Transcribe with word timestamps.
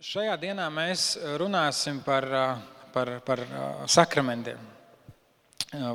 Šajā 0.00 0.32
dienā 0.40 0.64
mēs 0.72 1.18
runāsim 1.36 1.98
par, 2.00 2.24
par, 2.88 3.10
par 3.20 3.40
sakramentiem. 3.84 4.56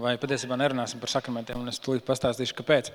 Vai 0.04 0.12
patiesībā 0.22 0.54
nerunāsim 0.62 1.02
par 1.02 1.10
sakramentiem, 1.10 1.58
un 1.58 1.72
es 1.72 1.82
tūlīt 1.82 2.06
pastāstīšu, 2.06 2.54
kāpēc. 2.60 2.92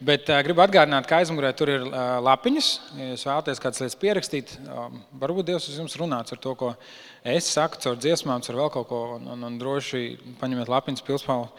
Bet 0.00 0.32
uh, 0.32 0.40
gribu 0.46 0.64
atgādināt, 0.64 1.04
ka 1.10 1.18
aizmugurē 1.20 1.50
tur 1.52 1.74
ir 1.74 1.84
uh, 1.84 2.16
lapiņas. 2.24 2.70
Ja 2.96 3.10
jūs 3.10 3.26
vēlaties 3.28 3.60
kādas 3.66 3.84
lietas 3.84 4.00
pierakstīt, 4.00 4.56
uh, 4.64 4.88
varbūt 5.20 5.50
Dievs 5.52 5.68
uz 5.68 5.76
jums 5.76 6.00
runāts 6.00 6.32
ar 6.32 6.40
to, 6.40 6.56
ko 6.56 6.72
es 7.20 7.52
saku, 7.52 7.82
caur 7.84 8.00
dziesmām, 8.00 8.40
caur 8.48 8.62
vēl 8.62 8.72
kaut 8.78 8.88
ko, 8.88 9.04
un, 9.20 9.28
un, 9.36 9.46
un 9.50 9.58
droši 9.60 10.06
paņemiet 10.40 10.72
lapiņas 10.72 11.04
pilspālu 11.04 11.50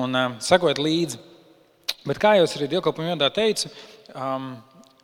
un 0.00 0.16
uh, 0.16 0.38
sakojiet 0.48 0.80
līdzi. 0.80 1.20
Bet 2.08 2.24
kā 2.24 2.38
jau 2.40 2.48
es 2.48 2.56
arī 2.56 2.72
dievkalpojumu 2.72 3.18
iedā 3.18 3.28
teicu, 3.36 3.68
um, 4.16 4.54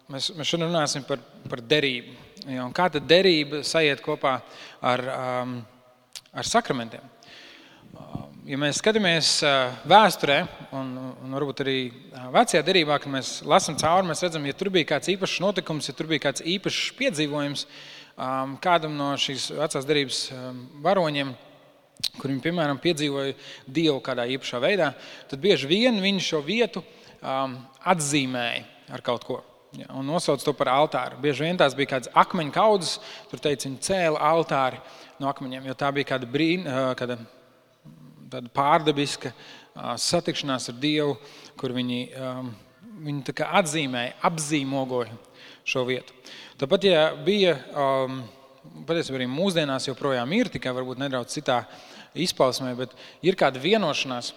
mēs, 0.09 0.32
mēs 0.32 0.55
šodien 0.55 0.71
runāsim 0.71 1.05
par, 1.05 1.21
par 1.53 1.61
derību 1.61 2.25
Ja, 2.45 2.66
kā 2.77 2.91
tad 2.93 3.07
derība 3.09 3.62
sajiet 3.64 4.02
kopā 4.05 4.37
ar, 4.84 5.02
um, 5.09 5.55
ar 6.37 6.47
sakramentiem? 6.47 7.06
Um, 7.97 8.34
ja 8.45 8.59
mēs 8.60 8.83
skatāmies 8.83 9.30
uh, 9.47 9.73
vēsturē, 9.88 10.43
un, 10.77 10.91
un 11.24 11.37
varbūt 11.38 11.62
arī 11.65 11.79
uh, 11.88 12.27
vecajā 12.34 12.60
derībā, 12.66 13.01
kad 13.01 13.15
mēs 13.15 13.38
lasām 13.48 13.79
cauri, 13.80 14.10
mēs 14.10 14.20
redzam, 14.27 14.45
ja 14.45 14.55
tur 14.59 14.70
bija 14.74 14.91
kāds 14.93 15.10
īpašs 15.15 15.41
notikums, 15.46 15.88
ja 15.88 15.96
tur 15.96 16.10
bija 16.12 16.27
kāds 16.29 16.45
īpašs 16.45 16.93
piedzīvojums 17.01 17.65
um, 17.65 18.55
kādam 18.62 18.95
no 19.01 19.15
šīs 19.16 19.48
vecās 19.57 19.88
derības 19.88 20.23
um, 20.37 20.62
varoņiem, 20.84 21.32
kur 22.21 22.30
viņi, 22.30 22.45
piemēram, 22.45 22.84
piedzīvoja 22.84 23.32
Dievu 23.65 23.98
kādā 24.05 24.29
īpašā 24.37 24.60
veidā, 24.60 24.93
tad 25.30 25.41
bieži 25.41 25.73
vien 25.73 26.05
viņi 26.05 26.29
šo 26.29 26.45
vietu 26.45 26.84
um, 26.84 27.57
atzīmēja 27.80 28.66
ar 28.93 29.09
kaut 29.09 29.24
ko. 29.24 29.41
Ja, 29.75 29.88
un 29.98 30.06
nosauc 30.06 30.45
to 30.45 30.52
par 30.56 30.70
altāru. 30.70 31.19
Bieži 31.20 31.45
vien 31.45 31.59
tās 31.59 31.74
bija 31.77 31.97
kādas 31.97 32.12
akmeņu 32.15 32.52
kaudzes, 32.55 33.01
tur 33.30 33.43
teica, 33.43 33.66
viņi 33.66 33.83
cēla 33.83 34.23
altāri 34.30 34.79
no 35.20 35.29
akmeņiem, 35.29 35.66
jo 35.66 35.74
tā 35.77 35.91
bija 35.97 36.12
kāda, 36.12 36.29
brīn, 36.30 36.65
kāda 36.97 37.18
pārdabiska 38.57 39.35
satikšanās 40.01 40.71
ar 40.71 40.79
Dievu, 40.80 41.18
kur 41.60 41.74
viņi, 41.77 42.01
viņi 43.05 43.37
atzīmēja, 43.45 44.16
apzīmogoja 44.30 45.18
šo 45.66 45.85
vietu. 45.88 46.15
Tāpat, 46.62 46.87
ja 46.88 47.05
bija, 47.27 47.59
patiesībā 48.87 49.21
arī 49.21 49.29
mūsdienās 49.29 49.90
joprojām 49.90 50.33
ir, 50.38 50.51
tikai 50.52 50.73
varbūt 50.79 51.02
nedaudz 51.02 51.37
citā 51.37 51.65
izpausmē, 52.16 52.73
bet 52.79 52.95
ir 53.27 53.37
kāda 53.37 53.60
vienošanās, 53.60 54.33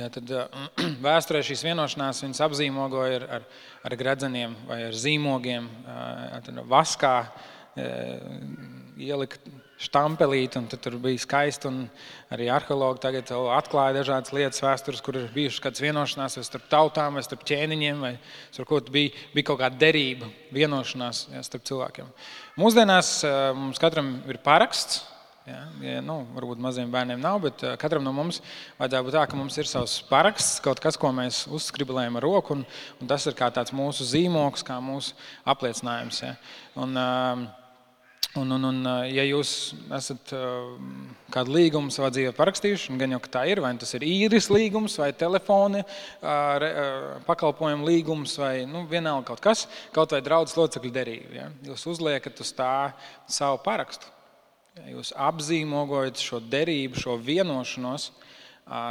Ja, 0.00 0.08
tad 0.08 0.30
vēsturē 1.06 1.42
šīs 1.44 1.62
vienošanās 1.66 2.22
viņas 2.24 2.44
apzīmogoja 2.46 3.18
ar, 3.18 3.24
ar, 3.36 3.48
ar 3.84 3.96
gredzeniem 4.00 4.54
vai 4.68 4.78
ar 4.86 4.96
zīmogiem, 4.96 5.66
tad 6.46 6.62
vaskā 6.70 7.16
ielika 9.00 9.38
štampelīti, 9.80 10.60
un 10.60 10.68
tur 10.72 10.96
bija 11.00 11.20
skaisti. 11.20 11.70
Arī 12.32 12.48
arheologi 12.52 13.02
tagad 13.04 13.32
atklāja 13.58 13.98
dažādas 14.00 14.32
lietas 14.36 14.64
vēstures, 14.64 15.04
kur 15.04 15.20
ir 15.20 15.28
bijušas 15.34 15.64
kādas 15.66 15.84
vienošanās 15.84 16.36
vai 16.38 16.46
starp 16.48 16.66
tautām, 16.72 17.16
vai 17.16 17.24
starp 17.24 17.44
ķēniņiem, 17.48 18.02
vai 18.04 18.14
starp 18.50 18.68
ko 18.72 18.80
bija, 18.92 19.12
bija 19.36 19.50
kaut 19.52 19.62
kāda 19.62 19.80
derība, 19.80 20.28
vienošanās 20.56 21.26
ja, 21.34 21.44
starp 21.46 21.68
cilvēkiem. 21.68 22.10
Mūsdienās 22.60 23.14
mums 23.56 23.80
katram 23.80 24.18
ir 24.28 24.40
paraksts, 24.44 25.02
Ja, 25.50 25.60
ja, 25.82 26.00
nu, 26.04 26.20
varbūt 26.36 26.60
maziem 26.62 26.90
bērniem 26.92 27.22
nav, 27.22 27.40
bet 27.42 27.62
eh, 27.66 27.76
katram 27.80 28.04
no 28.06 28.12
mums 28.14 28.38
vajadzētu 28.78 29.06
būt 29.06 29.14
tā, 29.16 29.22
ka 29.26 29.38
mums 29.38 29.56
ir 29.58 29.66
savs 29.66 29.96
paraksts, 30.06 30.60
kaut 30.62 30.82
kas, 30.82 30.98
ko 31.00 31.10
mēs 31.16 31.42
uzskriblējam 31.50 32.18
ar 32.20 32.26
roku, 32.26 32.58
un, 32.58 32.66
un 33.00 33.10
tas 33.10 33.26
ir 33.26 33.34
kā 33.38 33.48
mūsu 33.74 34.06
zīmoks, 34.06 34.62
kā 34.66 34.76
mūsu 34.84 35.16
apliecinājums. 35.48 36.20
Ja. 36.22 36.34
Un, 36.78 36.94
ehm, 37.00 37.42
un, 38.42 38.54
un, 38.58 38.68
un, 38.68 38.78
eh, 38.92 39.08
ja 39.16 39.24
jūs 39.26 39.56
esat 39.98 40.36
ehm, 40.36 40.94
kādu 41.34 41.56
līgumu 41.56 41.90
savā 41.94 42.12
dzīvē 42.14 42.36
parakstījuši, 42.38 43.00
gan 43.00 43.16
jau 43.16 43.22
tā 43.26 43.42
ir, 43.50 43.64
vai 43.64 43.74
tas 43.80 43.96
ir 43.98 44.06
īres 44.06 44.52
līgums, 44.54 45.00
vai 45.02 45.10
telefona 45.24 45.82
pakalpojumu 47.26 47.90
līgums, 47.90 48.36
vai 48.38 48.54
nu, 48.70 48.84
vienalga 48.92 49.32
kaut 49.32 49.42
kas, 49.48 49.66
kaut 49.96 50.14
vai 50.14 50.22
draudzes 50.22 50.60
locekļu 50.60 50.94
derība. 50.94 51.36
Ja. 51.40 51.50
Jūs 51.72 51.88
uzliekat 51.96 52.46
uz 52.46 52.54
tā 52.54 52.72
savu 53.26 53.58
parakstu. 53.66 54.19
Jūs 54.90 55.10
apzīmogojat 55.18 56.20
šo 56.22 56.38
derību, 56.50 56.98
šo 57.00 57.16
vienošanos 57.20 58.10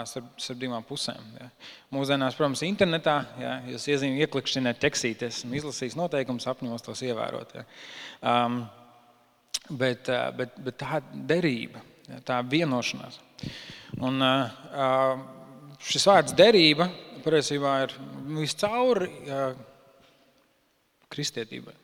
starp, 0.09 0.33
starp 0.41 0.59
divām 0.59 0.83
pusēm. 0.85 1.23
Ja. 1.39 1.47
Mūsdienās, 1.95 2.35
protams, 2.37 2.63
internetā 2.67 3.15
ja, 3.39 3.53
jūs 3.69 3.87
iezīmējat, 3.87 4.27
ieklikšķināt 4.27 4.81
tekstītes 4.83 5.43
un 5.47 5.55
izlasīs 5.55 5.95
noteikumus, 5.99 6.49
apņemos 6.51 6.83
tos 6.83 7.03
ievērot. 7.07 7.55
Ja. 7.55 7.65
Um, 8.33 8.61
bet, 9.69 10.11
bet, 10.37 10.59
bet 10.65 10.79
tā 10.81 10.99
derība, 11.31 11.81
ja, 12.09 12.19
tā 12.27 12.41
vienošanās. 12.43 13.21
Un, 14.03 14.19
uh, 14.19 15.21
šis 15.87 16.07
vārds 16.11 16.35
derība 16.37 16.89
patiesībā 17.23 17.75
ir 17.85 17.95
viscauri 18.35 19.09
uh, 19.29 19.53
kristietībai. 21.11 21.75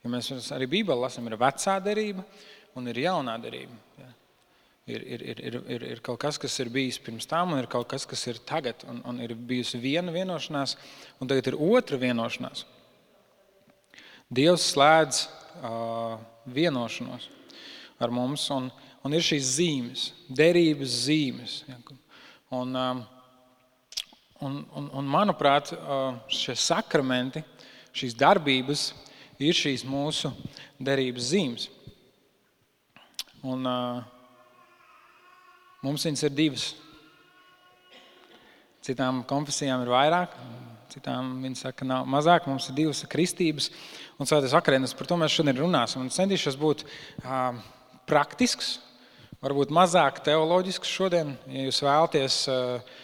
Ja 0.00 0.08
mēs 0.08 0.30
arī 0.56 0.68
Bībelē 0.70 1.04
lasām, 1.04 1.26
ir 1.28 1.36
vecā 1.40 1.76
derība, 1.84 2.24
un 2.78 2.90
ir 2.90 3.02
jaunā 3.04 3.36
derība. 3.42 3.76
Ja. 3.98 4.08
Ir, 4.90 5.02
ir, 5.06 5.22
ir, 5.22 5.40
ir, 5.46 5.56
ir, 5.70 5.86
ir 5.94 6.02
kaut 6.02 6.18
kas, 6.22 6.38
kas 6.40 6.56
ir 6.62 6.70
bijis 6.72 6.98
pirms 7.02 7.28
tam, 7.30 7.52
un 7.54 7.60
ir 7.62 7.68
kaut 7.70 7.86
kas, 7.90 8.06
kas 8.08 8.24
ir 8.26 8.40
tagad. 8.46 8.82
Un, 8.90 9.02
un 9.06 9.20
ir 9.22 9.36
bijusi 9.36 9.78
viena 9.78 10.12
vienošanās, 10.14 10.76
un 11.20 11.30
tagad 11.30 11.52
ir 11.52 11.58
otra 11.60 11.98
vienošanās. 12.00 12.64
Dievs 14.30 14.68
slēdz 14.72 15.24
uh, 15.26 16.16
vienošanos 16.46 17.28
ar 18.00 18.12
mums, 18.14 18.46
un, 18.54 18.70
un 19.04 19.14
ir 19.14 19.24
šīs 19.24 19.54
zīmes, 19.58 20.04
derības 20.32 20.96
zīmes. 21.06 21.56
Ja. 21.68 21.78
Un, 22.56 22.74
um, 22.74 23.02
un, 24.40 24.60
un, 24.78 24.88
un, 25.02 25.10
manuprāt, 25.10 25.74
uh, 25.76 26.16
šie 26.32 26.56
sakramenti, 26.58 27.44
šīs 27.94 28.16
darbības 28.18 28.88
ir 29.42 29.56
šīs 29.56 29.84
mūsu 29.88 30.32
derības 30.80 31.30
zīmes. 31.34 31.68
Un, 33.40 33.64
uh, 33.64 34.02
mums 35.84 36.04
viņas 36.04 36.26
ir 36.28 36.34
divas. 36.36 36.66
Citām 38.84 39.22
konfesijām 39.28 39.80
ir 39.84 39.90
vairāk, 39.92 40.34
citām 40.92 41.38
viņas 41.44 41.64
saka, 41.66 41.86
nav 41.88 42.08
mazāk. 42.10 42.48
Mums 42.48 42.68
ir 42.68 42.76
divas 42.76 43.00
kristības 43.08 43.70
un 44.20 44.28
svētais 44.28 44.56
vakarienes. 44.56 44.96
Par 44.96 45.08
to 45.08 45.16
mēs 45.20 45.36
šodien 45.36 45.56
runāsim. 45.56 46.04
Un 46.04 46.12
centīšos 46.12 46.58
būt 46.60 46.84
uh, 46.84 47.56
praktisks, 48.10 48.78
varbūt 49.40 49.72
mazāk 49.72 50.20
teoloģisks 50.26 50.96
šodien. 50.98 51.32
Ja 51.48 51.68
jūs 51.68 51.80
vēlaties 51.84 52.42
uh, 52.52 52.98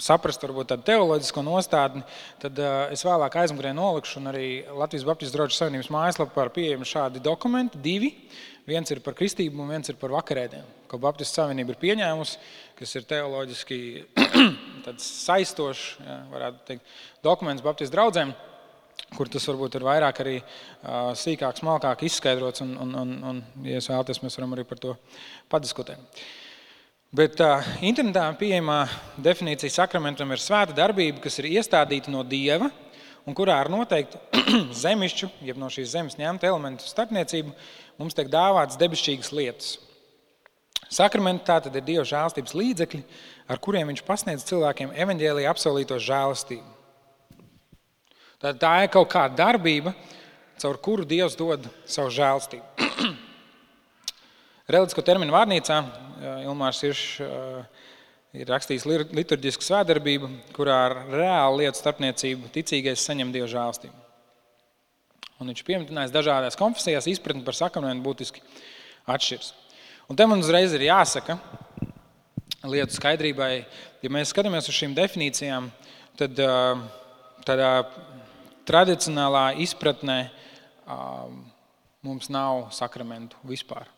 saprast 0.00 0.44
varbūt 0.44 0.70
tādu 0.72 0.86
teoloģisko 0.88 1.44
nostādni, 1.44 2.04
tad 2.40 2.56
uh, 2.60 2.86
es 2.94 3.04
vēlāk 3.04 3.36
aizmugurē 3.42 3.74
nolikšu, 3.76 4.22
un 4.22 4.30
arī 4.32 4.46
Latvijas 4.72 5.04
Baptistu 5.08 5.36
draugu 5.36 5.56
savienības 5.56 5.90
mājaslapā 5.92 6.46
ir 6.46 6.54
pieejami 6.56 6.88
šādi 6.88 7.24
dokumenti, 7.24 7.80
divi. 7.84 8.14
Viens 8.70 8.92
ir 8.92 9.00
par 9.02 9.16
kristību, 9.18 9.64
un 9.64 9.72
viens 9.72 9.90
ir 9.90 9.96
par 9.98 10.12
vakarēdienu, 10.14 10.84
ko 10.90 10.98
Baptistu 11.02 11.40
Savienība 11.40 11.74
ir 11.74 11.78
pieņēmusi, 11.80 12.36
kas 12.78 12.92
ir 12.94 13.06
teoloģiski 13.10 13.78
saistošs, 15.26 15.86
ja, 16.04 16.18
varētu 16.30 16.60
teikt, 16.68 16.92
dokuments 17.26 17.64
Baptistu 17.64 17.96
draugiem, 17.96 18.30
kur 19.16 19.30
tas 19.32 19.48
varbūt 19.50 19.78
ir 19.78 19.86
vairāk 19.88 20.20
arī 20.22 20.36
sīkāk, 21.18 21.58
smalkāk 21.58 22.04
izskaidrots, 22.06 22.62
un, 22.62 22.76
un, 22.84 22.94
un, 23.00 23.16
un 23.32 23.40
ja 23.66 23.82
vēlaties, 23.82 24.22
mēs 24.22 24.38
varam 24.38 24.54
arī 24.54 24.66
par 24.68 24.78
to 24.82 24.94
padiskutēt. 25.50 26.22
Bet 27.10 27.42
uh, 27.42 27.66
internetā 27.82 28.28
pieejamā 28.38 28.84
definīcija 29.18 29.80
sakramentam 29.80 30.30
ir 30.30 30.38
svēta 30.38 30.76
darbība, 30.78 31.18
kas 31.24 31.40
ir 31.42 31.50
iestādīta 31.56 32.12
no 32.14 32.22
Dieva, 32.22 32.70
un 33.26 33.34
kurā 33.34 33.56
ar 33.64 33.70
noteiktu 33.72 34.20
zemišķu, 34.84 35.32
jeb 35.48 35.58
no 35.58 35.66
šīs 35.72 35.90
zemes 35.96 36.18
ņemtu 36.20 36.46
elementu 36.46 36.86
starpniecību, 36.86 37.56
mums 38.00 38.16
tiek 38.16 38.30
dāvāts 38.32 38.80
debesšķīgas 38.80 39.32
lietas. 39.36 39.76
Sakramenti 40.90 41.46
tā 41.46 41.60
tad 41.62 41.76
ir 41.78 41.84
Dieva 41.86 42.02
žēlstības 42.08 42.56
līdzekļi, 42.56 43.00
ar 43.52 43.60
kuriem 43.62 43.92
viņš 43.92 44.02
pasniedz 44.06 44.46
cilvēkiem 44.48 44.94
evaņģēlīja 45.04 45.52
apsolīto 45.52 46.00
žēlastību. 46.02 46.66
Tad 48.40 48.58
tā 48.58 48.72
ir 48.82 48.90
kaut 48.90 49.10
kāda 49.12 49.36
darbība, 49.38 49.92
caur 50.58 50.80
kuru 50.82 51.06
Dievs 51.06 51.36
dod 51.38 51.68
savu 51.86 52.10
žēlstību. 52.16 52.88
Reliģisko 54.74 55.04
terminu 55.06 55.36
vārnīcā 55.36 55.78
Ilmārs 56.48 56.82
Iršs 56.88 57.22
ir 58.40 58.50
rakstījis 58.50 58.86
liturģisku 59.14 59.66
svētdarbību, 59.66 60.30
kurā 60.56 60.84
ar 60.88 60.96
reālu 61.12 61.62
lietu 61.62 61.78
starpniecību 61.78 62.50
ticīgais 62.54 63.06
saņem 63.06 63.30
Dieva 63.34 63.50
žēlstību. 63.50 63.99
Un 65.40 65.48
viņš 65.48 65.64
pieminējis 65.64 66.12
dažādās 66.12 66.58
konfesijās, 66.60 67.08
izpratni 67.08 67.40
par 67.46 67.56
sakramentu 67.56 68.04
būtiski 68.04 68.42
atšķiras. 69.08 69.54
Un 70.12 70.18
te 70.18 70.26
man 70.28 70.42
uzreiz 70.42 70.74
ir 70.76 70.84
jāsaka, 70.84 71.38
lietu 72.68 72.92
skaidrībai, 72.98 73.52
ja 74.04 74.10
mēs 74.12 74.34
skatāmies 74.34 74.68
uz 74.68 74.76
šīm 74.76 74.92
definīcijām, 74.98 75.70
tad 76.20 76.36
tādā 77.46 77.70
tradicionālā 78.68 79.46
izpratnē 79.64 80.18
mums 82.04 82.28
nav 82.28 82.68
sakramentu 82.76 83.40
vispār. 83.48 83.88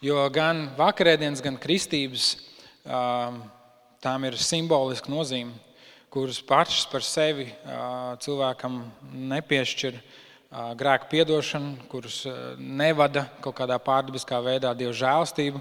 Jo 0.00 0.24
gan 0.32 0.68
vakarēdienas, 0.78 1.42
gan 1.44 1.60
kristības 1.60 2.36
tām 2.86 4.28
ir 4.28 4.38
simboliska 4.40 5.10
nozīme, 5.12 5.52
kuras 6.10 6.40
pašas 6.40 6.86
par 6.88 7.04
sevi 7.04 7.50
cilvēkam 8.24 8.80
nepiešķir 9.32 9.98
grēku 10.80 11.10
piedošanu, 11.12 11.88
kuras 11.92 12.22
nevada 12.56 13.26
kaut 13.44 13.58
kādā 13.58 13.76
pārdabiskā 13.82 14.40
veidā 14.44 14.72
dievu 14.76 14.94
žēlstību. 14.96 15.60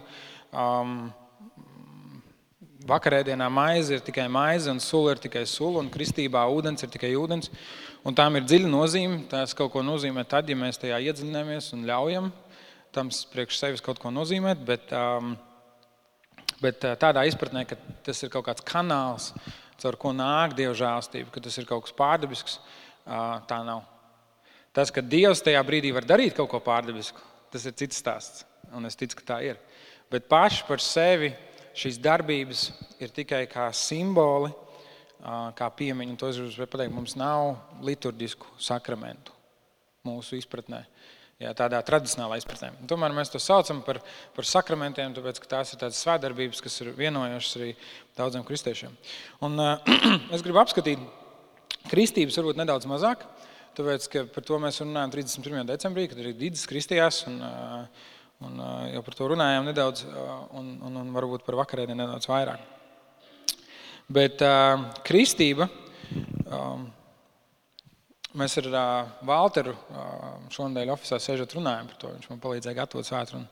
Vakarēdienā 2.87 3.49
maize 3.51 3.97
ir 3.97 4.03
tikai 4.05 4.29
maize, 4.31 4.71
un 4.71 4.79
sula 4.79 5.17
ir 5.17 5.19
tikai 5.19 5.43
sula, 5.49 5.81
un 5.83 5.91
kristībā 5.91 6.45
ūdens 6.47 6.85
ir 6.85 6.93
tikai 6.93 7.11
ūdens. 7.19 7.51
Un 8.07 8.15
tām 8.15 8.39
ir 8.39 8.45
dziļa 8.47 8.71
nozīme. 8.71 9.25
Tās 9.27 9.51
kaut 9.57 9.73
ko 9.73 9.83
nozīmē 9.83 10.23
tad, 10.29 10.47
ja 10.47 10.55
mēs 10.55 10.79
tajā 10.79 11.01
iedziļināmies 11.09 11.73
un 11.75 11.83
ļaujam 11.89 12.31
tam 12.95 13.11
priekš 13.33 13.59
sevis 13.59 13.83
kaut 13.83 13.99
ko 14.01 14.11
nozīmēt. 14.13 14.63
Bet, 14.65 14.93
um, 14.95 15.35
bet 16.63 16.85
tādā 17.01 17.27
izpratnē, 17.27 17.65
ka 17.67 17.77
tas 18.07 18.23
ir 18.23 18.31
kaut 18.33 18.47
kāds 18.47 18.65
kanāls, 18.65 19.33
caur 19.81 19.97
ko 19.99 20.13
nāk 20.15 20.55
dieva 20.57 20.73
žēlstība, 20.77 21.31
ka 21.33 21.43
tas 21.43 21.57
ir 21.59 21.67
kaut 21.69 21.85
kas 21.85 21.95
pārdabisks, 21.97 22.59
tā 23.05 23.59
nav. 23.65 23.85
Tas, 24.75 24.91
ka 24.93 25.01
Dievs 25.01 25.41
tajā 25.41 25.61
brīdī 25.65 25.89
var 25.95 26.05
darīt 26.05 26.35
kaut 26.37 26.51
ko 26.51 26.61
pārdabisku, 26.61 27.21
tas 27.53 27.65
ir 27.65 27.73
cits 27.77 27.97
stāsts. 27.97 28.45
Un 28.75 28.85
es 28.85 28.97
ticu, 28.99 29.17
ka 29.17 29.25
tā 29.33 29.37
ir. 29.47 29.59
Bet 30.11 30.27
paši 30.29 30.65
par 30.67 30.83
sevi 30.83 31.31
šīs 31.77 31.97
darbības 32.03 32.67
ir 33.01 33.13
tikai 33.15 33.45
kā 33.49 33.69
simboli, 33.73 34.51
kā 35.57 35.69
piemiņa. 35.79 36.17
To 36.19 36.29
es 36.29 36.37
gribēju 36.41 36.71
pateikt, 36.73 36.93
mums 36.93 37.15
nav 37.17 37.55
liturģisku 37.85 38.57
sakramentu 38.61 39.33
mūsu 40.07 40.37
izpratnē. 40.37 40.83
Jā, 41.37 41.51
tādā 41.53 41.77
tradicionālā 41.85 42.39
izpratnē. 42.39 42.71
Tomēr 42.89 43.13
mēs 43.13 43.29
to 43.29 43.37
saucam 43.37 43.83
par, 43.85 43.99
par 44.33 44.45
sakramentiem, 44.49 45.11
tāpēc 45.13 45.37
ka 45.43 45.51
tās 45.51 45.69
ir 45.69 45.77
tādas 45.83 45.99
svētdarbības, 46.01 46.63
kas 46.65 46.81
ir 46.81 46.89
vienojošas 46.97 47.59
arī 47.59 47.67
daudziem 48.17 48.45
kristiešiem. 48.47 48.95
Un, 49.45 49.61
es 50.33 50.41
gribu 50.41 50.63
apskatīt 50.63 51.03
kristības 51.91 52.39
varbūt 52.41 52.57
nedaudz 52.57 52.89
mazāk, 52.89 53.21
tāpēc 53.77 54.09
ka 54.15 54.25
par 54.33 54.47
to 54.49 54.57
mēs 54.63 54.81
runājam 54.81 55.13
31. 55.13 55.69
decembrī, 55.69 56.07
kad 56.09 56.23
arī 56.23 56.33
Dīdis 56.41 56.65
kristījās. 56.73 57.21
Un, 57.29 57.37
un, 58.41 58.65
jau 58.95 59.05
par 59.05 59.21
to 59.21 59.29
runājām 59.35 59.69
nedaudz, 59.69 60.07
un, 60.57 60.73
un, 60.89 61.01
un 61.03 61.15
varbūt 61.21 61.45
par 61.45 61.61
vakarēdienu 61.61 62.01
nedaudz 62.01 62.33
vairāk. 62.33 62.65
Bet 64.09 64.41
uh, 64.41 64.87
kristība. 65.05 65.69
Um, 66.47 66.87
Mēs 68.35 68.57
ar 68.59 68.65
uh, 68.67 69.11
Walteru 69.27 69.71
uh, 69.71 70.23
šonadēļ 70.51 70.89
oficiālā 70.91 71.21
sēžot 71.23 71.53
runājam 71.55 71.87
par 71.87 71.99
to. 72.01 72.09
Viņš 72.11 72.27
man 72.27 72.41
palīdzēja 72.43 72.75
gatavot 72.81 73.07
svētru. 73.07 73.39
Un, 73.39 73.45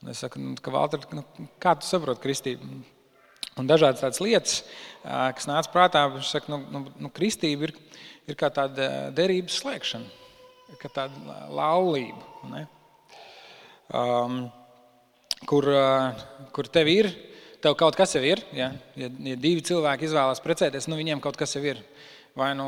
un 0.00 0.12
es 0.14 0.22
saku, 0.24 0.40
nu, 0.40 0.54
ka, 0.56 0.72
Walter, 0.72 1.04
nu, 1.12 1.24
kā 1.60 1.74
tu 1.76 1.84
saproti 1.84 2.22
kristību? 2.22 2.70
Un 3.60 3.68
dažādas 3.68 4.00
tādas 4.00 4.22
lietas, 4.24 4.54
uh, 5.04 5.28
kas 5.36 5.48
nāca 5.50 5.70
prātā, 5.74 6.06
viņš 6.14 6.30
saka, 6.32 6.54
nu, 6.54 6.62
nu, 6.72 6.82
nu, 7.04 7.12
kristība 7.14 7.68
ir, 7.68 7.74
ir 8.24 8.38
kā 8.40 8.48
tāda 8.54 8.88
derības 9.14 9.60
slēgšana, 9.60 10.08
kā 10.80 10.90
tāda 10.96 11.38
laulība. 11.52 12.48
Ne? 12.54 12.64
Um, 13.92 14.40
kur, 15.44 15.68
uh, 15.68 16.24
kur 16.56 16.72
tev 16.72 16.88
ir, 16.88 17.12
tev 17.60 17.76
kaut 17.76 18.00
kas 18.00 18.16
jau 18.16 18.24
ir. 18.24 18.40
Ja, 18.56 18.72
ja, 18.96 19.12
ja 19.12 19.36
divi 19.36 19.62
cilvēki 19.68 20.08
izvēlās 20.08 20.40
precēties, 20.44 20.88
nu 20.88 20.96
viņiem 20.96 21.20
kaut 21.22 21.36
kas 21.36 21.54
jau 21.58 21.62
ir 21.68 21.84
vai 22.38 22.50
nu, 22.58 22.66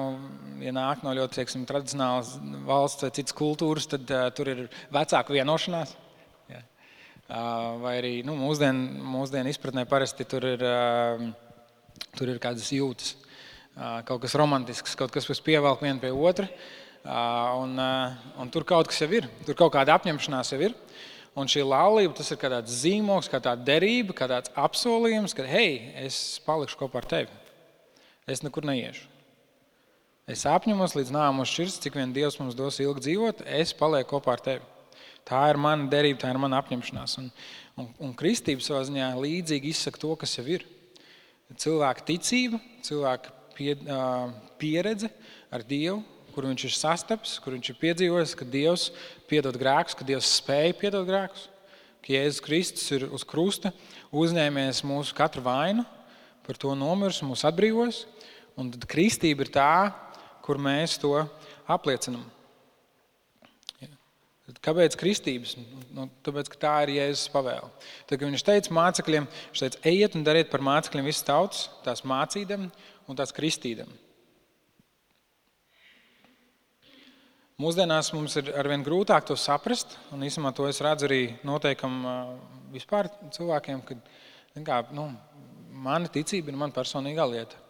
ja 0.63 0.73
nāk 0.75 1.03
no 1.03 1.13
ļoti 1.17 1.41
teiksim, 1.41 1.67
tradicionālas 1.67 2.37
valsts 2.67 3.07
vai 3.07 3.13
citas 3.15 3.37
kultūras, 3.37 3.89
tad 3.91 4.11
uh, 4.15 4.29
tur 4.35 4.51
ir 4.53 4.65
vecāku 4.95 5.35
vienošanās. 5.37 5.97
Ja. 6.53 6.63
Uh, 7.27 7.77
vai 7.83 7.97
arī 7.99 8.13
nu, 8.27 8.37
mūsdienu 8.39 9.03
mūsdien 9.17 9.51
izpratnē 9.51 9.87
parasti 9.91 10.27
tur 10.29 10.47
ir, 10.55 10.63
uh, 10.63 11.27
tur 12.19 12.31
ir 12.31 12.43
kādas 12.43 12.71
jūtas. 12.75 13.17
Uh, 13.77 14.01
kaut 14.09 14.23
kas 14.23 14.37
romantisks, 14.39 14.95
kaut 14.97 15.13
kas, 15.13 15.27
kas 15.29 15.43
pievelk 15.45 15.83
vienu 15.85 16.01
pie 16.01 16.15
otra. 16.15 16.47
Uh, 17.07 17.63
un, 17.63 17.75
uh, 17.79 18.15
un 18.43 18.49
tur 18.51 18.65
kaut 18.67 18.89
kas 18.91 19.03
jau 19.03 19.11
ir, 19.15 19.27
tur 19.47 19.59
kaut 19.59 19.75
kāda 19.75 19.99
apņemšanās 19.99 20.55
jau 20.55 20.63
ir. 20.71 20.79
Un 21.37 21.51
šī 21.53 21.67
laulība 21.67 22.17
tas 22.17 22.31
ir 22.33 22.39
kā 22.41 22.49
tāds 22.49 22.79
zīmogs, 22.81 23.29
kā 23.29 23.43
tāda 23.45 23.67
derība, 23.67 24.15
kā 24.17 24.31
tāds 24.31 24.49
apsolījums, 24.57 25.37
ka, 25.37 25.45
hei, 25.45 25.93
es 26.07 26.39
palikšu 26.47 26.81
kopā 26.81 27.03
ar 27.03 27.11
tevi. 27.11 27.45
Es 28.27 28.41
nekur 28.43 28.65
neiešu. 28.65 29.16
Es 30.27 30.41
apņemos 30.51 30.97
līdz 30.97 31.13
nāmos 31.15 31.53
šķirs, 31.53 31.77
cik 31.85 31.95
vien 32.01 32.11
Dievs 32.11 32.35
mums 32.41 32.57
dos 32.59 32.81
ilgi 32.83 33.05
dzīvot, 33.05 33.45
es 33.47 33.71
palieku 33.79 34.17
kopā 34.17 34.33
ar 34.35 34.41
tevi. 34.43 34.65
Tā 35.23 35.45
ir 35.53 35.59
mana 35.63 35.85
derība, 35.87 36.19
tā 36.19 36.33
ir 36.33 36.39
mana 36.43 36.59
apņemšanās. 36.59 37.13
Un, 37.21 37.29
un, 37.79 37.87
un 38.09 38.15
kristība 38.19 38.65
savā 38.67 38.81
ziņā 38.89 39.13
līdzīgi 39.23 39.71
izsaka 39.71 40.01
to, 40.03 40.09
kas 40.19 40.33
jau 40.35 40.43
ir. 40.51 40.65
Cilvēka 41.63 42.03
ticība, 42.09 42.59
cilvēka 42.83 43.31
pie, 43.55 43.77
pieredze 44.59 45.13
ar 45.55 45.63
Dievu, 45.63 46.01
kur 46.35 46.49
viņš 46.51 46.65
ir 46.67 46.75
sastapis, 46.75 47.37
kur 47.45 47.55
viņš 47.55 47.71
ir 47.71 47.79
piedzīvojis, 47.85 48.35
ka 48.35 48.49
Dievs 48.51 48.89
piedod 49.31 49.55
grēkus, 49.63 49.95
ka 49.95 50.09
Dievs 50.09 50.33
spēja 50.41 50.75
piedot 50.81 51.07
grēkus, 51.07 51.45
ka 52.03 52.17
Jēzus 52.17 52.43
Kristus 52.43 52.89
ir 52.99 53.07
uz 53.15 53.23
krusta 53.23 53.71
uzņēmies 54.11 54.83
mūsu 54.91 55.15
katru 55.15 55.47
vainu, 55.47 55.87
par 56.43 56.59
to 56.59 56.75
nomirs, 56.75 57.23
mūs 57.23 57.47
atbrīvojis. 57.47 58.03
Un 58.57 58.71
tad 58.73 58.87
kristība 58.89 59.45
ir 59.45 59.53
tā, 59.53 59.71
kur 60.47 60.61
mēs 60.63 60.97
to 61.03 61.13
apliecinām. 61.67 62.25
Kāpēc 64.63 64.95
kristības? 64.99 65.57
Nu, 65.91 66.07
tāpēc, 66.23 66.49
ka 66.53 66.59
tā 66.63 66.73
ir 66.87 66.93
Jēzus 67.01 67.31
pavēle. 67.35 67.67
Tad, 68.07 68.23
viņš 68.23 68.45
teica 68.47 68.75
mācekļiem, 68.79 69.27
viņš 69.51 69.63
teica, 69.63 69.81
ejiet 69.91 70.15
un 70.15 70.27
dariet 70.27 70.53
par 70.53 70.63
mācekļiem 70.63 71.09
visas 71.09 71.27
tautas, 71.27 71.65
tās 71.83 72.05
mācīdam 72.07 72.69
un 73.11 73.19
tās 73.19 73.35
kristīdam. 73.35 73.91
Mūsdienās 77.59 78.13
mums 78.13 78.37
ir 78.39 78.53
arvien 78.55 78.85
grūtāk 78.87 79.27
to 79.27 79.35
saprast, 79.41 79.97
un 80.15 80.23
īstenībā 80.27 80.53
to 80.55 80.69
es 80.71 80.83
redzu 80.85 81.09
arī 81.09 81.21
noteikam 81.47 82.03
vispār 82.75 83.09
cilvēkiem, 83.35 83.83
ka 83.89 83.97
kā, 84.63 84.83
nu, 84.95 85.09
mana 85.73 86.11
ticība 86.13 86.53
ir 86.53 86.59
mana 86.61 86.77
personīgā 86.77 87.27
lieta. 87.33 87.66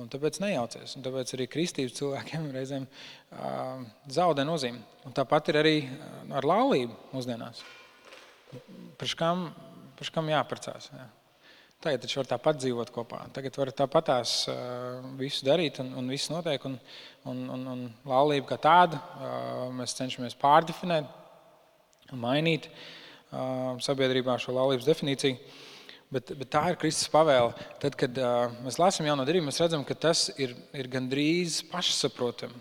Un 0.00 0.08
tāpēc 0.08 0.38
nejaucies. 0.40 0.94
Un 0.96 1.04
tāpēc 1.04 1.34
arī 1.36 1.46
kristības 1.52 1.98
cilvēkiem 1.98 2.46
reizēm 2.54 2.86
uh, 2.88 3.82
zaudē 4.08 4.46
nozīmi. 4.48 4.80
Un 5.04 5.16
tāpat 5.16 5.50
ir 5.52 5.58
arī 5.60 5.74
ar 6.32 6.46
laulību 6.48 6.96
mūsdienās. 7.12 7.60
Par 9.00 9.12
kam, 9.20 9.50
par 9.98 10.12
kam 10.14 10.30
jāprecās? 10.32 10.88
Jā. 10.94 11.04
Tagad 11.82 12.04
taču 12.04 12.20
var 12.20 12.28
tāpat 12.30 12.60
dzīvot 12.62 12.92
kopā. 12.94 13.20
Tagad 13.36 13.58
var 13.58 13.72
tāpatās 13.82 14.32
uh, 14.48 15.02
visu 15.18 15.44
darīt 15.44 15.82
un, 15.82 15.90
un 15.98 16.08
viss 16.14 16.30
notiek. 16.32 16.64
Un, 16.68 16.78
un, 17.28 17.42
un, 17.52 17.66
un 17.74 17.82
laulība 18.08 18.52
kā 18.54 18.60
tāda 18.62 19.00
uh, 19.02 19.66
mēs 19.76 19.96
cenšamies 19.98 20.38
pārdefinēt, 20.40 21.10
mainīt 22.16 22.70
uh, 22.70 23.74
sabiedrībā 23.82 24.38
šo 24.40 24.56
laulības 24.56 24.88
definīciju. 24.88 25.36
Bet, 26.12 26.28
bet 26.36 26.50
tā 26.52 26.60
ir 26.68 26.76
Kristus 26.76 27.08
pavēle. 27.08 27.54
Tad, 27.80 27.94
kad 27.96 28.18
uh, 28.20 28.50
mēs 28.66 28.76
lasām 28.76 29.06
jauno 29.08 29.24
derību, 29.24 29.46
mēs 29.46 29.62
redzam, 29.62 29.84
ka 29.88 29.96
tas 29.96 30.26
ir, 30.36 30.52
ir 30.76 30.90
gandrīz 30.92 31.62
pašsaprotami. 31.70 32.58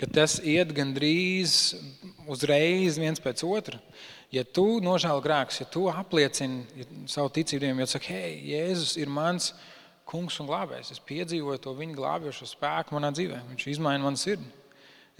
Ka 0.00 0.08
tas 0.08 0.38
iet 0.40 0.72
gandrīz 0.76 1.74
uzreiz 2.28 2.96
viens 3.00 3.20
pēc 3.20 3.44
otra. 3.44 3.80
Ja 4.32 4.46
tu 4.48 4.78
nožēlo 4.84 5.20
grēkus, 5.24 5.60
ja 5.60 5.68
tu 5.68 5.86
apliecini 5.92 6.86
savu 7.08 7.30
ticību, 7.36 7.74
ja 7.84 7.88
saki, 7.88 8.16
hei, 8.16 8.32
Jēzus 8.54 8.96
ir 9.00 9.12
mans 9.12 9.52
kungs 10.08 10.40
un 10.40 10.48
glābējs, 10.48 10.94
es 10.96 11.04
piedzīvoju 11.04 11.62
to 11.64 11.76
viņa 11.76 12.00
glābjošo 12.00 12.48
spēku 12.48 12.96
manā 12.96 13.12
dzīvē. 13.12 13.44
Viņš 13.52 13.70
izmaina 13.76 14.04
manu 14.04 14.20
sirdi. 14.20 14.48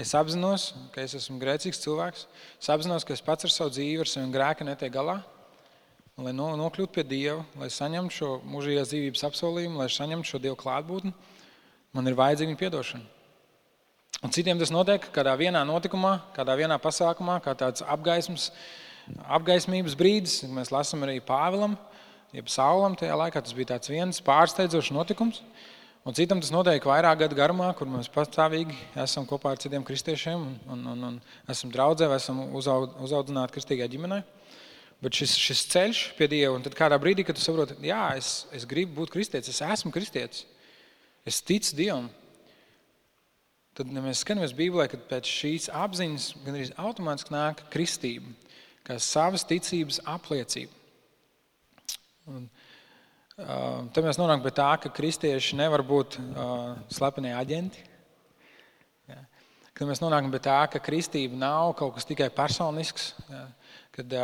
Es 0.01 0.17
apzinos, 0.17 0.71
ka 0.97 1.05
es 1.05 1.17
esmu 1.17 1.41
grēcīgs 1.41 1.81
cilvēks. 1.85 2.27
Es 2.61 2.73
apzinos, 2.73 3.05
ka 3.05 3.17
es 3.17 3.25
pats 3.25 3.49
ar 3.49 3.53
savu 3.53 3.73
dzīvi, 3.77 4.05
ar 4.05 4.13
saviem 4.13 4.33
grēkiem 4.33 4.69
netiek 4.73 4.93
galā 4.93 5.21
lai 6.17 6.33
nokļūtu 6.33 6.95
pie 6.95 7.03
Dieva, 7.05 7.43
lai 7.61 7.67
saņemtu 7.69 8.15
šo 8.17 8.29
mūžīgās 8.49 8.89
dzīvības 8.89 9.25
apsolījumu, 9.29 9.77
lai 9.83 9.89
saņemtu 9.93 10.31
šo 10.31 10.39
Dieva 10.41 10.57
klātbūtni, 10.57 11.11
man 11.93 12.09
ir 12.09 12.15
vajadzīga 12.17 12.55
viņa 12.55 12.71
atdošana. 12.71 13.11
Un 14.25 14.33
citiem 14.33 14.57
tas 14.57 14.73
notiek 14.73 15.05
kādā 15.13 15.35
vienā 15.37 15.61
notikumā, 15.69 16.15
kādā 16.33 16.55
vienā 16.57 16.79
pasākumā, 16.81 17.35
kā 17.45 17.53
tāds 17.61 17.85
apgaismas, 17.85 18.47
apgaismības 19.29 19.97
brīdis. 20.01 20.39
Mēs 20.49 20.73
lasām 20.73 21.05
arī 21.05 21.19
Pāvilam, 21.21 21.75
jeb 22.33 22.49
Saulam 22.49 22.97
tajā 22.97 23.19
laikā. 23.21 23.45
Tas 23.45 23.53
bija 23.53 23.75
tāds 23.75 23.93
viens 23.93 24.23
pārsteidzošs 24.25 24.95
notikums. 24.97 25.43
Un 26.09 26.17
citam 26.17 26.41
tas 26.41 26.55
notiek 26.55 26.81
vairāk 26.81 27.27
gadu 27.27 27.37
garumā, 27.37 27.69
kur 27.77 27.93
mēs 27.93 28.09
pastāvīgi 28.15 28.73
esam 29.05 29.29
kopā 29.29 29.53
ar 29.53 29.61
citiem 29.61 29.85
kristiešiem 29.85 30.49
un, 30.49 30.57
un, 30.73 30.89
un, 30.95 31.07
un 31.11 31.53
esam 31.53 31.69
draudzē, 31.77 32.09
esam 32.17 32.41
uzaud, 32.57 32.97
uzaudzināti 33.05 33.59
kristīgā 33.59 33.91
ģimenei. 33.93 34.25
Bet 35.05 35.19
šis, 35.19 35.35
šis 35.37 35.65
ceļš 35.75 35.99
pie 36.17 36.29
Dieva, 36.33 36.55
un 36.57 36.63
tad 36.65 36.77
kādā 36.77 36.97
brīdī, 37.01 37.25
kad 37.27 37.37
tu 37.37 37.43
saproti, 37.45 37.77
jā, 37.85 38.03
es, 38.17 38.47
es 38.57 38.65
gribu 38.69 39.03
būt 39.03 39.13
kristietis, 39.13 39.53
es 39.53 39.61
esmu 39.61 39.93
kristietis, 39.93 40.47
es 41.29 41.43
ticu 41.45 41.77
Dievam, 41.77 42.07
tad 43.77 43.93
ja 43.93 44.01
mēs 44.01 44.23
skatāmies 44.25 44.55
Bībelē, 44.57 44.87
kad 44.89 45.03
pēc 45.11 45.29
šīs 45.29 45.69
apziņas 45.69 46.31
gandrīz 46.47 46.73
automātiski 46.81 47.35
nāk 47.35 47.61
kristība, 47.75 48.33
kā 48.89 48.97
savas 49.03 49.45
ticības 49.45 50.01
apliecība. 50.09 50.73
Un, 52.33 52.49
uh, 53.37 53.85
tad 53.93 54.01
mēs 54.07 54.17
nonākam 54.17 54.47
pie 54.47 54.55
tā, 54.57 54.71
ka 54.81 54.95
kristieši 54.97 55.61
nevar 55.61 55.85
būt 55.87 56.17
uh, 56.23 56.73
slepeni 56.89 57.37
aģenti. 57.37 57.85
Ja. 59.13 59.21
Kad 59.77 59.93
mēs 59.93 60.01
nonākam 60.01 60.33
pie 60.33 60.41
tā, 60.49 60.57
ka 60.73 60.81
kristība 60.81 61.37
nav 61.37 61.77
kaut 61.77 61.99
kas 61.99 62.09
tikai 62.09 62.33
personisks, 62.33 63.13
ja. 63.29 63.45
uh, 63.45 63.66
kad, 63.97 64.15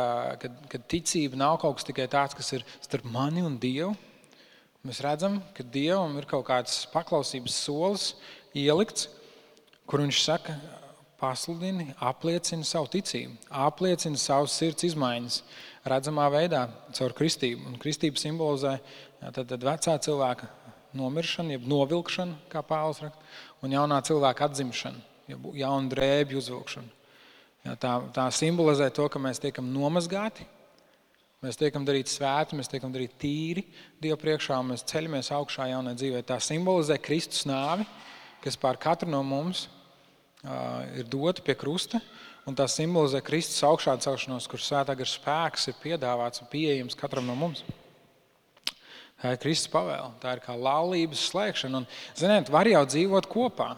kad 0.69 0.85
ticība 0.91 1.39
nav 1.39 1.57
kaut 1.61 1.79
kas 1.79 1.87
tikai 1.89 2.07
tāds, 2.11 2.37
kas 2.37 2.53
ir 2.55 2.65
starp 2.83 3.07
mani 3.09 3.43
un 3.45 3.57
Dievu. 3.61 3.93
Mēs 4.83 5.01
redzam, 5.03 5.39
ka 5.55 5.63
Dievam 5.63 6.17
ir 6.19 6.27
kaut 6.29 6.45
kāds 6.49 6.83
paklausības 6.91 7.57
solis 7.65 8.07
ielikts, 8.53 9.07
kur 9.87 10.03
viņš 10.03 10.23
saka, 10.23 10.57
pasludini, 11.23 11.93
apliecini 12.03 12.67
savu 12.67 12.89
ticību, 12.91 13.37
apliecini 13.63 14.19
savus 14.19 14.55
sirds 14.59 14.83
izmaiņas 14.89 15.39
redzamā 15.87 16.25
veidā, 16.33 16.65
caur 16.97 17.15
kristību. 17.15 17.69
Un 17.69 17.79
kristība 17.79 18.19
simbolizē 18.19 18.75
tad, 19.21 19.45
tad 19.47 19.63
vecā 19.63 19.95
cilvēka 20.03 20.49
nomiršanu, 20.99 21.55
jeb 21.55 21.69
novilkšanu, 21.69 22.35
kā 22.51 22.63
Pāvils 22.67 22.99
raksta, 23.05 23.31
un 23.63 23.71
jaunā 23.73 24.01
cilvēka 24.05 24.49
atzimšanu, 24.49 24.99
jeb 25.31 25.47
jaunu 25.57 25.91
drēbju 25.95 26.43
uzvilkšanu. 26.43 26.91
Jā, 27.63 27.77
tā, 27.79 27.93
tā 28.11 28.25
simbolizē 28.35 28.89
to, 28.91 29.05
ka 29.07 29.19
mēs 29.23 29.39
tiekam 29.39 29.69
nomazgāti, 29.71 30.43
mēs 31.43 31.55
tiekam 31.59 31.85
darīt 31.87 32.11
svēti, 32.11 32.57
mēs 32.59 32.67
tiekam 32.71 32.91
darīt 32.91 33.15
tīri 33.21 33.63
Dieva 34.03 34.17
priekšā, 34.19 34.57
un 34.59 34.73
mēs 34.73 34.83
ceļamies 34.89 35.31
augšā 35.31 35.69
jaunai 35.71 35.93
dzīvē. 35.95 36.25
Tā 36.27 36.41
simbolizē 36.43 36.97
Kristus 36.99 37.45
nāvi, 37.47 37.87
kas 38.43 38.59
pār 38.59 38.79
katru 38.83 39.07
no 39.13 39.21
mums 39.23 39.69
uh, 40.43 40.83
ir 40.99 41.07
dota 41.07 41.45
pie 41.45 41.55
krusta. 41.55 42.03
Un 42.43 42.57
tā 42.59 42.67
simbolizē 42.67 43.21
Kristus 43.23 43.63
augšā 43.63 43.95
celšanos, 44.03 44.49
kur 44.51 44.59
svētā 44.59 44.97
gara 44.99 45.07
spēks 45.07 45.69
ir 45.71 45.79
piedāvāts 45.79 46.43
un 46.43 46.51
pieejams 46.51 46.99
katram 46.99 47.29
no 47.31 47.37
mums. 47.39 47.63
Tā 49.23 49.31
ir 49.31 49.39
Kristus 49.39 49.71
pavēle, 49.71 50.11
tā 50.19 50.35
ir 50.35 50.43
kā 50.43 50.57
laulības 50.59 51.29
slēgšana. 51.29 51.79
Un, 51.79 51.87
ziniet, 52.19 52.51
var 52.51 52.67
jau 52.67 52.83
dzīvot 52.91 53.31
kopā, 53.31 53.69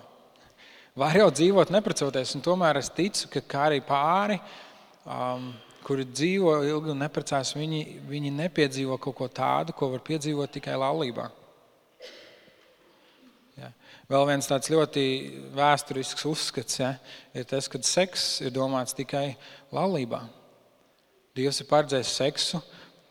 var 0.96 1.20
jau 1.20 1.30
dzīvot 1.32 1.72
neprecoties. 1.76 2.36
Tomēr 2.44 2.80
es 2.82 2.92
ticu, 2.96 3.30
ka 3.34 3.44
kā 3.44 3.64
arī 3.70 3.82
pāri, 3.86 4.40
um, 5.04 5.52
kuri 5.86 6.08
dzīvo 6.10 6.58
ilgi 6.66 6.94
un 6.94 7.04
neprecās, 7.04 7.54
viņi, 7.58 7.82
viņi 8.10 8.36
nepiedzīvo 8.40 8.98
kaut 9.02 9.20
ko 9.20 9.28
tādu, 9.30 9.76
ko 9.76 9.92
var 9.94 10.06
piedzīvot 10.06 10.56
tikai 10.58 10.78
laulībā. 10.82 11.30
Vēl 14.06 14.28
viens 14.30 14.46
tāds 14.46 14.70
ļoti 14.70 15.04
vēsturisks 15.58 16.28
uzskats 16.30 16.78
ja, 16.78 16.92
ir 17.34 17.48
tas, 17.50 17.66
ka 17.72 17.80
seks 17.82 18.26
ir 18.46 18.52
domāts 18.54 18.94
tikai 18.94 19.32
laulībā. 19.74 20.20
Dievs 21.36 21.64
ir 21.64 21.70
paredzējis 21.72 22.12
seksu 22.20 22.62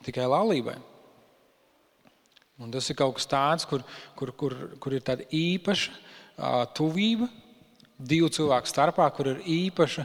tikai 0.07 0.29
laulībai. 0.31 0.77
Un 2.63 2.71
tas 2.71 2.87
ir 2.87 2.99
kaut 3.01 3.17
kas 3.19 3.27
tāds, 3.27 3.67
kur, 3.67 3.83
kur, 4.15 4.31
kur, 4.39 4.55
kur 4.79 4.95
ir 4.95 5.03
tāda 5.03 5.27
īpaša 5.35 5.97
uh, 5.97 6.63
tuvība 6.79 7.27
divu 8.05 8.31
cilvēku 8.33 8.71
starpā, 8.71 9.09
kur 9.17 9.33
ir 9.33 9.43
īpaša 9.49 10.05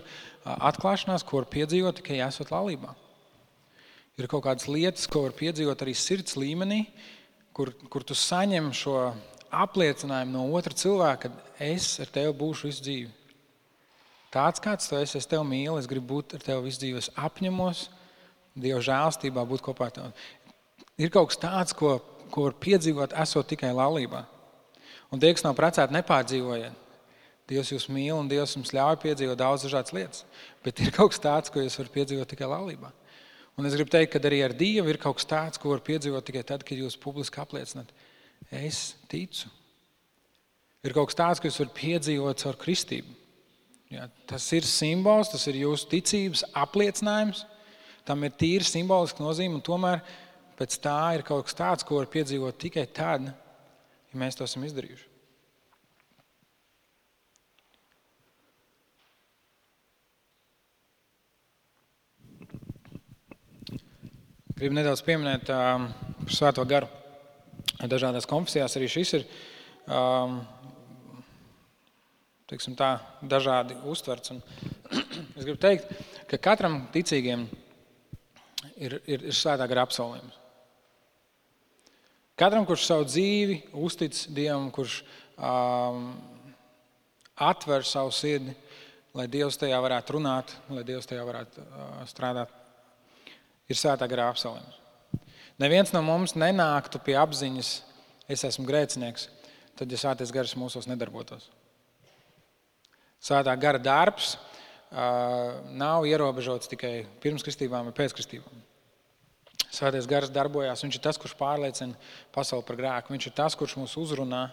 atklāšanās, 0.70 1.25
ko 1.27 1.41
var 1.41 1.50
piedzīvot 1.51 2.00
tikai 2.00 2.22
esot 2.25 2.51
laulībā. 2.53 2.96
Ir 4.20 4.27
kaut 4.32 4.44
kādas 4.48 4.68
lietas, 4.68 5.08
ko 5.08 5.24
var 5.27 5.36
piedzīvot 5.38 5.84
arī 5.84 5.94
sirds 5.96 6.36
līmenī, 6.39 6.86
kur, 7.56 7.72
kur 7.91 8.03
tu 8.03 8.18
saņem 8.18 8.72
šo 8.75 8.98
apliecinājumu 9.50 10.36
no 10.36 10.48
otra 10.58 10.75
cilvēka, 10.75 11.29
ka 11.29 11.63
es 11.70 11.94
ar 12.03 12.12
tevi 12.13 12.36
būšu 12.39 12.70
visu 12.70 12.84
dzīvi. 12.86 13.13
Tāds 14.29 14.62
kāds 14.62 14.89
tu 14.89 14.98
esi, 15.00 15.18
es 15.18 15.27
tevi 15.29 15.48
mīlu, 15.48 15.79
es 15.79 15.88
gribu 15.89 16.20
būt 16.20 16.36
ar 16.38 16.44
tevi 16.46 16.68
visu 16.68 16.84
dzīvi. 16.84 17.01
Es 17.01 17.10
apņemos 17.18 17.88
Dieva 18.60 18.82
žēlstībā 18.84 19.46
būt 19.48 19.63
kopā 19.63 19.88
ar 19.88 19.96
tevi. 19.96 20.27
Ir 21.00 21.12
kaut 21.13 21.32
kas 21.32 21.39
tāds, 21.39 21.75
ko, 21.77 21.98
ko 22.34 22.50
var 22.50 22.58
piedzīvot, 22.60 23.15
esot 23.24 23.48
tikai 23.48 23.72
laulībā. 23.75 24.25
Un 25.13 25.22
tie, 25.22 25.32
kas 25.34 25.46
nav 25.46 25.56
precēti, 25.58 25.96
nepārdzīvojiet. 25.96 26.88
Dievs 27.50 27.72
jūs 27.74 27.88
mīl 27.89 28.13
un 28.13 28.29
Dievs 28.29 28.53
jums 28.53 28.72
ļauj 28.75 29.00
piedzīvot 29.01 29.39
daudz 29.39 29.65
dažādas 29.65 29.94
lietas. 29.96 30.25
Bet 30.65 30.82
ir 30.84 30.94
kaut 30.94 31.13
kas 31.13 31.24
tāds, 31.24 31.53
ko 31.53 31.63
jūs 31.63 31.77
varat 31.79 31.96
piedzīvot 31.96 32.29
tikai 32.29 32.50
laulībā. 32.51 32.91
Un 33.60 33.68
es 33.68 33.75
gribu 33.75 33.91
teikt, 33.91 34.13
ka 34.13 34.22
arī 34.29 34.44
ar 34.46 34.53
Dievu 34.56 34.94
ir 34.94 35.00
kaut 35.01 35.18
kas 35.18 35.27
tāds, 35.27 35.60
ko 35.60 35.74
var 35.74 35.82
piedzīvot 35.84 36.24
tikai 36.25 36.46
tad, 36.48 36.63
kad 36.63 36.79
jūs 36.79 36.96
publiski 37.01 37.41
apliecināt, 37.41 37.89
es 38.53 38.94
ticu. 39.12 39.50
Ir 40.86 40.96
kaut 40.96 41.10
kas 41.10 41.18
tāds, 41.20 41.41
kas 41.44 41.58
var 41.60 41.74
piedzīvot 41.75 42.46
caur 42.46 42.60
kristību. 42.62 43.18
Ja, 43.89 44.06
tas 44.29 44.46
ir 44.53 44.68
simbols, 44.70 45.32
tas 45.34 45.44
ir 45.50 45.58
jūsu 45.63 45.89
ticības 45.89 46.46
apliecinājums. 46.62 47.44
Tam 48.08 48.22
ir 48.24 48.36
tīra 48.38 48.65
simboliska 48.65 49.25
nozīme, 49.25 49.58
un 49.58 49.65
tomēr 49.65 50.03
pēc 50.60 50.77
tā 50.84 51.00
ir 51.18 51.25
kaut 51.25 51.50
kas 51.50 51.58
tāds, 51.58 51.86
ko 51.86 51.98
var 51.98 52.10
piedzīvot 52.13 52.62
tikai 52.62 52.86
tad, 52.94 53.32
ja 53.34 54.22
mēs 54.22 54.38
to 54.38 54.46
esam 54.46 54.63
izdarījuši. 54.70 55.09
Gribu 64.60 64.75
nedaudz 64.75 65.00
pieminēt 65.08 65.48
uh, 65.56 65.86
par 66.20 66.34
Svēto 66.36 66.66
garu 66.68 66.89
dažādās 67.88 68.25
konfesijās 68.28 68.74
arī 68.75 68.89
šis 68.92 69.13
ir 69.16 69.24
um, 69.88 70.42
tā, 72.75 72.89
dažādi 73.24 73.78
uztverts. 73.88 74.34
Un 74.34 74.42
es 75.38 75.46
gribu 75.46 75.56
teikt, 75.63 75.96
ka 76.28 76.42
katram 76.50 76.75
ticīgiem 76.92 77.48
ir, 78.75 79.00
ir, 79.08 79.24
ir 79.30 79.32
svētā 79.32 79.63
gara 79.72 79.88
apsolījums. 79.88 80.36
Katram, 82.36 82.68
kurš 82.68 82.84
savu 82.89 83.08
dzīvi 83.08 83.62
uztic 83.80 84.25
Dievam, 84.36 84.68
kurš 84.75 85.00
um, 85.39 86.10
atver 87.48 87.88
savu 87.88 88.12
sirdi, 88.12 88.60
lai 89.16 89.32
Dievs 89.32 89.56
tajā 89.63 89.80
varētu 89.88 90.20
runāt, 90.20 90.51
lai 90.68 90.84
Dievs 90.88 91.08
tajā 91.08 91.24
varētu 91.32 91.63
uh, 91.63 92.01
strādāt, 92.12 92.59
ir 93.70 93.78
svētā 93.78 94.08
gara 94.10 94.30
apsolījums. 94.34 94.78
Neviens 95.60 95.92
no 95.94 96.02
mums 96.06 96.36
nenāktu 96.40 97.02
pie 97.04 97.18
apziņas, 97.20 97.72
es 98.32 98.46
esmu 98.48 98.66
grēcinieks, 98.68 99.28
tad, 99.80 99.92
ja 99.92 100.00
svētais 100.00 100.32
gars 100.34 100.56
mūsos 100.60 100.88
nedarbotos. 100.88 101.50
Svētā 103.20 103.52
gara 103.60 103.82
darbs 103.84 104.38
uh, 104.38 105.60
nav 105.76 106.08
ierobežots 106.08 106.72
tikai 106.72 107.04
pirms 107.24 107.44
kristībām 107.44 107.90
vai 107.90 107.96
pēc 107.96 108.16
kristībām. 108.16 108.66
Svētais 109.70 110.08
gars 110.10 110.32
darbojās. 110.34 110.82
Viņš 110.82 110.98
ir 110.98 111.04
tas, 111.04 111.20
kurš 111.20 111.36
pārliecina 111.38 111.98
pasauli 112.34 112.66
par 112.66 112.80
grēku. 112.80 113.14
Viņš 113.14 113.28
ir 113.30 113.36
tas, 113.38 113.58
kurš 113.60 113.76
mūs 113.78 113.94
uzrunā 114.02 114.48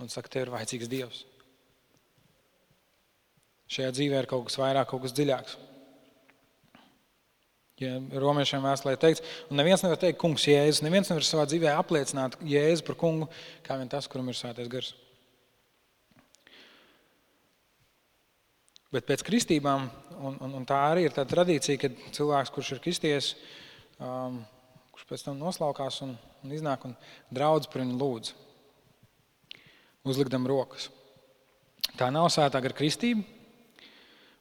un 0.00 0.08
saka, 0.08 0.30
tev 0.30 0.46
ir 0.46 0.54
vajadzīgs 0.54 0.90
Dievs. 0.90 1.24
Šajā 3.74 3.90
dzīvē 3.96 4.22
ir 4.22 4.30
kaut 4.30 4.46
kas 4.48 4.56
vairāk, 4.60 4.88
kaut 4.88 5.04
kas 5.04 5.14
dziļāks. 5.16 5.58
Ja 7.82 7.96
romiešiem 8.22 8.62
vēstulē 8.62 8.94
teikts, 9.02 9.22
un 9.50 9.58
neviens 9.58 9.82
nevar 9.82 9.98
teikt, 9.98 10.20
kungs, 10.22 10.44
Jēzus. 10.46 10.84
Neviens 10.86 11.08
nevar 11.10 11.24
savā 11.26 11.42
dzīvē 11.50 11.72
apliecināt 11.74 12.36
Jēzu 12.46 12.84
par 12.86 12.94
kungu, 13.00 13.26
kā 13.66 13.74
vien 13.80 13.90
tas, 13.90 14.06
kuram 14.10 14.30
ir 14.30 14.38
svētais 14.38 14.70
gars. 14.70 14.92
Bet 18.94 19.08
pēc 19.08 19.26
kristībām, 19.26 19.88
un, 20.20 20.38
un, 20.38 20.54
un 20.60 20.68
tā 20.70 20.78
arī 20.92 21.08
ir 21.08 21.16
tā 21.16 21.26
tradīcija, 21.26 21.80
ka 21.82 21.90
cilvēks, 22.14 22.54
kurš 22.54 22.72
ir 22.76 22.82
kristies, 22.86 23.32
um, 23.98 24.38
kurš 24.94 25.10
pēc 25.10 25.26
tam 25.26 25.42
noslaukās 25.42 25.98
un, 26.06 26.14
un 26.46 26.54
iznāk 26.54 26.86
un 26.86 26.94
draudz 27.34 27.66
par 27.72 27.82
viņu 27.82 27.98
lūdzu, 27.98 28.38
uzlikdam 30.06 30.46
rokas. 30.46 30.92
Tā 31.98 32.06
nav 32.14 32.30
svētā 32.30 32.62
gara 32.62 32.78
kristība, 32.78 33.26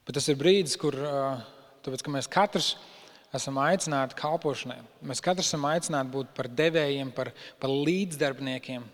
bet 0.05 0.21
tas 0.21 0.29
ir 0.29 0.37
brīdis, 0.37 0.77
kur, 0.77 1.01
uh, 1.01 1.41
tāpēc, 1.81 2.05
ka 2.05 2.13
mēs 2.13 2.29
katrs 2.29 2.75
esam 2.75 2.92
esam 3.33 3.57
aicināti 3.61 4.17
kalpošanai. 4.19 4.79
Mēs 5.05 5.21
katrs 5.23 5.49
esam 5.49 5.65
aicināti 5.69 6.13
būt 6.13 6.33
par 6.37 6.49
devējiem, 6.53 7.11
par, 7.15 7.31
par 7.61 7.71
līdzdarbiniekiem 7.73 8.85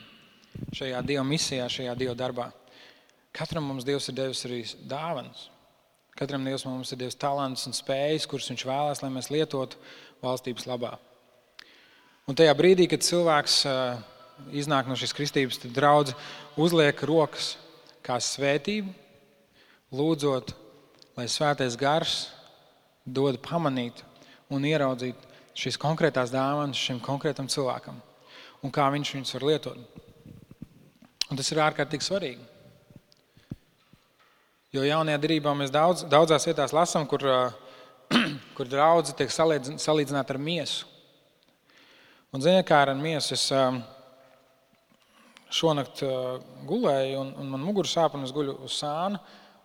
šajā 0.78 1.00
Dieva 1.08 1.24
misijā, 1.26 1.68
šajā 1.72 1.94
Dieva 1.98 2.16
darbā. 2.18 2.50
Katram 3.32 3.64
mums 3.64 3.86
Dievs 3.88 4.10
ir 4.12 4.18
devis 4.18 4.44
arī 4.44 4.60
dāvanas. 4.88 5.46
Katram 6.18 6.44
Dievs 6.44 6.66
mums 6.68 6.92
ir 6.92 7.00
devis 7.00 7.16
talants 7.16 7.64
un 7.68 7.76
spējas, 7.76 8.28
kuras 8.28 8.50
Viņš 8.52 8.66
vēlās, 8.68 9.00
lai 9.00 9.10
mēs 9.14 9.30
lietotu 9.32 9.80
valstības 10.22 10.68
labā. 10.68 10.98
Un 12.28 12.36
tajā 12.38 12.52
brīdī, 12.54 12.86
kad 12.92 13.02
cilvēks 13.02 13.62
iznāk 14.52 14.86
no 14.88 14.98
šīs 14.98 15.16
kristības, 15.16 15.58
tad 15.62 15.72
draudz 15.76 16.12
uzliek 16.60 17.00
rokas 17.08 17.54
kā 18.04 18.18
svētību, 18.20 18.92
lūdzot, 19.96 20.52
lai 21.16 21.26
svētais 21.30 21.76
gars 21.80 22.20
dod 23.04 23.38
pamanīt 23.42 24.04
un 24.52 24.64
ieraudzīt 24.68 25.28
šīs 25.58 25.78
konkrētās 25.80 26.32
dāvanas 26.32 26.80
šim 26.80 27.00
konkrētam 27.02 27.50
cilvēkam 27.50 28.00
un 28.62 28.70
kā 28.70 28.86
viņš 28.94 29.12
viņus 29.16 29.34
var 29.36 29.46
lietot. 29.50 30.00
Un 31.30 31.38
tas 31.38 31.48
ir 31.50 31.60
ārkārtīgi 31.64 32.06
svarīgi. 32.06 32.48
Jo 34.72 34.84
jaunajā 34.86 35.18
darbā 35.20 35.52
mēs 35.56 35.72
daudz, 35.72 36.06
daudzās 36.08 36.46
vietās 36.48 36.72
lasām, 36.72 37.04
kur, 37.08 37.24
kur 38.56 38.70
draudzene 38.70 39.18
tiek 39.18 39.32
salīdzināta 39.32 40.32
ar 40.34 40.40
miesu. 40.40 40.88
Un, 42.32 42.40
ziniet, 42.40 42.64
kā 42.68 42.78
ar 42.86 42.94
miesu 42.96 43.34
es 43.36 43.44
šonakt 45.52 46.00
gulēju, 46.64 47.18
un, 47.20 47.34
un 47.42 47.50
man 47.52 47.64
muguras 47.66 47.92
sāp, 47.92 48.14
un 48.16 48.24
es 48.24 48.32
guļu 48.32 48.56
uz 48.64 48.78
sāna. 48.78 49.20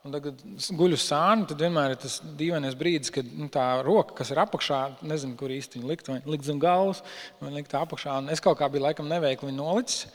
Un 0.08 0.14
tad, 0.14 0.24
kad 0.24 0.70
guļu 0.80 0.96
uz 0.96 1.04
sāna, 1.04 1.44
tad 1.50 1.60
vienmēr 1.60 1.92
ir 1.92 1.98
tas 2.00 2.14
dīvainais 2.40 2.78
brīdis, 2.80 3.12
kad 3.12 3.28
nu, 3.28 3.50
tā 3.52 3.66
roka, 3.84 4.14
kas 4.22 4.30
ir 4.32 4.40
apakšā, 4.40 4.78
nezinu, 5.04 5.36
kur 5.36 5.52
īsti 5.52 5.82
viņa 5.82 5.90
likt, 5.90 6.08
vai 6.08 6.22
likt 6.24 6.48
zem 6.48 6.62
galvas, 6.64 7.02
vai 7.42 7.52
likt 7.58 7.76
apakšā. 7.76 8.16
Un 8.22 8.32
es 8.32 8.40
kaut 8.44 8.56
kā 8.62 8.70
biju 8.72 8.86
laikam 8.86 9.10
neveikli 9.12 9.50
viņu 9.50 9.60
nolicis. 9.60 10.08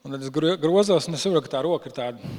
Un 0.00 0.16
tad 0.16 0.24
es 0.24 0.32
grozos, 0.32 1.10
un 1.10 1.18
es 1.18 1.26
saprotu, 1.26 1.44
ka 1.44 1.52
tā 1.58 1.62
roka 1.68 1.90
ir 1.90 1.96
tāda. 1.98 2.32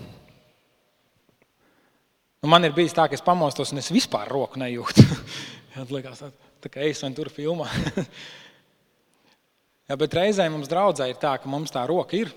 Nu, 2.41 2.49
man 2.49 2.65
ir 2.65 2.73
bijis 2.73 2.97
tā, 2.97 3.05
ka 3.05 3.13
es 3.13 3.21
pamostos, 3.21 3.69
un 3.75 3.83
es 3.83 3.93
vispār 3.93 4.33
roku 4.33 4.57
nejūtu. 4.57 5.05
Tas 5.77 5.93
liekas, 5.93 6.25
tā, 6.25 6.33
tā 6.65 6.73
kā 6.73 6.81
eju 6.89 7.13
tur 7.13 7.29
filmā. 7.29 7.69
Jā, 9.85 10.01
bet 10.01 10.17
reizē 10.17 10.49
mums 10.49 10.71
draudzē 10.71 11.11
ir 11.13 11.21
tā, 11.21 11.37
ka 11.37 11.45
mums 11.51 11.69
tā 11.69 11.85
roka 11.85 12.17
ir, 12.17 12.33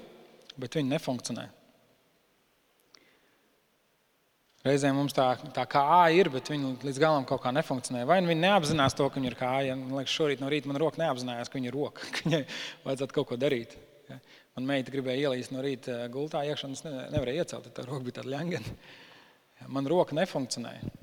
bet 0.60 0.76
viņa 0.76 0.98
nefunkcionē. 0.98 1.48
Reizēm 4.64 4.96
mums 4.96 5.12
tā, 5.12 5.26
tā 5.52 5.66
kāja 5.68 6.14
ir, 6.16 6.30
bet 6.32 6.48
viņa 6.48 6.70
līdz 6.86 6.98
galam 7.02 7.26
kaut 7.28 7.42
kā 7.42 7.50
nefunkcionē. 7.52 8.06
Vai 8.08 8.22
nu 8.24 8.30
viņi 8.30 8.46
neapzinās 8.46 8.96
to, 8.96 9.10
ka 9.12 9.20
viņa 9.20 9.28
ir 9.28 9.36
kāja. 9.36 9.74
Man 9.76 9.98
liekas, 9.98 10.14
šorīt 10.16 10.40
no 10.40 10.48
rīta 10.48 10.70
man 10.70 10.80
roka 10.80 11.02
neapzinājās, 11.02 11.50
ka 11.52 11.58
viņa 11.58 11.68
ir 11.68 11.76
roka, 11.76 12.06
ka 12.14 12.22
viņai 12.24 12.40
vajadzētu 12.86 13.16
kaut 13.18 13.28
ko 13.28 13.38
darīt. 13.42 13.74
Ja? 14.08 14.16
Man 14.56 14.70
meita 14.70 14.94
gribēja 14.94 15.28
ielīst 15.28 15.52
no 15.52 15.60
rīta 15.64 15.98
gultā 16.12 16.46
iekšā, 16.48 16.70
un 16.70 16.78
es 16.78 16.84
nevarēju 16.86 17.44
iecelt, 17.44 17.68
tā 17.76 17.84
roka 17.84 18.06
bija 18.06 18.22
tāda 18.22 18.32
ļangana. 18.38 18.74
Ja? 19.60 19.68
Man 19.76 19.90
roka 19.92 20.16
nefunkcionēja. 20.16 20.94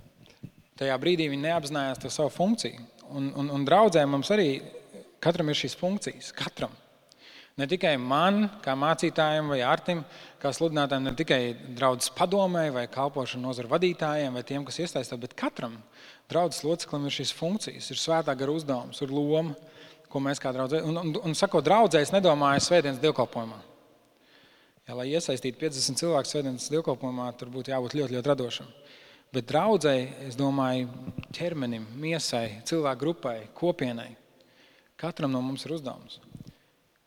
Tajā 0.82 0.98
brīdī 1.04 1.30
viņa 1.30 1.52
neapzinājās 1.52 2.02
to 2.02 2.10
savu 2.10 2.34
funkciju. 2.34 2.82
Un, 3.14 3.30
un, 3.38 3.54
un 3.54 3.68
draudzēm 3.68 4.10
mums 4.10 4.34
arī 4.34 4.56
katram 5.22 5.54
ir 5.54 5.62
šīs 5.62 5.78
funkcijas. 5.78 6.34
Katram. 6.34 6.74
Ne 7.60 7.68
tikai 7.68 7.98
man, 8.00 8.46
kā 8.64 8.74
mācītājiem 8.80 9.50
vai 9.52 9.60
artim, 9.68 10.06
kā 10.40 10.54
sludinātājiem, 10.56 11.10
ne 11.10 11.16
tikai 11.20 11.40
draudzes 11.76 12.14
padomē 12.16 12.70
vai 12.74 12.86
kalpošanu 12.92 13.44
nozaru 13.50 13.74
vadītājiem 13.74 14.38
vai 14.40 14.44
tiem, 14.48 14.64
kas 14.66 14.80
iesaistās, 14.80 15.20
bet 15.20 15.36
katram 15.38 15.76
draudzes 16.32 16.64
loceklim 16.64 17.10
ir 17.10 17.16
šīs 17.18 17.34
funkcijas, 17.36 17.90
ir 17.92 18.00
svētā 18.00 18.36
gara 18.40 18.56
uzdevums, 18.56 19.02
ir 19.04 19.12
loma, 19.12 19.58
ko 20.12 20.24
mēs 20.24 20.40
kā 20.44 20.54
draudzē. 20.56 20.82
Un, 20.88 21.02
un, 21.04 21.12
un 21.28 21.36
sakot, 21.38 21.64
draudzē, 21.66 22.02
es 22.04 22.14
nedomāju 22.16 22.64
svētdienas 22.64 23.04
dievkalpojumā. 23.04 23.60
Ja, 24.88 24.96
lai 24.98 25.12
iesaistītu 25.12 25.60
50 25.62 26.00
cilvēku 26.02 26.32
svētdienas 26.32 26.72
dievkalpojumā, 26.72 27.30
tur 27.40 27.52
būtu 27.54 27.76
jābūt 27.76 28.00
ļoti, 28.00 28.18
ļoti 28.18 28.32
radošam. 28.32 28.72
Bet 29.32 29.48
draudzē, 29.48 29.96
es 30.28 30.36
domāju, 30.40 30.90
ķermenim, 31.36 31.86
miesai, 32.00 32.62
cilvēku 32.68 33.00
grupai, 33.00 33.38
kopienai. 33.56 34.10
Katram 35.00 35.32
no 35.32 35.40
mums 35.44 35.64
ir 35.68 35.78
uzdevums. 35.78 36.20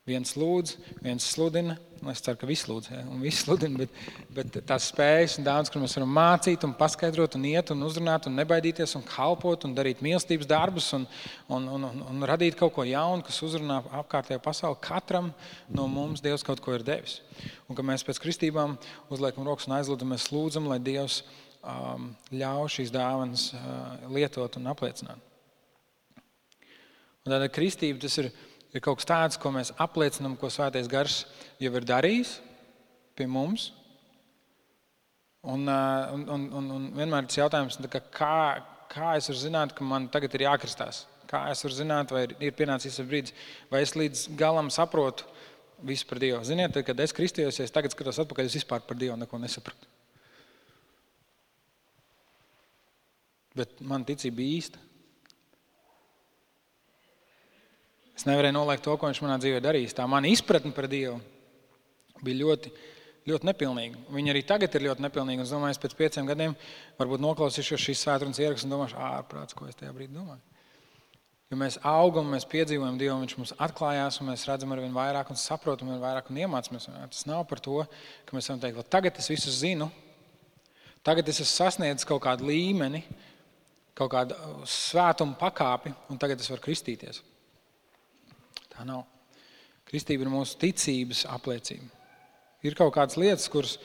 Viens 0.05 0.35
lūdz, 0.37 0.75
viens 1.01 1.25
sludina. 1.33 1.79
Nu, 1.97 2.11
es 2.11 2.19
ceru, 2.21 2.37
ka 2.37 2.45
visi 2.45 2.67
lūdz, 2.69 2.91
ja, 2.91 2.99
un 3.09 3.23
visi 3.25 3.39
sludina, 3.41 3.79
bet, 3.79 3.95
bet 4.35 4.59
tās 4.69 4.91
spējas 4.91 5.39
un 5.39 5.47
daudz, 5.47 5.71
kur 5.73 5.81
mēs 5.81 5.95
varam 5.97 6.11
mācīt, 6.13 6.61
un 6.67 6.75
paskaidrot, 6.77 7.37
un 7.39 7.47
iet, 7.49 7.71
un 7.73 7.81
uzrunāt, 7.87 8.27
un 8.29 8.37
nebaidīties, 8.37 8.93
un 8.99 9.05
kalpot, 9.07 9.65
un 9.65 9.73
darīt 9.73 10.03
mīlestības 10.05 10.51
darbus, 10.51 10.91
un, 10.93 11.07
un, 11.49 11.65
un, 11.79 11.89
un, 11.89 12.05
un 12.11 12.29
radīt 12.29 12.53
kaut 12.59 12.75
ko 12.77 12.85
jaunu, 12.85 13.25
kas 13.25 13.41
uzrunā 13.49 13.79
apkārtējo 14.03 14.43
pasauli. 14.45 14.77
Katram 14.85 15.33
no 15.73 15.89
mums 15.89 16.21
Dievs 16.21 16.45
kaut 16.45 16.61
ko 16.61 16.77
ir 16.77 16.85
devis. 16.85 17.23
Un 17.65 17.73
kad 17.73 17.89
mēs 17.89 18.05
pēc 18.05 18.21
kristībām 18.21 18.77
uzliekam 19.09 19.49
rokas 19.49 19.65
un 19.65 19.79
aizlūdzam, 19.79 20.13
mēs 20.13 20.29
lūdzam, 20.29 20.69
lai 20.69 20.77
Dievs 20.85 21.23
um, 21.65 22.11
ļauj 22.29 22.75
šīs 22.77 22.93
dāvanas 22.93 23.49
uh, 23.57 24.11
lietot 24.13 24.61
un 24.61 24.69
apliecināt. 24.69 25.31
Un 27.25 27.33
tāda 27.33 27.49
kristība 27.49 27.97
tas 28.05 28.21
ir 28.21 28.29
ir 28.75 28.83
kaut 28.83 28.99
kas 28.99 29.07
tāds, 29.09 29.39
ko 29.39 29.51
mēs 29.55 29.71
apliecinām, 29.81 30.35
ko 30.39 30.51
Svētais 30.51 30.89
Gars 30.91 31.23
jau 31.63 31.71
ir 31.71 31.87
darījis 31.87 32.37
pie 33.15 33.27
mums. 33.31 33.69
Un, 35.45 35.67
un, 35.69 36.23
un, 36.35 36.45
un, 36.59 36.69
un 36.75 36.87
vienmēr 36.97 37.27
tas 37.29 37.37
jautājums, 37.37 37.77
kā, 38.11 38.37
kā 38.91 39.11
es 39.19 39.29
varu 39.29 39.39
zināt, 39.39 39.75
ka 39.77 39.85
man 39.85 40.09
tagad 40.11 40.33
ir 40.35 40.47
jākristās? 40.47 41.03
Kā 41.29 41.45
es 41.53 41.61
varu 41.65 41.77
zināt, 41.77 42.13
vai 42.13 42.25
ir 42.25 42.55
pienācis 42.57 42.97
tas 42.97 43.07
brīdis, 43.07 43.35
vai 43.69 43.83
es 43.85 43.93
līdz 43.97 44.25
galam 44.39 44.71
saprotu 44.73 45.27
visu 45.85 46.07
par 46.09 46.21
Dievu? 46.21 46.41
Ziniet, 46.45 46.73
tad, 46.73 46.85
kad 46.87 46.99
es 47.05 47.13
kristījos, 47.15 47.61
es 47.61 47.73
tagad 47.73 47.93
skatos 47.93 48.19
atpakaļ, 48.25 48.49
es 48.49 48.57
vispār 48.57 48.83
par 48.85 48.97
Dievu 48.99 49.17
neko 49.21 49.39
nesapratu. 49.41 49.91
Bet 53.55 53.79
man 53.87 54.03
ticība 54.03 54.41
bija 54.41 54.59
īsta. 54.59 54.81
Es 58.15 58.23
nevarēju 58.27 58.55
noliekt 58.55 58.85
to, 58.85 58.95
ko 58.95 59.09
viņš 59.09 59.21
manā 59.25 59.35
dzīvē 59.43 59.59
darījis. 59.63 59.95
Tā 59.97 60.05
mana 60.07 60.31
izpratne 60.31 60.71
par 60.75 60.87
Dievu 60.91 61.17
bija 62.23 62.39
ļoti, 62.41 62.71
ļoti 63.27 63.49
nepilnīga. 63.49 64.03
Viņa 64.15 64.31
arī 64.31 64.43
tagad 64.47 64.75
ir 64.77 64.87
ļoti 64.87 65.03
nepilnīga. 65.03 65.43
Es 65.43 65.51
domāju, 65.51 65.75
ka 65.75 65.85
pēc 65.85 65.95
pieciem 65.99 66.29
gadiem 66.29 66.55
varbūt 66.99 67.23
noklausīšos 67.25 67.87
šīs 67.89 68.05
svētdienas 68.05 68.39
ierakstus 68.39 68.69
un 68.69 68.75
domāšu, 68.77 68.99
ārprāts, 69.03 69.57
ko 69.57 69.67
es 69.67 69.75
tajā 69.79 69.91
brīdī 69.95 70.15
domāju. 70.15 70.43
Jo 71.51 71.59
mēs 71.61 71.75
augam, 71.85 72.31
mēs 72.33 72.47
piedzīvojam 72.49 72.95
Dievu, 72.97 73.19
Viņš 73.21 73.35
mums 73.37 73.53
atklājās, 73.61 74.17
un 74.21 74.31
mēs 74.31 74.47
redzam 74.49 74.71
ar 74.73 74.81
vien 74.81 74.95
vairāk, 74.95 75.29
un 75.29 75.37
saprotam 75.37 75.91
ar 75.91 75.99
vien 75.99 76.01
vairāk, 76.07 76.31
un 76.31 76.39
iemācāmies. 76.41 76.87
Tas 77.11 77.27
nav 77.29 77.43
par 77.51 77.61
to, 77.61 77.83
ka 78.25 78.37
mēs 78.37 78.49
varam 78.49 78.63
teikt, 78.63 78.81
tagad 78.89 79.21
es 79.21 79.29
visu 79.29 79.53
zinu, 79.53 79.91
tagad 81.05 81.27
es 81.29 81.43
esmu 81.43 81.51
sasniedzis 81.51 82.07
kaut 82.09 82.23
kādu 82.25 82.47
līmeni, 82.49 83.03
kaut 83.95 84.09
kādu 84.15 84.39
svētumu 84.65 85.37
pakāpi, 85.37 85.93
un 86.09 86.17
tagad 86.21 86.41
es 86.41 86.49
varu 86.49 86.65
kristīties. 86.65 87.21
Tā 88.75 88.83
nav. 88.87 89.05
Kristība 89.87 90.25
ir 90.25 90.33
mūsu 90.33 90.57
ticības 90.59 91.23
apliecība. 91.31 91.87
Ir 92.65 92.75
kaut 92.77 92.91
kādas 92.95 93.17
lietas, 93.21 93.45
kuras 93.53 93.77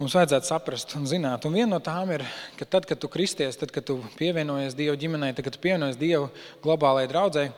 mums 0.00 0.16
vajadzētu 0.18 0.50
saprast 0.50 0.92
un 0.98 1.06
zināt. 1.08 1.46
Un 1.46 1.56
viena 1.56 1.70
no 1.76 1.80
tām 1.80 2.10
ir, 2.12 2.26
ka 2.58 2.66
tad, 2.68 2.88
kad 2.90 3.00
tu 3.00 3.08
kristies, 3.08 3.56
tad, 3.56 3.72
kad 3.72 3.86
tu 3.86 4.00
pievienojies 4.18 4.76
Dieva 4.76 4.98
ģimenei, 4.98 5.32
tad, 5.32 5.46
kad 5.46 5.56
tu 5.56 5.62
pievienojies 5.62 6.00
Dieva 6.00 6.28
globālajai 6.66 7.12
draudzē, 7.14 7.48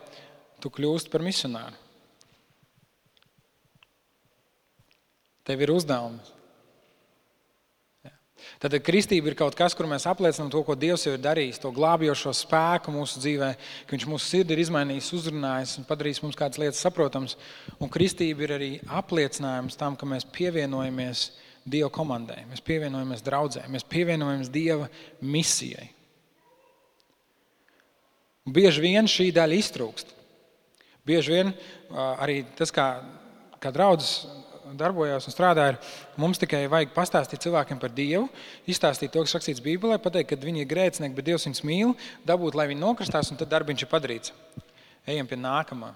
tu 0.62 0.70
kļūsti 0.74 1.11
par 1.11 1.24
misionāru. 1.24 1.84
Tev 5.48 5.64
ir 5.64 5.72
uzdevums 5.72 6.38
Tad 8.59 8.75
kristība 8.83 9.31
ir 9.31 9.37
kaut 9.38 9.55
kas, 9.55 9.75
kur 9.79 9.87
mēs 9.87 10.09
apliecinām 10.11 10.49
to, 10.51 10.64
ko 10.66 10.75
Dievs 10.75 11.05
jau 11.07 11.12
ir 11.14 11.21
darījis, 11.23 11.61
to 11.62 11.71
glābjošo 11.75 12.33
spēku 12.35 12.90
mūsu 12.90 13.21
dzīvē, 13.23 13.51
ka 13.87 13.94
Viņš 13.94 14.07
mūsu 14.11 14.27
sirdi 14.27 14.57
ir 14.57 14.62
izmainījis, 14.64 15.12
uzrunājis 15.14 15.77
un 15.79 15.87
padarījis 15.87 16.23
mums 16.25 16.38
kādas 16.38 16.59
lietas 16.59 16.83
saprotamas. 16.83 17.37
Un 17.79 17.92
kristība 17.92 18.42
ir 18.42 18.55
arī 18.57 18.71
apliecinājums 18.99 19.79
tam, 19.79 19.94
ka 19.94 20.09
mēs 20.11 20.27
pievienojamies 20.35 21.29
Dieva 21.68 21.90
komandai, 21.92 22.40
mēs 22.51 22.64
pievienojamies 22.64 23.23
draudzē, 23.23 23.62
mēs 23.71 23.87
pievienojamies 23.87 24.51
Dieva 24.51 24.88
misijai. 25.23 25.87
Un 28.49 28.55
bieži 28.57 28.83
vien 28.83 29.07
šī 29.07 29.29
daļa 29.37 29.59
iztrūkst. 29.61 30.14
Bieži 31.07 31.35
vien 31.37 31.55
arī 31.94 32.40
tas, 32.59 32.73
kā, 32.75 32.88
kā 33.61 33.71
draudzes 33.75 34.25
darbojās 34.76 35.28
un 35.28 35.35
strādāja, 35.35 35.78
mums 36.20 36.40
tikai 36.42 36.66
vajag 36.70 36.92
pastāstīt 36.96 37.44
cilvēkiem 37.46 37.81
par 37.81 37.94
Dievu, 37.94 38.26
izstāstīt 38.68 39.14
to, 39.14 39.22
kas 39.24 39.37
rakstīts 39.38 39.62
Bībelē, 39.64 39.96
pateikt, 40.02 40.33
ka 40.33 40.40
viņi 40.42 40.64
ir 40.64 40.68
grēcinieki, 40.70 41.16
bet 41.16 41.28
Dievs 41.31 41.46
viņus 41.48 41.64
mīl, 41.64 41.94
dabūt, 42.28 42.59
lai 42.59 42.68
viņi 42.72 42.83
nokristās, 42.83 43.31
un 43.33 43.40
tad 43.40 43.52
darbiņš 43.54 43.87
ir 43.87 43.90
padarīts. 43.92 44.35
Ejam 45.09 45.31
pie 45.31 45.38
nākamā. 45.40 45.94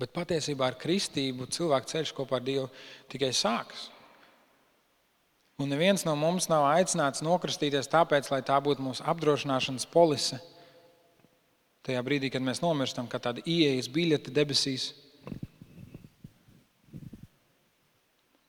Bet 0.00 0.14
patiesībā 0.16 0.70
ar 0.70 0.78
kristību 0.80 1.46
cilvēku 1.52 1.92
ceļš 1.92 2.14
kopā 2.16 2.40
ar 2.40 2.46
Dievu 2.46 2.68
tikai 3.12 3.34
sākas. 3.36 3.90
Un 5.60 5.68
neviens 5.68 6.06
no 6.08 6.14
mums 6.16 6.48
nav 6.48 6.64
aicināts 6.70 7.20
nokristīties 7.20 7.90
tāpēc, 7.92 8.30
lai 8.32 8.40
tā 8.40 8.56
būtu 8.64 8.80
mūsu 8.80 9.04
apdrošināšanas 9.12 9.84
polise. 9.92 10.38
Tajā 11.84 12.00
brīdī, 12.04 12.30
kad 12.32 12.44
mēs 12.44 12.62
nomirstam, 12.64 13.08
kā 13.08 13.20
tāda 13.20 13.44
ieejas 13.44 13.90
biļete 13.92 14.32
debesīs, 14.32 14.90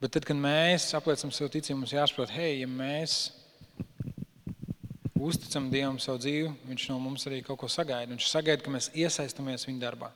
Bet 0.02 0.16
tad, 0.16 0.26
kad 0.26 0.38
mēs 0.38 0.88
apliecinām 0.98 1.34
savu 1.36 1.52
ticību, 1.54 1.84
mums 1.84 1.94
jāsaprot, 1.94 2.32
hei, 2.34 2.64
ja 2.64 2.68
mēs 2.70 3.30
uzticam 5.22 5.68
Dievam 5.70 6.00
savu 6.02 6.18
dzīvi, 6.24 6.54
Viņš 6.72 6.88
no 6.90 6.98
mums 7.04 7.28
arī 7.30 7.44
kaut 7.46 7.60
ko 7.62 7.70
sagaida. 7.70 8.10
Viņš 8.10 8.30
sagaida, 8.32 8.64
ka 8.66 8.74
mēs 8.74 8.90
iesaistamies 8.98 9.68
Viņa 9.68 9.84
darbā. 9.84 10.10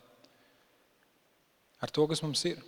Ar 1.86 1.94
to, 1.94 2.08
kas 2.10 2.24
mums 2.26 2.42
ir. 2.50 2.64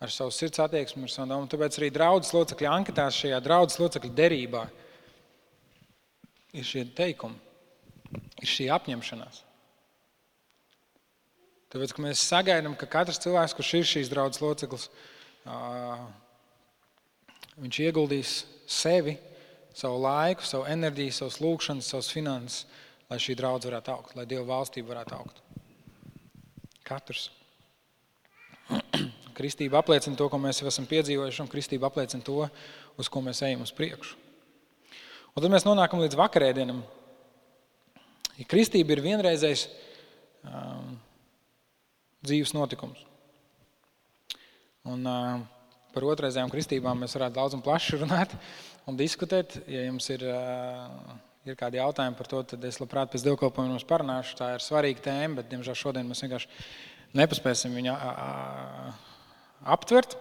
Ar 0.00 0.12
savu 0.12 0.32
sirds 0.32 0.60
attieksmi, 0.60 1.06
ar 1.08 1.12
savu 1.12 1.28
domu. 1.30 1.48
Tāpēc 1.48 1.78
arī 1.80 1.88
draudzes 1.92 2.34
locekļu 2.36 2.68
anketās 2.68 3.16
šajā 3.16 3.40
draudzes 3.44 3.80
locekļu 3.80 4.12
derībā 4.16 4.66
ir 6.56 6.66
šie 6.66 6.84
teikumi, 6.96 7.36
ir 8.40 8.50
šī 8.50 8.68
apņemšanās. 8.76 9.44
Tāpēc 11.70 11.94
mēs 12.02 12.24
sagaidām, 12.26 12.74
ka 12.76 12.88
katrs 12.90 13.20
cilvēks, 13.22 13.54
kurš 13.56 13.72
ir 13.78 13.90
šīs 13.92 14.10
draudzes 14.10 14.42
loceklis, 14.42 14.88
viņš 17.60 17.80
ieguldīs 17.86 18.34
sevi, 18.70 19.16
savu 19.76 20.00
laiku, 20.04 20.44
savu 20.46 20.66
enerģiju, 20.70 21.16
savus 21.16 21.40
lūgšanas, 21.42 21.90
savus 21.92 22.10
finanses, 22.12 22.64
lai 23.10 23.18
šī 23.22 23.36
draudzība 23.38 23.74
varētu 23.74 23.94
augt, 23.94 24.16
lai 24.16 24.26
Dieva 24.28 24.46
valstība 24.48 24.94
varētu 24.94 25.16
augt. 25.18 25.42
Katrs. 26.86 27.28
Kristība 29.38 29.80
apliecina 29.80 30.18
to, 30.18 30.28
ko 30.30 30.38
mēs 30.42 30.60
jau 30.60 30.68
esam 30.70 30.86
piedzīvojuši, 30.90 31.42
un 31.42 31.50
kristība 31.50 31.88
apliecina 31.88 32.24
to, 32.26 32.42
uz 33.00 33.08
ko 33.08 33.22
mēs 33.24 33.40
ejam 33.46 33.64
uz 33.64 33.72
priekšu. 33.74 34.18
Un 35.30 35.42
tad 35.42 35.52
mēs 35.52 35.64
nonākam 35.64 36.02
līdz 36.02 36.18
vakarēdienam. 36.18 36.82
Ja 38.36 38.46
kristība 38.50 38.94
ir 38.94 39.02
vienreizējs 39.04 39.66
um, 40.44 40.96
dzīves 42.26 42.52
notikums. 42.56 43.09
Un, 44.88 45.02
uh, 45.04 45.40
par 45.92 46.06
otrreizējām 46.08 46.48
kristībām 46.52 47.02
mēs 47.02 47.12
varētu 47.18 47.36
daudz 47.36 47.56
un 47.56 47.64
plaši 47.64 47.98
runāt 48.00 48.32
un 48.88 48.96
diskutēt. 48.96 49.58
Ja 49.68 49.82
jums 49.84 50.08
ir, 50.14 50.24
uh, 50.24 51.18
ir 51.44 51.58
kādi 51.60 51.80
jautājumi 51.80 52.16
par 52.16 52.30
to, 52.30 52.40
tad 52.54 52.64
es 52.64 52.80
labprāt 52.80 53.12
pēc 53.12 53.26
dievkalpojuma 53.26 53.76
jums 53.76 53.88
parunāšu. 53.90 54.38
Tā 54.40 54.54
ir 54.56 54.64
svarīga 54.64 55.04
tēma, 55.10 55.40
bet, 55.40 55.50
diemžēl, 55.52 55.76
šodien 55.76 56.08
mēs 56.08 56.24
vienkārši 56.24 56.48
nepaspēsim 57.20 57.76
viņu 57.76 57.94
aptvert. 59.76 60.16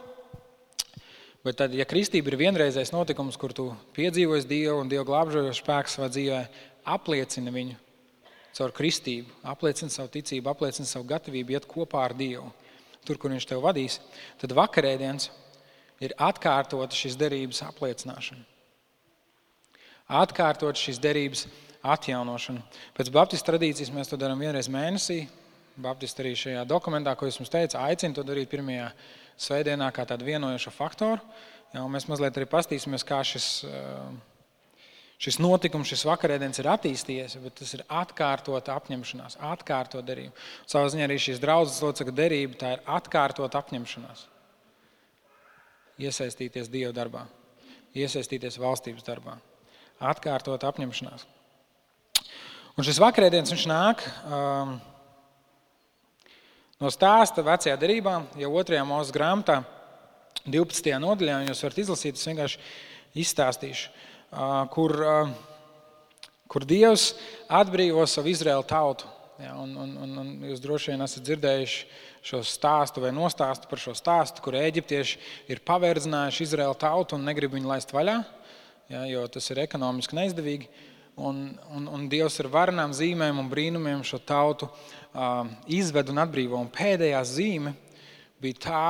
Bet 1.46 1.56
tad, 1.62 1.72
ja 1.72 1.86
kristība 1.88 2.34
ir 2.34 2.42
vienreizējs 2.42 2.92
notikums, 2.92 3.38
kur 3.40 3.54
tu 3.56 3.70
piedzīvoji 3.96 4.48
Dievu 4.50 4.82
un 4.82 4.90
Dieva 4.92 5.06
glābžojošu 5.08 5.62
spēku 5.64 5.94
savā 5.94 6.10
dzīvē, 6.12 6.40
apliecina 6.92 7.54
viņu 7.56 7.78
caur 8.58 8.74
kristību, 8.76 9.38
apliecina 9.48 9.94
savu 9.94 10.12
ticību, 10.18 10.52
apliecina 10.52 10.90
savu 10.90 11.08
gatavību 11.08 11.56
iet 11.56 11.68
kopā 11.70 12.04
ar 12.10 12.18
Dievu, 12.20 12.50
tur, 13.08 13.18
kur 13.18 13.32
Viņš 13.34 13.48
tev 13.50 13.64
vadīs, 13.64 14.00
tad 14.42 14.56
vakarēdienas 14.58 15.30
ir 16.04 16.16
atkārtot 16.18 16.96
šīs 16.96 17.18
derības 17.20 17.64
apliecināšana. 17.68 18.46
Atkārtot 20.20 20.80
šīs 20.80 20.98
derības 21.02 21.46
atjaunošanu. 21.86 22.64
Pēc 22.98 23.12
Baptistu 23.14 23.52
tradīcijas 23.52 23.92
mēs 23.94 24.10
to 24.10 24.18
darām 24.20 24.42
vienreiz 24.42 24.70
mēnesī. 24.72 25.22
Baptisti 25.80 26.24
arī 26.24 26.34
šajā 26.36 26.66
dokumentā, 26.68 27.14
ko 27.16 27.28
es 27.30 27.38
jums 27.40 27.52
teicu, 27.52 27.78
aicina 27.80 28.18
to 28.18 28.26
darīt 28.28 28.50
pirmajā 28.52 28.90
svētdienā 29.40 29.88
kā 29.96 30.04
tādu 30.10 30.28
vienojošu 30.28 30.74
faktoru. 30.76 31.22
Ja, 31.72 31.86
mēs 31.88 32.08
mazliet 32.10 32.36
arī 32.36 32.48
pastīsimies, 32.50 33.06
kā 33.08 33.22
šis, 33.24 33.64
eh, 33.64 34.10
šis 35.20 35.40
notikums, 35.44 35.90
šis 35.92 36.06
vakarēdienas 36.08 36.62
ir 36.62 36.70
attīstījies, 36.72 37.38
bet 37.44 37.58
tas 37.60 37.74
ir 37.76 37.84
atkārtota 37.88 38.76
apņemšanās, 38.80 39.40
atkārtot 39.52 40.06
derību. 40.08 40.34
Savā 40.70 40.92
ziņā 40.94 41.08
arī 41.10 41.20
šīs 41.22 41.42
draudzes 41.44 41.82
locekļu 41.84 42.16
derība, 42.16 42.60
tā 42.60 42.76
ir 42.78 42.86
atkārtot 42.88 43.58
apņemšanās. 43.60 44.28
Iesaistīties 46.00 46.72
Dieva 46.72 46.94
darbā, 46.96 47.26
iesaistīties 47.98 48.60
valstības 48.62 49.04
darbā, 49.08 49.36
atkārtot 50.00 50.64
apņemšanās. 50.64 51.28
Un 52.80 52.88
šis 52.88 53.02
vakarēdienas 53.04 53.52
viņš 53.52 53.68
nāk. 53.68 54.06
Um, 54.24 54.80
No 56.80 56.88
stāsta 56.96 57.44
vecajā 57.44 57.74
derībā, 57.76 58.14
jau 58.40 58.50
otrajā 58.56 58.86
mūža 58.88 59.12
grāmatā, 59.12 59.58
12. 60.46 60.94
nodaļā, 61.04 61.42
jūs 61.50 61.64
varat 61.66 61.80
izlasīt, 61.84 62.16
es 62.16 62.30
vienkārši 62.30 62.62
izstāstīšu, 63.20 63.90
kur, 64.74 64.96
kur 66.50 66.66
Dievs 66.68 67.14
atbrīvo 67.50 68.06
savu 68.10 68.30
Izraēlu 68.34 68.68
tautu. 68.70 69.10
Ja, 69.40 69.54
un, 69.56 69.72
un, 69.80 69.92
un, 70.04 70.16
un 70.20 70.32
jūs 70.50 70.60
droši 70.60 70.92
vien 70.92 71.06
esat 71.06 71.24
dzirdējuši 71.24 71.84
šo 72.28 72.42
stāstu 72.44 73.00
vai 73.00 73.14
nostāstu 73.16 73.70
par 73.72 73.80
šo 73.80 73.94
stāstu, 73.96 74.44
kur 74.44 74.58
eģiptieši 74.60 75.20
ir 75.54 75.62
pavērdzinājuši 75.64 76.44
Izraēlu 76.44 76.76
tautu 76.80 77.16
un 77.16 77.24
negrib 77.24 77.56
viņu 77.56 77.72
laist 77.72 77.94
vaļā, 77.96 78.18
ja, 78.92 79.06
jo 79.08 79.24
tas 79.32 79.48
ir 79.54 79.64
ekonomiski 79.64 80.20
neizdevīgi. 80.20 80.68
Un, 81.20 81.40
un, 81.76 81.88
un 81.88 82.04
Dievs 82.12 82.38
ar 82.44 82.48
varenām 82.52 82.92
zīmēm 82.96 83.40
un 83.40 83.48
brīnumiem 83.52 84.04
šo 84.08 84.22
tautu 84.24 84.70
uh, 84.70 85.48
izved 85.68 86.12
un 86.12 86.22
atbrīvo. 86.24 86.60
Un 86.60 86.70
pēdējā 86.72 87.24
zīme 87.28 87.74
bija 88.44 88.60
tā, 88.64 88.86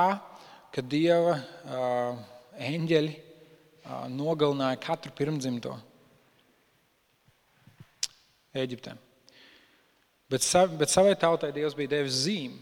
ka 0.74 0.82
Dieva 0.82 1.38
uh, 1.38 2.20
eņģeļi 2.58 3.14
nogalināja 4.12 4.78
katru 4.82 5.12
pirmdzimto 5.16 5.76
Eģiptē. 8.50 8.96
Bet, 10.30 10.46
bet 10.78 10.90
savai 10.90 11.14
tautai 11.18 11.52
Dievs 11.54 11.76
bija 11.78 11.92
devis 11.92 12.24
zīmi. 12.24 12.58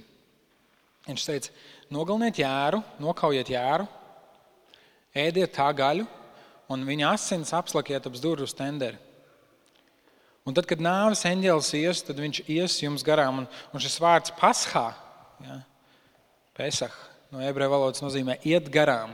Viņš 1.09 1.25
teica, 1.25 1.53
nogaliniet 1.93 2.41
jēru, 2.43 2.83
nokaujiet 3.01 3.49
jēru, 3.53 3.87
ēdiet 5.17 5.55
tā 5.57 5.69
gaļu, 5.73 6.05
un 6.69 6.85
viņa 6.85 7.13
asins 7.15 7.55
apslakiet 7.57 8.09
ap 8.09 8.19
durvju 8.21 8.49
stenderi. 8.49 9.01
Un 10.49 10.57
tad, 10.57 10.65
kad 10.69 10.81
nāves 10.81 11.27
eņģēlis 11.29 11.71
ies, 11.77 12.03
tad 12.05 12.21
viņš 12.21 12.43
ies 12.49 12.77
jums 12.81 13.05
garām. 13.05 13.43
Un, 13.43 13.49
un 13.73 13.85
šis 13.85 13.99
vārds 14.01 14.33
paskā, 14.37 14.87
ja, 15.45 15.59
pesach, 16.57 16.95
no 17.33 17.43
ebreju 17.45 17.73
valodas 17.75 18.05
nozīmē 18.05 18.39
iet 18.49 18.71
garām. 18.73 19.13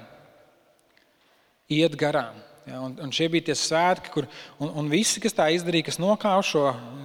Iet 1.73 1.97
garām. 1.97 2.37
Ja, 2.65 2.79
un, 2.81 2.95
un 2.97 3.11
šie 3.13 3.27
bija 3.29 3.45
tie 3.51 3.55
svētki, 3.61 4.09
kur 4.13 4.25
un, 4.57 4.71
un 4.81 4.87
visi, 4.89 5.21
kas 5.21 5.37
tā 5.37 5.51
izdarīja, 5.53 5.91
kas 5.91 5.99
nokāva 6.01 6.41
šo, 6.45 6.63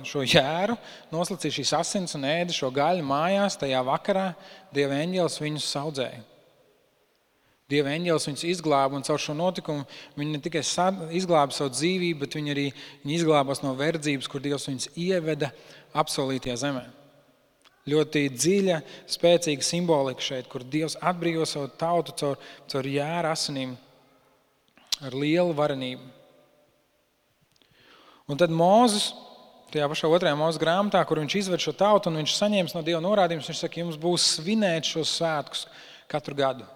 šo 0.07 0.23
jēru, 0.23 0.77
noslacīja 1.11 1.57
šīs 1.57 1.73
asins 1.75 2.15
un 2.15 2.23
ēda 2.27 2.55
šo 2.55 2.69
gaļu 2.71 3.03
mājās, 3.03 3.59
tajā 3.59 3.81
vakarā 3.83 4.29
Dieva 4.75 5.01
eņģēlis 5.03 5.35
viņus 5.43 5.73
audzēja. 5.81 6.21
Dieva 7.69 7.91
eņģēlis 7.91 8.29
viņus 8.29 8.45
izglāba, 8.53 8.95
un 8.95 9.03
caur 9.05 9.19
šo 9.19 9.35
notikumu 9.35 9.83
viņi 10.15 10.37
ne 10.37 10.39
tikai 10.45 10.63
izglāba 11.19 11.53
savu 11.53 11.73
dzīvību, 11.75 12.21
bet 12.23 12.39
viņi 12.39 12.55
arī 12.55 12.65
viņi 13.03 13.19
izglābās 13.19 13.61
no 13.65 13.75
verdzības, 13.77 14.31
kur 14.31 14.41
Dievs 14.45 14.69
viņus 14.71 14.89
ieveda 14.95 15.51
apsolītajā 15.99 16.55
zemē. 16.63 16.85
Ļoti 17.89 18.25
dziļa, 18.31 18.79
spēcīga 19.11 19.65
simbolika 19.65 20.23
šeit, 20.23 20.47
kur 20.47 20.63
Dievs 20.63 20.95
atbrīvo 21.03 21.43
savu 21.49 21.67
tautu 21.79 22.15
caur, 22.23 22.41
caur 22.71 22.89
jēra 22.89 23.35
asinīm 23.35 23.75
ar 25.05 25.15
lielu 25.15 25.53
varenību. 25.55 26.05
Un 28.29 28.37
tad 28.37 28.53
Mozus, 28.53 29.11
tajā 29.73 29.87
pašā 29.89 30.09
otrajā 30.09 30.37
mūža 30.37 30.61
grāmatā, 30.61 31.03
kur 31.07 31.21
viņš 31.21 31.37
izved 31.39 31.63
šo 31.63 31.73
tautu 31.77 32.11
un 32.11 32.19
viņš 32.21 32.35
saņēma 32.37 32.75
no 32.75 32.83
Dieva 32.85 33.01
norādījumus, 33.05 33.49
viņš 33.49 33.63
saka, 33.63 33.81
jums 33.81 33.97
būs 34.01 34.35
svinēt 34.35 34.89
šos 34.89 35.15
svētkus 35.17 35.65
katru 36.09 36.37
gadu 36.37 36.67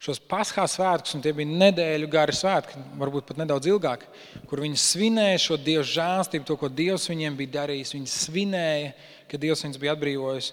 šos 0.00 0.20
paskā 0.24 0.64
svētkus, 0.68 1.12
un 1.16 1.20
tie 1.24 1.32
bija 1.36 1.58
nedēļu 1.60 2.08
gari 2.10 2.32
svētki, 2.32 2.80
varbūt 3.00 3.26
pat 3.28 3.40
nedaudz 3.42 3.68
ilgāki, 3.68 4.08
kur 4.48 4.62
viņi 4.64 4.80
svinēja 4.80 5.42
šo 5.44 5.58
Dieva 5.60 5.84
žēlstību, 5.84 6.46
to, 6.48 6.56
ko 6.56 6.70
Dievs 6.72 7.04
viņiem 7.10 7.36
bija 7.36 7.58
darījis. 7.58 7.92
Viņi 7.98 8.12
svinēja, 8.14 8.94
ka 9.28 9.40
Dievs 9.40 9.64
viņus 9.66 9.80
bija 9.82 9.92
atbrīvojis. 9.96 10.52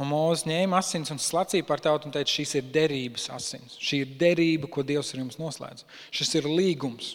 Un 0.00 0.08
Mozus 0.08 0.46
ņēma 0.48 0.78
asins 0.80 1.12
un 1.12 1.18
slacīja 1.20 1.66
par 1.68 1.82
tautu 1.84 2.08
un 2.08 2.14
teica, 2.14 2.32
šīs 2.32 2.54
ir 2.56 2.68
derības 2.72 3.26
asins. 3.34 3.74
Šī 3.76 4.04
ir 4.06 4.14
derība, 4.20 4.70
ko 4.72 4.84
Dievs 4.86 5.12
ar 5.12 5.20
jums 5.20 5.36
noslēdz. 5.36 5.84
Šis 6.16 6.38
ir 6.40 6.48
līgums. 6.48 7.10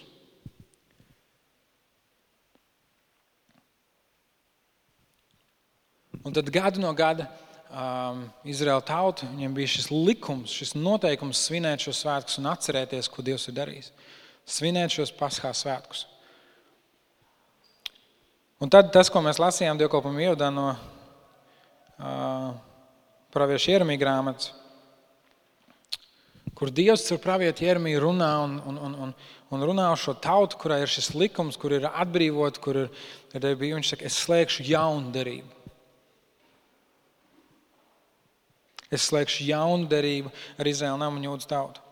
Un 6.25 6.33
tad 6.33 6.49
gadu 6.53 6.81
no 6.81 6.91
gada 6.97 7.25
um, 7.69 8.23
Izraēla 8.45 8.85
tauta, 8.85 9.27
viņiem 9.29 9.57
bija 9.57 9.73
šis 9.75 9.89
likums, 9.93 10.53
šis 10.53 10.75
noteikums 10.77 11.41
svinēt 11.47 11.85
šos 11.85 12.03
svētkus 12.03 12.37
un 12.41 12.49
atcerēties, 12.53 13.09
ko 13.09 13.25
Dievs 13.25 13.49
ir 13.49 13.57
darījis. 13.57 13.91
Svinēt 14.45 14.93
šos 14.93 15.13
paskā 15.17 15.49
svētkus. 15.57 16.05
Un 18.61 18.69
tad 18.73 18.93
tas, 18.93 19.09
ko 19.09 19.25
mēs 19.25 19.41
lasījām 19.41 19.77
dievkalpojumu 19.81 20.21
ievadā 20.29 20.53
no 20.53 20.69
uh, 20.71 22.53
pravieša 23.35 23.75
iermī 23.75 23.97
grāmatas, 23.99 24.53
kur 26.55 26.71
Dievs 26.71 27.03
ar 27.11 27.19
pravietu 27.19 27.65
iermī 27.67 27.97
runā 27.99 28.31
un, 28.45 28.55
un, 28.63 28.77
un, 28.87 28.95
un, 29.05 29.13
un 29.51 29.65
runā 29.69 29.89
uz 29.91 30.05
šo 30.05 30.15
tautu, 30.23 30.57
kurai 30.61 30.81
ir 30.85 30.91
šis 30.91 31.11
likums, 31.17 31.59
kur 31.59 31.75
ir 31.75 31.89
atbrīvot, 31.89 32.61
kur 32.63 32.85
ir, 32.85 32.89
ir 33.35 33.47
bija, 33.59 33.75
viņš 33.75 33.91
saka, 33.91 34.07
es 34.07 34.19
slēgšu 34.23 34.67
jaunu 34.69 35.11
derību. 35.15 35.51
Es 38.93 39.09
slēgšu 39.09 39.49
jaunu 39.49 39.89
derību 39.91 40.31
ar 40.61 40.69
Izraēlu 40.71 41.01
namu 41.01 41.19
un 41.19 41.27
jūdas 41.27 41.49
tautu. 41.49 41.83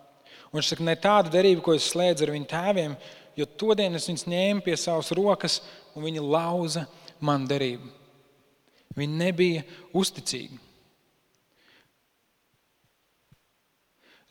Un 0.51 0.61
viņš 0.61 0.69
saka, 0.71 0.87
ne 0.87 0.95
tādu 1.01 1.33
derību, 1.33 1.65
ko 1.65 1.75
es 1.75 1.89
slēdzu 1.91 2.27
ar 2.27 2.31
viņu 2.35 2.49
tēviem, 2.51 2.95
jo 3.35 3.47
todien 3.59 3.97
es 3.97 4.07
viņus 4.07 4.29
ņēmu 4.29 4.63
pie 4.63 4.77
savas 4.79 5.11
rokas 5.17 5.59
un 5.97 6.05
viņi 6.07 6.23
lauza 6.23 6.85
man 7.19 7.49
derību. 7.49 7.89
Viņi 8.95 9.19
nebija 9.19 9.63
uzticīgi. 9.97 10.59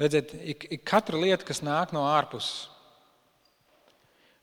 Redziet, 0.03 0.33
ik, 0.55 0.67
ik 0.79 0.85
katra 0.89 1.21
lieta, 1.21 1.47
kas 1.47 1.63
nāk 1.63 1.93
no 1.95 2.03
ārpuses, 2.11 2.67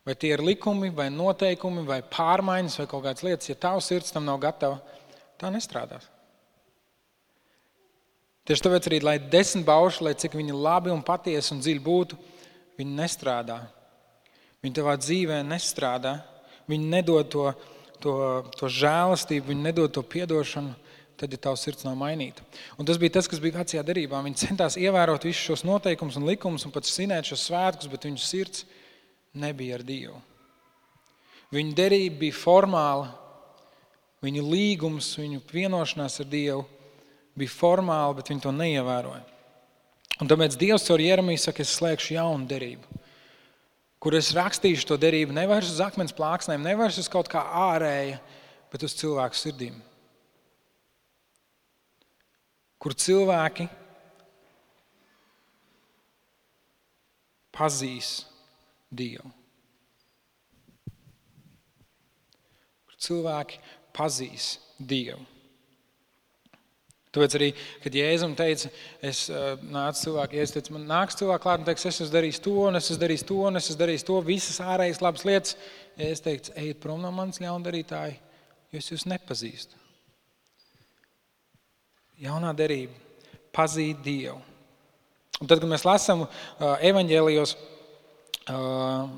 vai 0.08 0.16
tie 0.16 0.32
ir 0.34 0.44
likumi, 0.46 0.92
vai 0.96 1.10
noteikumi, 1.12 1.84
vai 1.88 2.00
pārmaiņas, 2.06 2.78
vai 2.80 2.88
kaut 2.88 3.04
kādas 3.04 3.26
lietas, 3.26 3.50
ja 3.52 3.58
tavs 3.60 3.90
sirds 3.92 4.16
tam 4.16 4.24
nav 4.30 4.40
gatava, 4.42 4.80
tā 5.42 5.52
nestrādās. 5.52 6.08
Tieši 8.50 8.66
tāpēc 8.66 8.88
arī, 8.90 8.98
lai 9.06 9.18
desmit 9.22 9.68
bauši, 9.68 10.02
lai 10.08 10.16
cik 10.18 10.34
viņi 10.34 10.56
labi 10.58 10.90
un 10.90 11.04
patiesi 11.06 11.52
un 11.54 11.60
dziļi 11.62 11.84
būtu, 11.86 12.18
viņi 12.80 12.96
nestrādā. 12.98 13.60
Viņi 14.64 14.76
tavā 14.80 14.96
dzīvē 14.98 15.44
nestrādā. 15.46 16.16
Viņi 16.70 16.90
nedod 16.90 17.30
to, 17.30 17.44
to, 18.02 18.16
to 18.58 18.72
žēlastību, 18.74 19.52
viņi 19.52 19.68
nedod 19.68 19.94
to 19.94 20.02
atdošanu. 20.02 20.74
Tad, 21.20 21.34
ja 21.36 21.40
tavs 21.42 21.66
sirds 21.66 21.84
nav 21.84 21.98
mainīta. 22.00 22.46
Un 22.80 22.88
tas 22.88 22.96
bija 23.00 23.18
tas, 23.18 23.28
kas 23.28 23.42
bija 23.44 23.58
vecajā 23.58 23.82
darbā. 23.84 24.22
Viņi 24.24 24.40
centās 24.40 24.78
ievērot 24.80 25.26
visus 25.28 25.44
šos 25.50 25.66
noteikumus 25.68 26.16
un 26.16 26.28
likumus 26.30 26.64
un 26.64 26.72
pat 26.72 26.88
svinēt 26.88 27.28
šos 27.28 27.44
svētkus, 27.50 27.90
bet 27.92 28.08
viņu 28.08 28.22
sirds 28.24 28.64
nebija 29.36 29.76
ar 29.76 29.84
Dievu. 29.84 30.16
Viņa 31.52 31.76
derība 31.76 32.22
bija 32.22 32.38
formāla, 32.38 33.10
viņu 34.24 34.46
līgums, 34.48 35.10
viņu 35.20 35.42
vienošanās 35.52 36.22
ar 36.24 36.30
Dievu 36.32 36.64
bija 37.40 37.52
formāla, 37.52 38.16
bet 38.16 38.32
viņi 38.32 38.46
to 38.46 38.56
neievēroja. 38.56 39.26
Un 40.20 40.32
tāpēc 40.32 40.56
Dievs 40.60 40.88
caur 40.88 41.04
Jeremiju 41.04 41.40
saka, 41.40 41.64
es 41.64 41.76
slēgšu 41.80 42.16
jaunu 42.16 42.48
derību, 42.48 43.04
kur 44.04 44.16
es 44.16 44.32
rakstīšu 44.36 44.88
to 44.88 45.00
derību 45.00 45.36
nevis 45.36 45.72
uz 45.72 45.84
akmens 45.84 46.16
plāksnēm, 46.16 46.64
nevis 46.64 47.00
uz 47.00 47.12
kaut 47.12 47.28
kā 47.32 47.44
ārēja, 47.44 48.20
bet 48.72 48.88
uz 48.88 48.96
cilvēku 49.00 49.40
sirdīm. 49.40 49.80
Kur 52.80 52.96
cilvēki 52.96 53.68
pazīs 57.56 58.14
Dievu. 58.90 59.32
Kur 62.88 63.02
cilvēki 63.08 63.60
pazīs 63.96 64.56
Dievu. 64.80 65.26
Tāpēc 67.10 67.36
arī, 67.40 67.48
kad 67.82 67.96
Jēzus 67.98 68.36
teica, 68.38 68.70
es 69.10 69.24
uh, 69.34 69.56
nācu 69.74 70.04
cilvēku, 70.04 70.38
Jēzus 70.38 70.56
teica, 70.56 70.74
man 70.76 70.86
nāks 70.92 71.18
cilvēks 71.18 71.42
klāt 71.42 71.64
un 71.64 71.66
teiks, 71.66 71.88
es 71.90 71.98
esmu 72.04 72.14
darījis 72.14 72.42
to, 72.46 72.54
un 72.70 72.78
es 72.78 72.86
esmu 72.86 73.02
darījis 73.02 73.26
to, 73.26 73.38
un 73.50 73.58
es 73.58 73.70
esmu 73.72 73.80
darījis 73.82 74.06
to, 74.06 74.20
visas 74.28 74.62
ārējas 74.62 75.02
labas 75.02 75.26
lietas. 75.26 75.56
Es 75.98 76.22
teiktu, 76.22 76.54
ejiet 76.62 76.80
prom 76.84 77.02
no 77.02 77.10
manas 77.12 77.42
ļaundarītāji, 77.42 78.20
jo 78.70 78.84
es 78.84 78.92
jūs 78.94 79.08
nepazīstu. 79.10 79.79
Jaunā 82.20 82.54
derība 82.56 82.96
pazīt 83.56 84.02
Dievu. 84.04 84.40
Un 85.40 85.48
tad, 85.48 85.62
kad 85.62 85.70
mēs 85.72 85.86
lasām 85.88 86.26
uh, 86.26 86.32
evaņģēlijos, 86.84 87.54
uh, 88.52 89.14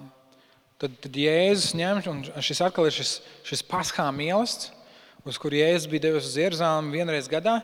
tad, 0.81 0.99
tad 1.01 1.17
Jēzus 1.17 1.73
ņem, 1.77 2.03
un 2.11 2.21
šis 2.45 2.61
atkal 2.61 2.85
ir 2.89 2.93
šis, 2.93 3.15
šis 3.47 3.65
paskā 3.65 4.05
mīlestības 4.13 4.77
uz 5.25 5.37
kuru 5.37 5.59
Jēzus 5.59 5.89
bija 5.89 6.07
devis 6.07 6.29
uz 6.29 6.37
Jeruzalemi 6.37 6.97
vienreiz 6.97 7.29
gadā, 7.29 7.59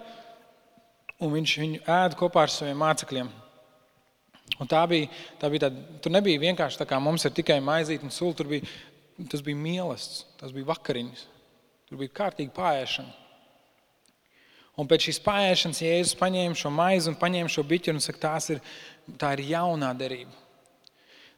un 1.17 1.33
viņš 1.33 1.53
viņu 1.61 1.83
ēda 1.83 2.17
kopā 2.17 2.45
ar 2.45 2.53
saviem 2.53 2.77
mācekļiem. 2.81 3.29
Un 4.61 4.69
tā 4.69 4.81
bija, 4.89 5.09
tā 5.41 5.49
bija 5.51 5.67
tāda, 5.67 5.97
tur 6.01 6.13
nebija 6.13 6.41
vienkārši 6.41 6.79
tā 6.79 6.87
kā 6.87 6.99
mums 7.03 7.25
ir 7.27 7.33
tikai 7.35 7.57
maizīt 7.63 8.05
un 8.05 8.13
sula, 8.13 8.45
bija, 8.47 8.65
tas 9.31 9.43
bija 9.45 9.59
mīlestības, 9.59 10.25
tas 10.39 10.53
bija 10.55 10.69
vakariņas, 10.69 11.25
tur 11.89 12.01
bija 12.01 12.15
kārtīgi 12.21 12.53
pāriešana. 12.55 13.26
Un 14.77 14.85
pēc 14.85 15.07
šīs 15.07 15.21
pāriešanas 15.25 15.81
Jēzus 15.81 16.17
paņēma 16.19 16.57
šo 16.57 16.69
maizi 16.69 17.09
un 17.09 17.17
paņēma 17.17 17.49
šo 17.49 17.63
biķu 17.65 17.95
un 17.95 18.03
saka, 18.03 18.35
ir, 18.53 18.59
tā 19.17 19.31
ir 19.37 19.47
jaunā 19.55 19.89
derība. 19.97 20.35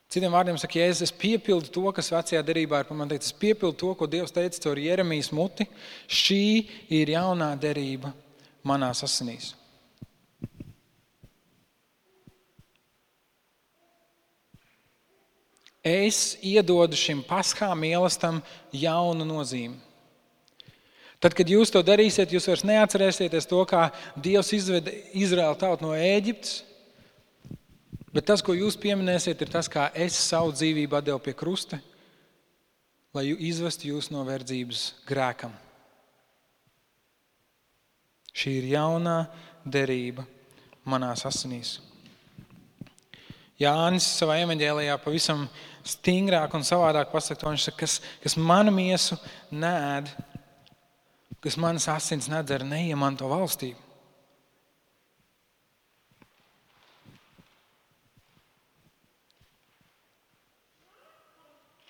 Citiem 0.09 0.33
vārdiem 0.33 0.57
sakot, 0.57 0.79
ja 0.79 0.87
es 0.89 1.13
piepildu 1.13 1.69
to, 1.69 1.85
kas 1.93 2.09
vecajā 2.09 2.41
derībā 2.41 2.81
ir 2.81 2.87
pamanīts, 2.89 3.29
es 3.29 3.35
piepildu 3.37 3.77
to, 3.77 3.91
ko 3.95 4.07
Dievs 4.09 4.33
teica 4.33 4.63
caur 4.63 4.81
Jeremijas 4.81 5.29
muti. 5.37 5.67
Šī 6.09 6.65
ir 6.97 7.13
jaunā 7.13 7.51
derība 7.61 8.11
manās 8.65 9.05
asinīs. 9.05 9.53
Es 15.85 16.35
iedodu 16.43 16.97
šim 16.97 17.21
paskā 17.23 17.69
mīlestam 17.77 18.41
jaunu 18.75 19.23
nozīmi. 19.29 19.77
Tad, 21.19 21.35
kad 21.35 21.49
jūs 21.51 21.71
to 21.73 21.81
darīsiet, 21.83 22.31
jūs 22.31 22.47
vairs 22.47 22.63
neatcerēsieties 22.63 23.47
to, 23.49 23.59
kā 23.67 23.89
Dievs 24.15 24.53
izveda 24.55 24.93
Izraēlu 25.19 25.59
tautu 25.59 25.89
no 25.89 25.95
Ēģiptes 25.97 26.61
Bet 28.09 28.25
tas, 28.25 28.41
ko 28.41 28.55
jūs 28.57 28.77
pieminēsiet, 28.81 29.41
ir 29.41 29.51
tas, 29.53 29.69
kā 29.69 29.89
es 29.93 30.17
savu 30.17 30.53
dzīvību 30.55 31.01
devu 31.05 31.21
pie 31.21 31.35
krusta, 31.37 31.77
lai 33.13 33.27
izvestu 33.29 33.91
jūs 33.91 34.09
no 34.13 34.23
verdzības 34.25 34.85
grēkam. 35.09 35.53
Šī 38.33 38.55
ir 38.61 38.69
jaunā 38.73 39.19
derība 39.65 40.25
manās 40.89 41.25
asinīs. 41.27 41.77
Jānis 43.59 44.07
savā 44.15 44.39
evanģēlijā 44.41 44.95
pavisam 45.03 45.43
stingrāk 45.85 46.53
un 46.55 46.63
savādāk 46.65 47.11
pasakā 47.11 47.41
to. 47.41 47.51
Viņš 47.51 47.65
saka, 47.67 47.79
kas, 47.83 47.97
kas 48.23 48.37
manu 48.39 48.71
miesu 48.73 49.19
nēd, 49.51 50.09
kas 51.43 51.57
manas 51.59 51.87
asins 51.91 52.27
nedzer, 52.31 52.65
neiemanto 52.67 53.29
valstību. 53.31 53.89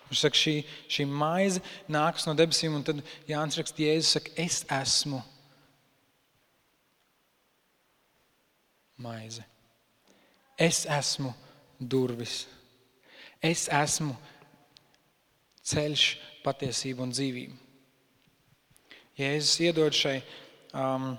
Viņš 0.10 0.22
saka, 0.26 0.40
šī, 0.42 0.56
šī 0.90 1.06
maize 1.06 1.62
nākas 1.90 2.26
no 2.26 2.34
debesīm, 2.38 2.80
un 2.80 2.86
tad 2.86 3.04
Jānis 3.30 3.60
raksta, 3.60 3.84
Jēzus 3.86 4.16
saka, 4.18 4.34
es 4.42 4.64
esmu 4.80 5.22
maize. 8.98 9.46
Es 10.58 10.82
esmu 10.90 11.34
durvis. 11.80 12.42
Es 13.40 13.68
esmu 13.72 14.18
ceļš, 15.70 16.10
patiesība 16.44 17.06
un 17.06 17.14
dzīvība. 17.14 17.69
Jēzus 19.20 19.58
iedod 19.66 19.96
šai, 19.96 20.22
um, 20.72 21.12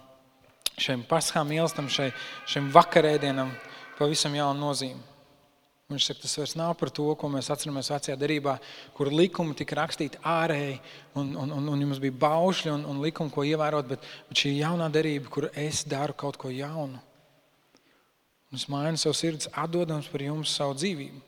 šiem 0.81 1.05
paskām 1.09 1.51
mīlestam, 1.51 1.91
šai, 1.93 2.09
šim 2.49 2.71
vakarēdienam 2.73 3.53
pavisam 3.99 4.35
jaunu 4.39 4.63
nozīmi. 4.63 5.11
Viņš 5.91 6.07
saka, 6.07 6.23
tas 6.23 6.37
vairs 6.39 6.53
nav 6.55 6.77
par 6.79 6.93
to, 6.95 7.05
ko 7.19 7.29
mēs 7.33 7.51
atceramies 7.51 7.91
vecajā 7.91 8.15
darbā, 8.17 8.55
kur 8.95 9.11
likumi 9.11 9.57
tika 9.59 9.81
rakstīti 9.81 10.21
ārēji, 10.23 10.77
un, 11.19 11.33
un, 11.35 11.51
un, 11.57 11.71
un 11.75 11.81
jums 11.83 11.99
bija 12.01 12.15
baušļi 12.23 12.71
un, 12.77 12.85
un 12.93 13.01
likumi, 13.03 13.33
ko 13.35 13.43
ievērot, 13.49 13.89
bet, 13.91 14.07
bet 14.29 14.43
šī 14.45 14.53
jaunā 14.61 14.87
darbība, 14.95 15.33
kur 15.35 15.49
es 15.51 15.83
daru 15.91 16.15
kaut 16.15 16.39
ko 16.39 16.53
jaunu. 16.55 17.01
Un 18.51 18.59
es 18.63 18.69
mainu 18.71 19.03
savu 19.03 19.19
sirds, 19.19 19.51
atdodams 19.51 20.07
par 20.11 20.23
jums 20.23 20.55
savu 20.55 20.79
dzīvību. 20.79 21.27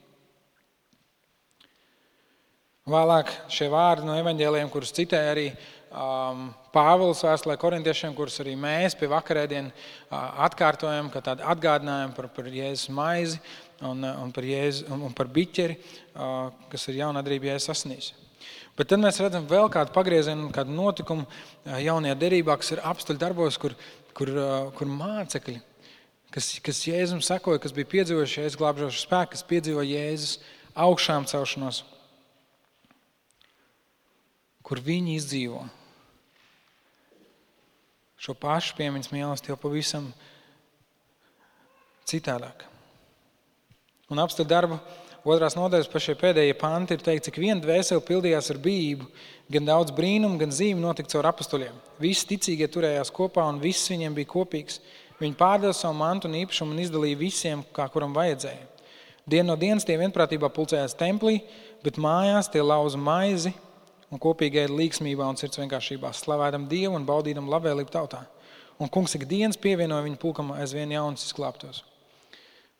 Vēlāk 2.93 3.29
šie 3.51 3.69
vārdi 3.71 4.07
no 4.07 4.15
evaņģēliem, 4.19 4.71
kurus 4.71 4.95
citēja 4.95 5.35
arī 5.35 5.45
um, 5.93 6.47
Pāvils 6.73 7.21
vēstulē 7.23 7.55
korintiešiem, 7.61 8.15
kurus 8.17 8.39
arī 8.41 8.55
mēs 8.59 8.95
pie 8.97 9.09
vakarēdienas 9.11 9.73
uh, 9.73 10.17
atkārtojam, 10.47 11.11
kā 11.13 11.21
tādu 11.25 11.45
atgādinājumu 11.53 12.15
par, 12.17 12.29
par 12.33 12.49
Jēzus 12.49 12.89
maizi 12.93 13.39
un, 13.81 14.01
uh, 14.01 14.23
un, 14.23 14.31
par, 14.33 14.47
Jēzu, 14.47 14.87
un, 14.93 15.05
un 15.09 15.13
par 15.15 15.29
biķeri, 15.33 15.77
uh, 15.77 16.49
kas 16.71 16.87
ir 16.89 17.03
jaunā 17.03 17.23
darība 17.25 17.51
Jēzus 17.51 17.69
sasnīs. 17.71 18.11
Bet 18.77 18.89
tad 18.89 19.03
mēs 19.03 19.21
redzam 19.21 19.45
vēl 19.49 19.69
kādu 19.73 19.93
pagriezienu, 19.93 20.49
kādu 20.55 20.73
notikumu 20.73 21.27
uh, 21.27 21.77
jaunajā 21.83 22.17
derībā, 22.25 22.57
kas 22.61 22.73
ir 22.73 22.81
apstuļu 22.89 23.21
darbos, 23.21 23.59
kur, 23.61 23.77
kur, 24.17 24.33
kur 24.79 24.89
mācekļi, 24.89 25.59
kas, 26.33 26.49
kas 26.65 26.81
Jēzum 26.89 27.21
sekoja, 27.23 27.61
kas 27.61 27.75
bija 27.75 27.91
piedzīvojuši 27.93 28.41
Jēzus 28.41 28.59
glābšanas 28.61 29.05
spēku, 29.05 29.35
kas 29.35 29.45
piedzīvoja 29.53 29.93
Jēzus 29.93 30.35
augšām 30.73 31.29
celšanos, 31.29 31.83
kur 34.65 34.81
viņi 34.81 35.19
izdzīvo 35.19 35.61
šo 38.23 38.35
pašu 38.39 38.77
piemiņas 38.77 39.11
mīlestību 39.11 39.57
pavisam 39.59 40.07
citādāk. 42.07 42.63
Un 44.11 44.21
apstākļu 44.23 44.51
darbu 44.51 44.77
otrās 45.27 45.57
nodaļas 45.57 45.89
pašie 45.91 46.15
pēdējie 46.19 46.55
panti 46.59 46.95
ir 46.95 47.03
teikts, 47.03 47.27
cik 47.27 47.39
viena 47.41 47.59
dvēsele 47.63 48.03
pildījās 48.05 48.51
ar 48.53 48.59
bību, 48.63 49.07
gan 49.51 49.67
daudz 49.67 49.91
brīnumu, 49.95 50.39
gan 50.39 50.55
zīmju 50.55 50.83
notika 50.83 51.11
caur 51.15 51.27
apstuļiem. 51.33 51.75
Visi 52.03 52.29
ticīgie 52.31 52.69
turējās 52.71 53.11
kopā 53.15 53.45
un 53.51 53.59
viss 53.63 53.91
viņiem 53.91 54.15
bija 54.15 54.31
kopīgs. 54.35 54.79
Viņi 55.19 55.37
pārdeva 55.39 55.75
savu 55.75 55.95
mantu 55.99 56.29
un 56.29 56.39
īpašumu 56.39 56.75
un 56.75 56.81
izdalīja 56.83 57.19
visiem, 57.19 57.63
kā 57.75 57.89
kuram 57.91 58.15
vajadzēja. 58.15 58.69
Dienu 59.29 59.53
no 59.53 59.59
dienas 59.59 59.85
tie 59.87 59.95
vienprātībā 59.99 60.49
pulcējās 60.51 60.97
templī, 60.99 61.37
bet 61.83 61.99
mājās 62.01 62.49
tie 62.51 62.63
lauza 62.63 62.99
maizi 62.99 63.53
un 64.13 64.21
kopīgi 64.21 64.61
ēda 64.61 64.75
līgsmībā 64.77 65.25
un 65.25 65.39
sirds 65.39 65.57
vienkāršībā, 65.57 66.11
slavēdam 66.13 66.67
Dievu 66.69 66.99
un 66.99 67.07
baudīdam 67.07 67.49
labvēlību 67.49 67.93
tautā. 67.93 68.21
Un 68.81 68.89
kungs 68.91 69.15
ikdienas 69.17 69.57
pievienoja 69.61 70.05
viņu 70.05 70.19
pulkam 70.21 70.51
aizvien 70.53 70.93
jaunas 70.93 71.25
izklāptos. 71.25 71.81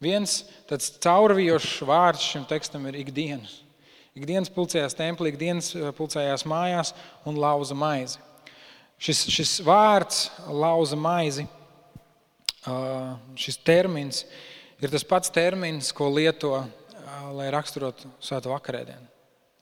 Viens 0.03 0.41
tāds 0.69 0.91
caurvijošs 1.03 1.81
vārds 1.87 2.27
šim 2.33 2.45
tekstam 2.49 2.85
ir 2.89 2.99
ikdienas. 3.01 3.61
Ikdienas 4.13 4.51
pulcējās 4.53 4.93
templī, 4.97 5.31
ikdienas 5.33 5.71
eh, 5.73 5.89
pulcējās 5.97 6.45
mājās 6.49 6.93
un 7.25 7.39
lauza 7.41 7.77
maizi. 7.77 8.21
Šis, 9.01 9.25
šis 9.33 9.57
vārds, 9.65 10.27
lauza 10.47 10.95
maizi, 10.95 11.43
šis 13.35 13.57
termins 13.65 14.21
ir 14.79 14.93
tas 14.93 15.03
pats 15.03 15.33
termins, 15.33 15.89
ko 15.91 16.07
lieto 16.13 16.53
lai 17.35 17.49
raksturotu 17.51 18.09
svēto 18.23 18.51
vakarēdienu 18.53 19.09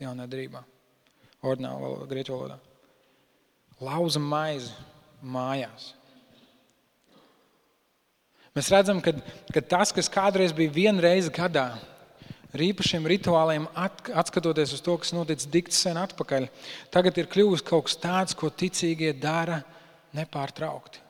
jaunajā 0.02 0.30
darbā, 0.32 0.62
ordinālā 1.42 1.82
valodā, 1.82 2.08
grieķu 2.10 2.36
valodā. 2.36 2.58
Lauza 3.82 4.22
maizi 4.22 4.72
mājās. 5.22 5.92
Mēs 8.56 8.68
redzam, 8.74 9.00
ka, 9.02 9.14
ka 9.56 9.64
tas, 9.64 9.94
kas 9.96 10.12
kādreiz 10.12 10.52
bija 10.54 10.74
viena 10.76 11.02
reize 11.06 11.32
gadā, 11.34 11.70
ar 12.52 12.64
īpašiem 12.66 13.08
rituāliem, 13.08 13.68
atskatoties 13.76 14.76
uz 14.76 14.84
to, 14.84 14.98
kas 15.00 15.14
noticis 15.16 15.50
dikti 15.50 15.78
sen 15.78 16.00
atpakaļ, 16.02 16.50
tagad 16.94 17.18
ir 17.18 17.30
kļuvis 17.32 17.64
kaut 17.66 17.88
kas 17.88 17.98
tāds, 18.02 18.36
ko 18.38 18.52
ticīgie 18.52 19.14
dara 19.18 19.62
nepārtraukti. 20.18 21.01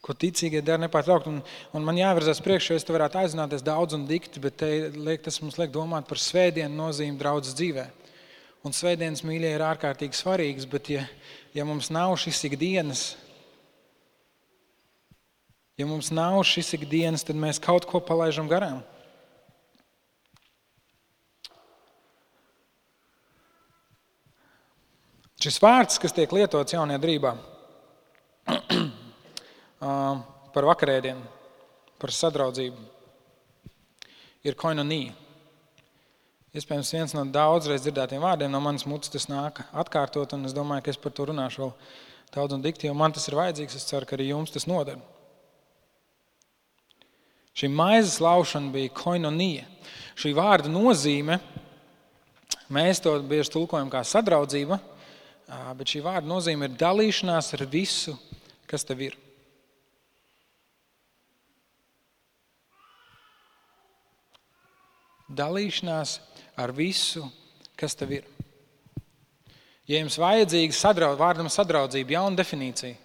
Ko 0.00 0.14
ticīgie 0.16 0.62
dara 0.64 0.80
nepārtraukti. 0.80 1.28
Un, 1.28 1.40
un 1.76 1.84
man 1.84 1.98
jāvirzās 2.00 2.40
priekšā, 2.44 2.78
es 2.78 2.86
te 2.88 2.94
varētu 2.96 3.20
aizināties 3.20 3.64
daudz 3.66 3.96
un 3.98 4.06
dikti, 4.08 4.40
bet 4.40 4.56
te, 4.62 4.70
liek, 4.96 5.20
tas 5.26 5.40
mums 5.44 5.58
liek 5.60 5.72
domāt 5.74 6.08
par 6.08 6.20
svētdienu 6.20 6.72
nozīmi 6.72 7.20
draudzes 7.20 7.56
dzīvē. 7.58 7.88
Un 8.64 8.76
svētdienas 8.76 9.24
mīļie 9.24 9.54
ir 9.56 9.64
ārkārtīgi 9.64 10.16
svarīgas, 10.16 10.68
bet 10.68 10.88
ja, 10.92 11.04
ja 11.56 11.68
mums 11.68 11.92
nav 11.92 12.16
šis 12.20 12.44
ikdienas, 12.48 13.04
Ja 15.80 15.86
mums 15.86 16.10
nav 16.12 16.42
šis 16.44 16.74
ikdienas, 16.76 17.22
tad 17.24 17.38
mēs 17.40 17.56
kaut 17.64 17.86
ko 17.88 18.02
palaidām 18.04 18.50
garām. 18.50 18.82
Šis 25.40 25.56
vārds, 25.62 25.96
kas 26.02 26.12
tiek 26.12 26.28
lietots 26.36 26.74
jaunajā 26.76 27.00
drībā 27.00 27.32
par 29.80 30.68
vakarēdienu, 30.68 31.24
par 32.00 32.12
sadraudzību, 32.12 32.84
ir 34.44 34.56
koinonija. 34.60 35.16
Iespējams, 36.50 36.90
viens 36.96 37.12
no 37.14 37.22
daudzreiz 37.30 37.84
dzirdētiem 37.84 38.24
vārdiem 38.24 38.50
no 38.50 38.58
manas 38.62 38.82
mutes 38.88 39.12
tas 39.12 39.28
nāk 39.30 39.60
atkārtot, 39.70 40.32
un 40.34 40.48
es 40.48 40.54
domāju, 40.56 40.82
ka 40.82 40.90
es 40.90 40.98
par 40.98 41.14
to 41.14 41.28
runāšu 41.30 41.62
vēl 41.62 41.72
daudz 42.34 42.56
un 42.56 42.64
dikti, 42.64 42.88
jo 42.88 42.94
man 42.98 43.14
tas 43.14 43.28
ir 43.30 43.36
vajadzīgs. 43.38 43.76
Es 43.78 43.86
ceru, 43.86 44.08
ka 44.08 44.16
arī 44.16 44.32
jums 44.32 44.50
tas 44.50 44.66
noder. 44.66 44.98
Šī 47.54 47.70
maizes 47.70 48.18
laušana 48.22 48.72
bija 48.74 48.90
koinonija. 48.98 49.66
Šī 50.18 50.34
vārda 50.34 50.70
nozīme, 50.70 51.38
mēs 52.72 53.02
to 53.04 53.14
bieži 53.22 53.54
tulkojam 53.54 53.90
kā 53.92 54.02
sadraudzība, 54.06 54.80
bet 55.78 55.94
šī 55.94 56.02
vārda 56.02 56.30
nozīme 56.30 56.66
ir 56.66 56.78
dalīšanās 56.82 57.54
ar 57.54 57.66
visu, 57.70 58.18
kas 58.70 58.86
tev 58.86 59.06
ir. 59.06 59.18
Dalīšanās 65.30 66.18
ar 66.58 66.72
visu, 66.74 67.24
kas 67.78 67.94
tev 67.96 68.16
ir. 68.18 68.26
Ja 69.86 69.98
jums 69.98 70.18
vajadzīga 70.20 70.74
sadraud, 70.76 71.18
vārdam 71.18 71.48
sadraudzība, 71.50 72.16
jauna 72.18 72.38
definīcija, 72.38 72.98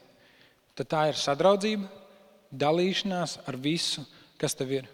tad 0.77 0.89
tā 0.91 1.07
ir 1.11 1.17
sadraudzība, 1.21 1.88
dalīšanās 2.53 3.39
ar 3.49 3.57
visu, 3.61 4.03
Kas 4.38 4.55
tev 4.55 4.73
ir? 4.75 4.88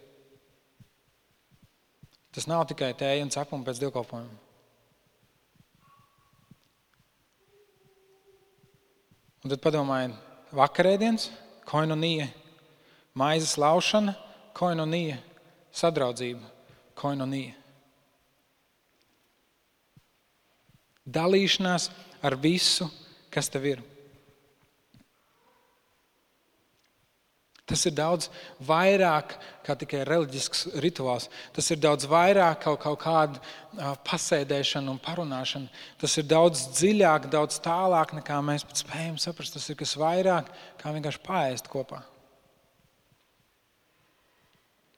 Tas 2.32 2.48
nav 2.48 2.63
tikai 2.70 2.94
tēja 2.98 3.26
un 3.26 3.34
cepuma 3.34 3.65
pēc 3.67 3.82
dievkalpojuma. 3.82 4.38
Un 9.41 9.50
tad 9.50 9.58
padomājiet, 9.63 10.13
vakarēdienas, 10.54 11.32
koinonija, 11.65 12.28
maizes 13.17 13.56
laušana, 13.58 14.13
koinonija, 14.56 15.17
sadraudzība, 15.74 16.46
koinonija. 17.02 17.58
Dalīšanās 21.12 21.90
ar 22.24 22.38
visu, 22.40 22.88
kas 23.34 23.50
tev 23.50 23.66
ir. 23.74 23.82
Tas 27.72 27.86
ir 27.88 27.94
daudz 27.96 28.28
vairāk 28.68 29.38
kā 29.64 29.78
tikai 29.80 30.02
reliģisks 30.08 30.66
rituāls. 30.84 31.30
Tas 31.56 31.70
ir 31.72 31.80
daudz 31.80 32.08
vairāk 32.10 32.66
kaut, 32.66 32.82
kaut 32.84 33.00
kāda 33.00 33.94
pasēdēšana 34.08 34.92
un 34.92 35.00
parunāšana. 35.00 35.72
Tas 36.02 36.18
ir 36.20 36.28
daudz 36.28 36.66
dziļāk, 36.76 37.30
daudz 37.32 37.62
tālāk 37.64 38.12
nekā 38.20 38.42
mēs 38.44 38.68
spējam 38.76 39.16
saprast. 39.22 39.56
Tas 39.56 39.70
ir 39.72 39.80
kas 39.80 39.96
vairāk 40.00 40.52
kā 40.82 40.92
vienkārši 40.92 41.24
pāriest 41.24 41.72
kopā. 41.72 42.04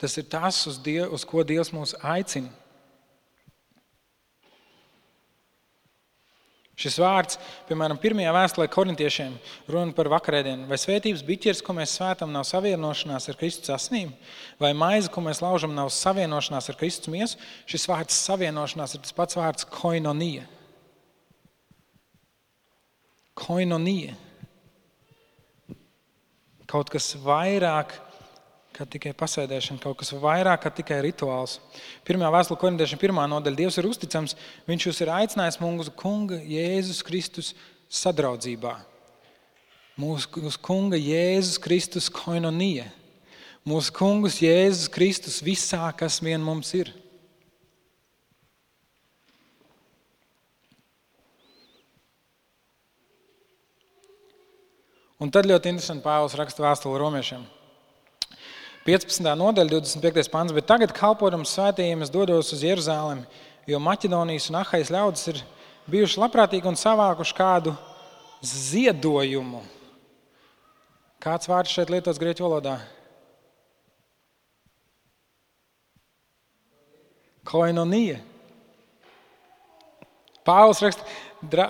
Tas 0.03 0.17
ir 0.19 0.25
tas, 0.27 0.57
uz, 0.67 0.75
Diev, 0.83 1.13
uz 1.15 1.23
ko 1.23 1.45
Dievs 1.47 1.69
mūs 1.71 1.93
aicina. 2.03 2.49
Šis 6.83 6.97
vārds, 6.99 7.37
piemēram, 7.69 7.95
pirmajā 8.01 8.33
vēstulē 8.35 8.65
korintiešiem, 8.73 9.37
runa 9.71 9.95
par 9.95 10.09
vakarēdienu. 10.11 10.65
Vai 10.67 10.79
svētības 10.81 11.23
biķers, 11.23 11.61
ko 11.63 11.77
mēs 11.77 11.93
svētām, 11.95 12.33
nav 12.35 12.43
savienošanās 12.49 13.29
ar 13.31 13.39
Kristus 13.39 13.71
asnīm, 13.71 14.11
vai 14.59 14.73
maize, 14.75 15.07
ko 15.13 15.23
mēs 15.23 15.39
laužam, 15.45 15.71
nav 15.77 15.93
savienošanās 15.95 16.67
ar 16.73 16.79
Kristus 16.81 17.13
miesu? 17.13 17.39
Šis 17.69 17.87
vārds 17.87 18.19
savienošanās 18.27 18.97
ir 18.97 19.05
tas 19.05 19.15
pats 19.15 19.39
vārds 19.39 19.69
koinonija. 19.71 20.43
Koinonija. 23.39 24.19
Kaut 26.67 26.91
kas 26.91 27.13
vairāk 27.23 27.95
kā 28.73 28.87
tikai 28.89 29.13
pasēdēšana, 29.17 29.81
kaut 29.83 29.99
kas 30.01 30.13
vairāk 30.17 30.63
kā 30.65 30.71
tikai 30.73 30.99
rituāls. 31.05 31.59
Pirmā 32.07 32.31
vēstule, 32.33 32.59
korintiešiem, 32.61 33.01
pirmā 33.01 33.27
nodaļa, 33.29 33.59
Dievs 33.59 33.77
ir 33.79 33.87
uzticams. 33.89 34.35
Viņš 34.69 34.87
jūs 34.87 35.03
ir 35.05 35.11
aicinājis 35.13 35.59
mūsu 35.61 35.93
kunga 35.97 36.39
Jēzus 36.41 37.03
Kristus 37.05 37.53
sadraudzībā. 37.93 38.75
Mūsu 40.01 40.57
kunga 40.65 40.97
Jēzus 40.97 41.61
Kristus 41.61 42.09
koinonija. 42.13 42.89
Mūsu 43.63 43.93
kungs 43.95 44.41
Jēzus 44.43 44.89
Kristus 44.91 45.39
visā, 45.45 45.85
kas 45.95 46.17
vien 46.25 46.41
mums 46.43 46.73
ir. 46.75 46.91
Un 55.23 55.29
tad 55.31 55.47
ļoti 55.47 55.71
interesanti 55.71 56.03
Pāvils 56.03 56.33
raksta 56.35 56.65
vēstuli 56.65 56.99
romiešiem. 56.99 57.45
15. 58.83 59.23
nodaļa, 59.39 59.69
25. 59.79 60.27
pants. 60.31 60.53
Bet 60.55 60.67
tagad, 60.67 60.91
kalpojams 60.95 61.53
svētījiem, 61.55 62.03
es 62.03 62.11
dodos 62.11 62.51
uz 62.51 62.63
Jeruzalemi, 62.65 63.23
jo 63.69 63.79
Maķedonijas 63.79 64.49
un 64.51 64.59
Ahajas 64.59 64.91
ļaudis 64.91 65.29
ir 65.31 65.39
bijuši 65.87 66.19
labprātīgi 66.19 66.67
un 66.67 66.79
savākuši 66.79 67.37
kādu 67.37 67.75
ziedojumu. 68.43 69.61
Kāds 71.23 71.47
vārds 71.47 71.71
šeit 71.71 71.93
lietots 71.93 72.19
grieķu 72.19 72.43
valodā? 72.43 72.81
Koinonija. 77.47 78.19
Pāvils 80.43 80.81
raksta, 80.83 81.07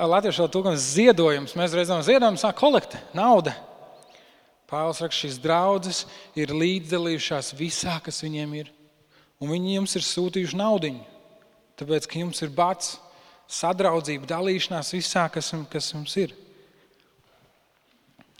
Latvijas 0.09 0.41
tulkojums 0.49 0.89
ziedojums. 0.95 1.53
Mēs 1.57 1.77
redzam, 1.77 2.01
ziedojums 2.05 2.41
sāk 2.41 2.57
kolekte, 2.57 2.97
nauda. 3.13 3.53
Pāvils 4.73 5.03
raksta, 5.03 5.27
šīs 5.27 5.37
draudzes 5.43 6.03
ir 6.39 6.53
līdzdalījušās 6.57 7.53
visā, 7.59 7.99
kas 8.01 8.23
viņiem 8.25 8.55
ir. 8.57 8.71
Un 9.37 9.51
viņi 9.53 9.75
jums 9.75 9.93
ir 9.99 10.05
sūtījuši 10.07 10.57
naudu. 10.57 10.95
Tāpēc, 11.77 12.07
ka 12.09 12.21
jums 12.21 12.41
ir 12.45 12.53
bats, 12.53 12.95
sadraudzība, 13.49 14.29
dalīšanās 14.29 14.93
visā, 14.95 15.27
kas, 15.33 15.51
kas 15.69 15.91
jums 15.93 16.15
ir. 16.21 16.33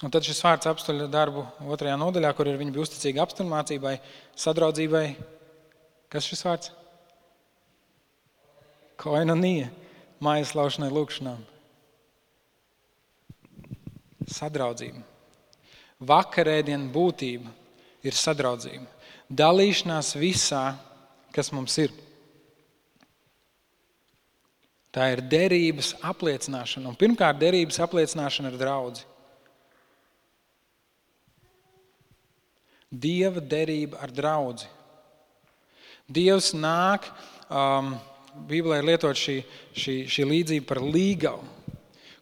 Un 0.03 0.11
tad 0.11 0.25
šis 0.25 0.41
vārds 0.43 0.67
apstuļa 0.67 1.07
darbu 1.11 1.45
otrajā 1.71 1.95
nodaļā, 1.99 2.33
kur 2.35 2.49
ir 2.49 2.57
viņa 2.59 2.73
bija 2.75 2.87
uzticīga 2.87 3.23
apstākļmācībai, 3.23 3.93
sadraudzībai. 4.43 5.05
Kas 6.11 6.27
šis 6.29 6.43
vārds? 6.47 6.73
Koinonija, 8.99 9.69
mājas 10.23 10.53
laušanai, 10.57 10.91
lūkšanām. 10.93 11.39
Sadraudzība. 14.33 15.12
Vakarēdienu 16.01 16.89
būtība 16.93 17.51
ir 18.03 18.17
sadraudzība, 18.17 18.87
dalīšanās 19.29 20.13
visā, 20.19 20.73
kas 21.35 21.51
mums 21.53 21.77
ir. 21.81 21.93
Tā 24.93 25.07
ir 25.15 25.23
derības 25.25 25.95
apliecināšana. 26.05 26.91
Un 26.91 26.97
pirmkārt, 26.99 27.39
derības 27.41 27.79
apliecināšana 27.81 28.51
ar 28.51 28.59
draugu. 28.59 29.01
Dieva 32.93 33.41
derība 33.41 33.97
ar 34.05 34.13
draugu. 34.13 34.67
Dievs 36.05 36.51
nāk, 36.53 37.07
um, 37.49 37.95
Bībelē 38.49 38.81
ir 38.81 38.87
lietot 38.91 39.17
šī, 39.17 39.39
šī, 39.77 39.95
šī 40.09 40.25
līdzība 40.29 40.67
par 40.69 40.81
līgavu 40.81 41.52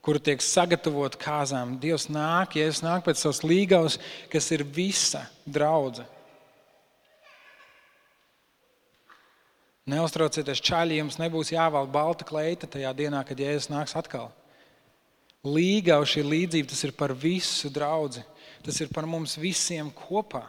kura 0.06 0.22
tiek 0.22 0.42
sagatavota 0.42 1.20
kāzām. 1.22 1.78
Dievs 1.82 2.08
nāk, 2.12 2.58
Jēzus 2.58 2.84
nāk 2.86 3.06
pēc 3.06 3.22
savas 3.22 3.44
līgavas, 3.46 4.00
kas 4.32 4.50
ir 4.56 4.66
visa 4.66 5.28
draudzene. 5.46 6.10
Neuztraucieties, 9.92 10.62
čaļi, 10.62 11.00
jums 11.00 11.18
nebūs 11.18 11.50
jāvelk 11.52 11.90
balta 11.92 12.26
kleita 12.28 12.70
tajā 12.70 12.92
dienā, 12.96 13.24
kad 13.28 13.40
Jēzus 13.42 13.72
nāks 13.74 13.96
atkal. 13.98 14.30
Līgava 15.42 16.06
šī 16.06 16.22
līdzība, 16.22 16.70
tas 16.70 16.84
ir 16.86 16.94
par 16.94 17.16
visu 17.18 17.72
draugu. 17.74 18.22
Tas 18.62 18.78
ir 18.78 18.92
par 18.94 19.08
mums 19.10 19.34
visiem 19.42 19.90
kopā. 19.90 20.44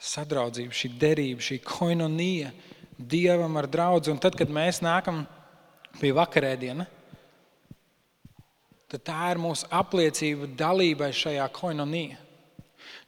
Sadraudzība, 0.00 0.72
šī 0.72 0.92
derība, 0.96 1.42
šī 1.42 1.58
koinonija 1.66 2.52
dievam 2.96 3.58
ar 3.58 3.66
draugu. 3.68 4.14
Un 4.14 4.22
tad, 4.22 4.38
kad 4.38 4.48
mēs 4.48 4.78
nākam 4.84 5.24
pie 5.98 6.12
vakarēdiena, 6.16 6.86
tad 8.90 9.04
tā 9.06 9.30
ir 9.32 9.40
mūsu 9.42 9.68
apliecība 9.74 10.48
dalībai 10.58 11.10
šajā 11.14 11.46
koinonijā. 11.54 12.18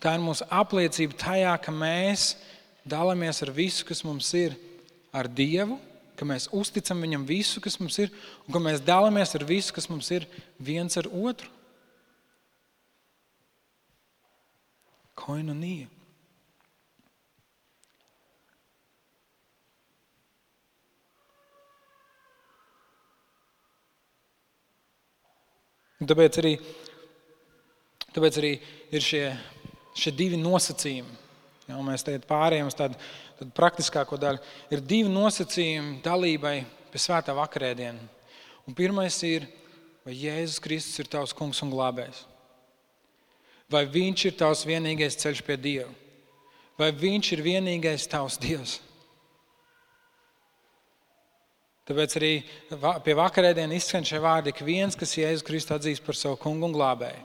Tā 0.03 0.17
ir 0.17 0.23
mūsu 0.23 0.47
apliecība 0.51 1.17
tajā, 1.19 1.55
ka 1.63 1.73
mēs 1.75 2.33
dalāmies 2.87 3.43
ar 3.45 3.53
visu, 3.55 3.87
kas 3.87 4.03
mums 4.07 4.29
ir, 4.35 4.57
ar 5.15 5.29
Dievu, 5.31 5.79
ka 6.19 6.27
mēs 6.27 6.49
uzticam 6.55 7.03
Viņam 7.03 7.25
visu, 7.27 7.61
kas 7.63 7.79
mums 7.81 7.99
ir, 8.03 8.13
un 8.47 8.55
ka 8.55 8.63
mēs 8.63 8.83
dalāmies 8.85 9.35
ar 9.39 9.47
visu, 9.47 9.75
kas 9.75 9.89
mums 9.91 10.11
ir 10.15 10.27
viens 10.59 10.99
ar 10.99 11.09
otru. 11.11 11.51
Koinonija. 15.19 15.91
Tāpēc 26.09 26.39
arī, 26.43 26.57
tāpēc 28.15 28.39
arī 28.41 28.53
ir 28.93 29.05
šie 29.05 29.27
šie 29.97 30.13
divi 30.15 30.41
nosacījumi. 30.41 31.21
Ja, 31.69 31.79
mēs 31.85 32.05
tagad 32.05 32.25
pārējām 32.29 32.69
uz 32.69 32.77
tādu, 32.77 32.99
tādu 33.39 33.55
praktiskāko 33.57 34.19
daļu. 34.21 34.43
Ir 34.75 34.83
divi 34.85 35.13
nosacījumi 35.13 36.01
dalībai 36.05 36.57
pie 36.93 37.01
svētā 37.01 37.35
vakarēdiena. 37.37 38.03
Un 38.67 38.77
pirmais 38.79 39.17
ir, 39.27 39.47
vai 40.07 40.17
Jēzus 40.19 40.63
Kristus 40.63 41.03
ir 41.03 41.11
tavs 41.13 41.35
kungs 41.37 41.63
un 41.65 41.73
glābējs? 41.73 42.25
Vai 43.73 43.87
viņš 43.89 44.27
ir 44.29 44.39
tavs 44.39 44.67
vienīgais 44.69 45.17
ceļš 45.23 45.45
pie 45.47 45.57
Dieva? 45.57 45.91
Vai 46.79 46.91
viņš 46.97 47.33
ir 47.37 47.45
vienīgais 47.45 48.09
tavs 48.11 48.39
Dievs? 48.43 48.81
Tāpēc 51.93 52.15
arī 52.17 52.31
pie 53.05 53.15
vakarēdienas 53.19 53.83
izskan 53.83 54.07
šie 54.09 54.17
vārdi, 54.23 54.55
ka 54.57 54.65
viens, 54.65 54.97
kas 54.97 55.13
Jēzus 55.13 55.45
Kristus 55.45 55.75
atzīst 55.77 56.05
par 56.07 56.17
savu 56.17 56.39
kungu 56.41 56.65
un 56.65 56.73
glābēju, 56.73 57.21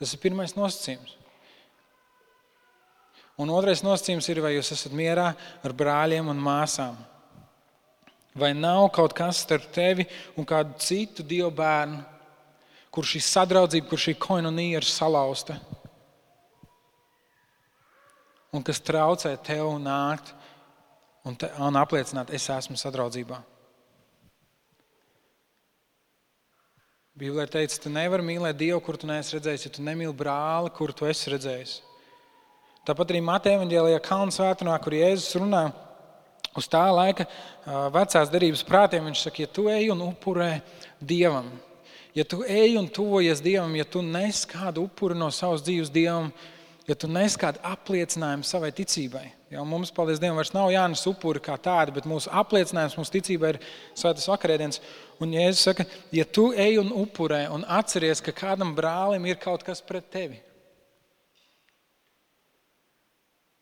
tas 0.00 0.14
ir 0.16 0.22
pirmais 0.24 0.56
nosacījums. 0.58 1.12
Un 3.38 3.52
otrais 3.52 3.84
nosacījums 3.84 4.26
ir, 4.32 4.40
vai 4.42 4.56
jūs 4.56 4.72
esat 4.74 4.96
mierā 4.96 5.28
ar 5.62 5.74
brāļiem 5.76 6.32
un 6.32 6.42
māsām. 6.42 6.96
Vai 8.34 8.50
nav 8.56 8.88
kaut 8.96 9.14
kas 9.16 9.44
starp 9.44 9.70
tevi 9.72 10.08
un 10.36 10.48
kādu 10.48 10.74
citu 10.82 11.22
dievu 11.22 11.52
bērnu, 11.54 12.02
kur 12.90 13.06
šī 13.06 13.22
sadraudzība, 13.22 13.86
kur 13.92 14.00
šī 14.00 14.16
koinonija 14.18 14.80
ir 14.80 14.88
salauzta 14.88 15.60
un 18.56 18.64
kas 18.64 18.80
traucē 18.80 19.34
tev 19.44 19.76
nākt 19.82 20.32
un, 21.26 21.36
un 21.66 21.78
apliecināt, 21.80 22.30
es 22.34 22.46
esmu 22.52 22.78
sadraudzībā. 22.80 23.42
Bībelē 27.16 27.46
ir 27.46 27.52
teikts, 27.52 27.80
tu 27.80 27.88
nevari 27.88 28.24
mīlēt 28.26 28.58
Dievu, 28.60 28.78
kur 28.84 28.98
tu 29.00 29.08
neesi 29.08 29.38
redzējis, 29.38 29.62
ja 29.64 29.72
tu 29.72 29.84
nemīli 29.84 30.12
brāli, 30.16 30.72
kur 30.76 30.92
tu 30.92 31.08
esi 31.08 31.32
redzējis. 31.32 31.78
Tāpat 32.86 33.14
arī 33.14 33.22
Mateja 33.24 33.58
Vāģelijā 33.62 34.02
Kalnu 34.04 34.34
svētdienā, 34.36 34.74
kur 34.84 34.94
Jēzus 34.94 35.38
runā 35.40 35.62
uz 36.56 36.68
tā 36.70 36.84
laika 36.92 37.24
vecās 37.94 38.30
derības 38.30 38.62
prātiem, 38.68 39.08
viņš 39.08 39.22
saka, 39.24 39.42
ja 39.42 39.48
tu 39.48 39.64
ej 39.72 39.88
un 39.94 40.04
upurē 40.06 40.50
Dievam, 41.00 41.48
ja 42.14 42.24
tu 42.28 42.42
ej 42.44 42.76
un 42.78 42.86
tuvojies 42.92 43.40
Dievam, 43.44 43.72
ja 43.80 43.88
tu 43.88 44.04
nes 44.04 44.44
kādu 44.48 44.84
upuri 44.86 45.16
no 45.16 45.32
savas 45.32 45.64
dzīves 45.64 45.90
Dievam, 45.92 46.30
ja 46.86 46.94
tu 46.94 47.08
nes 47.08 47.34
kādu 47.40 47.64
apliecinājumu 47.64 48.44
savai 48.46 48.70
ticībai. 48.76 49.24
Ja 49.56 49.62
mums, 49.64 49.88
paldies 49.94 50.18
Dievam, 50.20 50.36
vairs 50.36 50.52
nav 50.52 50.68
jānes 50.68 51.06
upuri 51.08 51.40
kā 51.40 51.54
tādi, 51.56 51.94
bet 51.96 52.04
mūsu 52.04 52.28
apliecinājums, 52.28 52.98
mūsu 53.00 53.14
ticībai 53.14 53.54
ir 53.54 53.58
svētas 53.96 54.28
vakarēdienas. 54.28 54.82
Un 55.24 55.32
Jēzus 55.32 55.62
saka, 55.70 55.86
ja 56.12 56.26
tu 56.28 56.50
ej 56.52 56.76
un 56.82 56.90
upurē 56.92 57.46
un 57.54 57.64
atceries, 57.78 58.20
ka 58.20 58.36
kādam 58.36 58.74
brālim 58.76 59.24
ir 59.24 59.40
kaut 59.40 59.64
kas 59.64 59.80
pret 59.80 60.10
tevi, 60.12 60.42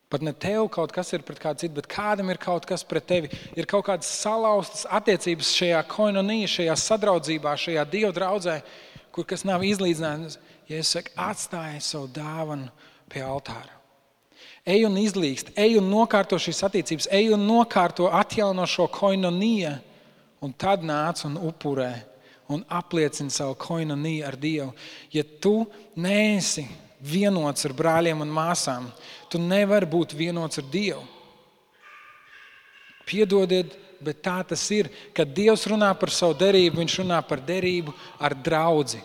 Pat 0.05 0.21
ne 0.21 0.31
tev 0.37 0.67
kaut 0.71 0.91
kas 0.93 1.09
ir 1.17 1.23
pret 1.25 1.39
kādu 1.41 1.63
citu, 1.63 1.75
bet 1.79 1.87
kādam 1.89 2.29
ir 2.29 2.37
kaut 2.39 2.63
kas 2.69 2.85
pret 2.87 3.07
tevi. 3.09 3.31
Ir 3.57 3.65
kaut 3.67 3.87
kādas 3.87 4.07
salauztas 4.21 4.85
attiecības 4.93 5.49
šajā 5.57 5.79
koinonijā, 5.91 6.51
šajā 6.53 6.75
sadraudzībā, 6.79 7.55
šajā 7.59 7.83
dievu 7.89 8.13
draudzē, 8.15 8.59
kur 9.15 9.25
kas 9.27 9.43
nav 9.49 9.65
izlīdzināts. 9.65 10.37
Ja 10.69 10.79
es 10.79 10.93
saku, 10.93 11.11
atstāj 11.19 11.81
savu 11.83 12.07
dāvanu 12.13 12.69
pie 13.11 13.25
altāra. 13.25 13.84
Ej 14.65 14.87
un 14.87 14.95
izlīgst, 14.97 15.51
ej 15.53 15.77
un 15.77 15.91
nokārto 15.91 16.39
šīs 16.41 16.63
attiecības, 16.65 17.07
ej 17.13 17.29
un 17.35 17.43
nokārto 17.45 18.07
atjauno 18.09 18.65
šo 18.65 18.87
koinoniju, 18.89 19.75
un 20.41 20.53
tad 20.57 20.81
nāc 20.85 21.21
un 21.27 21.37
upurē 21.37 21.93
un 22.47 22.63
apliecina 22.69 23.29
savu 23.29 23.55
koinoniju 23.55 24.25
ar 24.25 24.35
Dievu. 24.37 24.73
Ja 25.11 25.23
tu 25.23 25.65
neesi 25.95 26.65
vienots 27.01 27.65
ar 27.65 27.73
brāļiem 27.73 28.21
un 28.21 28.31
māsām. 28.31 28.89
Tu 29.29 29.41
nevari 29.41 29.89
būt 29.89 30.13
vienots 30.17 30.61
ar 30.61 30.67
Dievu. 30.71 31.01
Piedodiet, 33.05 33.73
bet 34.01 34.21
tā 34.25 34.39
tas 34.47 34.61
ir. 34.73 34.89
Kad 35.13 35.33
Dievs 35.33 35.65
runā 35.69 35.91
par 35.97 36.13
savu 36.13 36.37
derību, 36.37 36.81
Viņš 36.81 37.01
runā 37.03 37.21
par 37.27 37.41
derību 37.41 37.93
ar 38.19 38.33
draugu. 38.33 39.01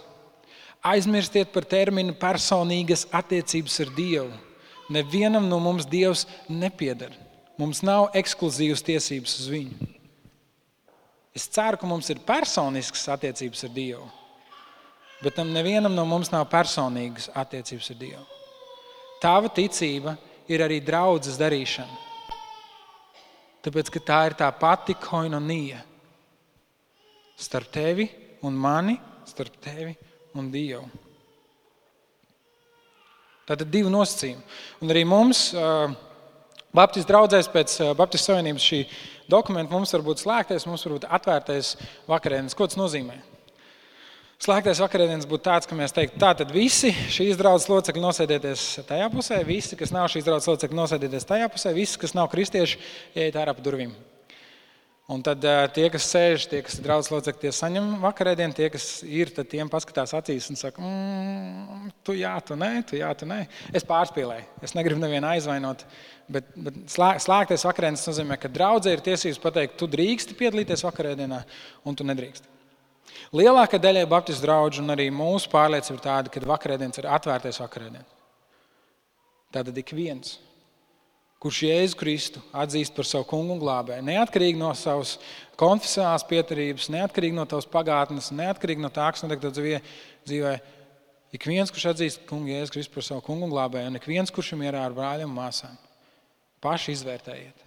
Aizmirstiet 0.81 1.53
par 1.53 1.65
terminu 1.69 2.15
personīgas 2.17 3.07
attiecības 3.13 3.81
ar 3.85 3.91
Dievu. 3.97 4.50
Nevienam 4.91 5.47
no 5.49 5.61
mums 5.62 5.86
Dievs 5.86 6.26
nepieder. 6.51 7.14
Mums 7.61 7.82
nav 7.86 8.09
ekskluzīvas 8.16 8.82
tiesības 8.82 9.36
uz 9.43 9.49
viņu. 9.53 9.91
Es 11.36 11.47
ceru, 11.47 11.78
ka 11.78 11.86
mums 11.86 12.09
ir 12.11 12.22
personiskas 12.26 13.07
attiecības 13.14 13.64
ar 13.68 13.74
Dievu. 13.74 14.07
Bet 15.20 15.36
tam 15.36 15.53
nevienam 15.53 15.95
no 15.95 16.07
mums 16.09 16.32
nav 16.32 16.49
personīgas 16.51 17.28
attiecības 17.36 17.91
ar 17.93 17.99
Dievu. 18.01 18.24
Tava 19.20 19.51
ticība 19.53 20.16
ir 20.51 20.64
arī 20.64 20.80
draudzes 20.82 21.38
darīšana. 21.38 22.07
Tāpēc 23.61 23.93
tā 24.09 24.20
ir 24.30 24.34
tā 24.41 24.49
pati 24.57 24.97
koinonija 24.97 25.82
starp 27.41 27.68
tevi 27.72 28.09
un 28.49 28.57
mani, 28.57 28.97
starp 29.28 29.61
tevi 29.61 29.93
un 30.34 30.49
Dievu. 30.53 30.88
Tātad 33.51 33.67
divi 33.73 33.91
nosacījumi. 33.91 34.45
Un 34.85 34.95
arī 34.95 35.03
mums, 35.09 35.49
Baptistu 36.71 37.11
draugzēs, 37.11 37.49
pēc 37.51 37.73
Baptistu 37.99 38.31
Savienības 38.31 38.63
šī 38.63 38.85
dokumenta, 39.31 39.75
mums 39.75 39.91
var 39.97 40.05
būt 40.07 40.23
slēgtais, 40.23 40.69
mums 40.71 40.87
var 40.87 40.95
būt 40.95 41.09
atvērtais 41.19 41.73
vakarēnis. 42.07 42.55
Ko 42.55 42.69
tas 42.71 42.79
nozīmē? 42.79 43.19
Slēgtais 44.41 44.79
vakarēdienas 44.81 45.27
būtu 45.29 45.45
tāds, 45.51 45.67
ka 45.69 45.77
mēs 45.77 45.93
teiktu, 45.93 46.17
tā 46.23 46.31
tad 46.39 46.55
visi 46.55 46.95
šīs 47.13 47.37
draudzes 47.37 47.69
locekļi 47.69 48.01
nosēdieties 48.07 48.63
tajā 48.89 49.11
pusē, 49.13 49.43
visi, 49.45 49.77
kas 49.77 49.93
nav 49.93 50.07
šīs 50.15 50.25
draudzes 50.25 50.49
locekļi, 50.49 50.79
nosēdieties 50.79 51.29
tajā 51.29 51.51
pusē, 51.53 51.75
visi, 51.77 51.99
kas 52.01 52.17
nav 52.17 52.31
kristieši, 52.33 52.79
ieiet 53.19 53.37
ārā 53.37 53.53
pa 53.59 53.67
durvīm. 53.67 53.93
Un 55.11 55.25
tad 55.27 55.43
tie, 55.75 55.89
kas 55.91 56.05
sēž, 56.07 56.45
tie, 56.47 56.61
kas 56.63 56.77
ir 56.79 56.85
draugs 56.85 57.09
locekļi, 57.11 57.41
tie 57.43 57.51
saņem 57.57 57.87
vakarēdienu, 58.05 58.55
tie, 58.55 58.69
kas 58.71 58.85
ir, 59.03 59.33
tad 59.35 59.49
tiem 59.51 59.71
paskatās 59.71 60.13
acīs 60.15 60.47
un 60.53 60.59
saka, 60.61 60.79
mmm, 60.85 61.89
tu 62.07 62.15
jā, 62.15 62.37
tu 62.47 62.55
nē, 62.59 62.69
tu 62.87 62.99
jā, 63.01 63.09
tu 63.19 63.27
nē. 63.27 63.41
Es 63.75 63.87
pārspīlēju, 63.89 64.47
es 64.63 64.77
negribu 64.79 65.03
nevienu 65.03 65.27
aizvainot, 65.33 65.83
bet, 66.31 66.53
bet 66.55 66.79
slēgtais 66.95 67.67
vakarēdienas 67.67 68.07
nozīmē, 68.07 68.39
ka 68.39 68.53
draudzē 68.55 68.95
ir 68.95 69.03
tiesības 69.09 69.43
pateikt, 69.43 69.75
tu 69.81 69.91
drīksti 69.91 70.37
piedalīties 70.39 70.87
vakarēdienā 70.87 71.41
un 71.91 71.99
tu 71.99 72.07
nedrīksti. 72.07 72.47
Lielākā 73.35 73.81
daļa 73.83 74.07
Baptistu 74.11 74.47
draugu 74.47 74.79
un 74.79 74.95
arī 74.95 75.09
mūsu 75.11 75.51
pārliecība 75.51 75.99
ir 75.99 76.05
tāda, 76.07 76.31
ka 76.31 76.45
vakarēdienas 76.53 77.03
ir 77.03 77.11
atvērtais 77.11 77.59
vakarēdienas. 77.65 78.15
Tātad 79.51 79.83
ik 79.83 79.91
viens, 79.99 80.37
kurš 81.41 81.62
Jēzu 81.64 81.97
Kristu 81.97 82.43
atzīst 82.53 82.93
par 82.97 83.09
savu 83.09 83.24
kungu 83.30 83.55
un 83.57 83.62
glābēju, 83.62 84.05
neatkarīgi 84.05 84.61
no 84.61 84.74
savas 84.76 85.14
konfesionālās 85.61 86.26
pieturības, 86.28 86.91
neatkarīgi 86.93 87.36
no 87.36 87.47
tavas 87.49 87.68
pagātnes, 87.70 88.28
neatkarīgi 88.36 88.84
no 88.84 88.91
tā, 88.93 89.09
kas 89.14 89.24
notiek 89.24 89.41
tavā 89.47 89.80
dzīvē, 90.28 90.53
ik 91.36 91.49
viens, 91.49 91.72
kurš 91.72 91.88
atzīst 91.95 92.28
kungu 92.28 92.53
Jēzu 92.53 92.76
Kristu 92.76 92.97
par 92.99 93.09
savu 93.09 93.24
kungu 93.24 93.49
un 93.49 93.55
glābēju, 93.55 93.88
un 93.88 93.97
ik 93.97 94.09
viens, 94.11 94.32
kurš 94.34 94.53
ir 94.53 94.62
mierā 94.66 94.84
ar 94.84 94.97
brāļiem 94.97 95.32
un 95.32 95.41
māsām, 95.41 95.80
paši 96.61 96.97
izvērtējiet. 96.99 97.66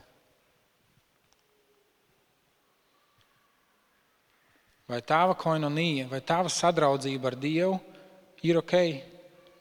Vai 4.94 5.00
tava 5.02 5.34
koinonija, 5.40 6.06
vai 6.12 6.20
tava 6.22 6.52
sadraudzība 6.52 7.32
ar 7.32 7.38
Dievu 7.40 7.80
ir 8.46 8.60
ok, 8.60 8.74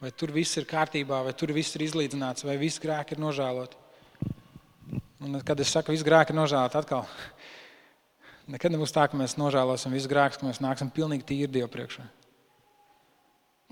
vai 0.02 0.10
tur 0.12 0.34
viss 0.34 0.58
ir 0.58 0.66
kārtībā, 0.68 1.22
vai 1.24 1.32
tur 1.32 1.54
viss 1.56 1.78
ir 1.78 1.86
izlīdzināts, 1.86 2.44
vai 2.44 2.58
viss 2.60 2.82
grēki 2.82 3.16
ir 3.16 3.22
nožēloti. 3.22 3.81
Un, 5.22 5.38
kad 5.46 5.60
es 5.62 5.70
saku, 5.70 5.86
ka 5.86 5.94
visi 5.94 6.06
grēki 6.06 6.34
ir 6.34 6.38
nožēloti, 6.40 6.80
atkal 6.80 7.04
nekad 8.50 8.74
nebūs 8.74 8.94
tā, 8.94 9.04
ka 9.06 9.18
mēs 9.18 9.36
nožēlosim 9.38 9.94
visus 9.94 10.10
grēkus, 10.10 10.40
ka 10.40 10.48
mēs 10.48 10.58
nāksim 10.64 10.90
pilnīgi 10.90 11.28
tīri 11.28 11.52
Dievu 11.60 11.70
priekšā. 11.70 12.08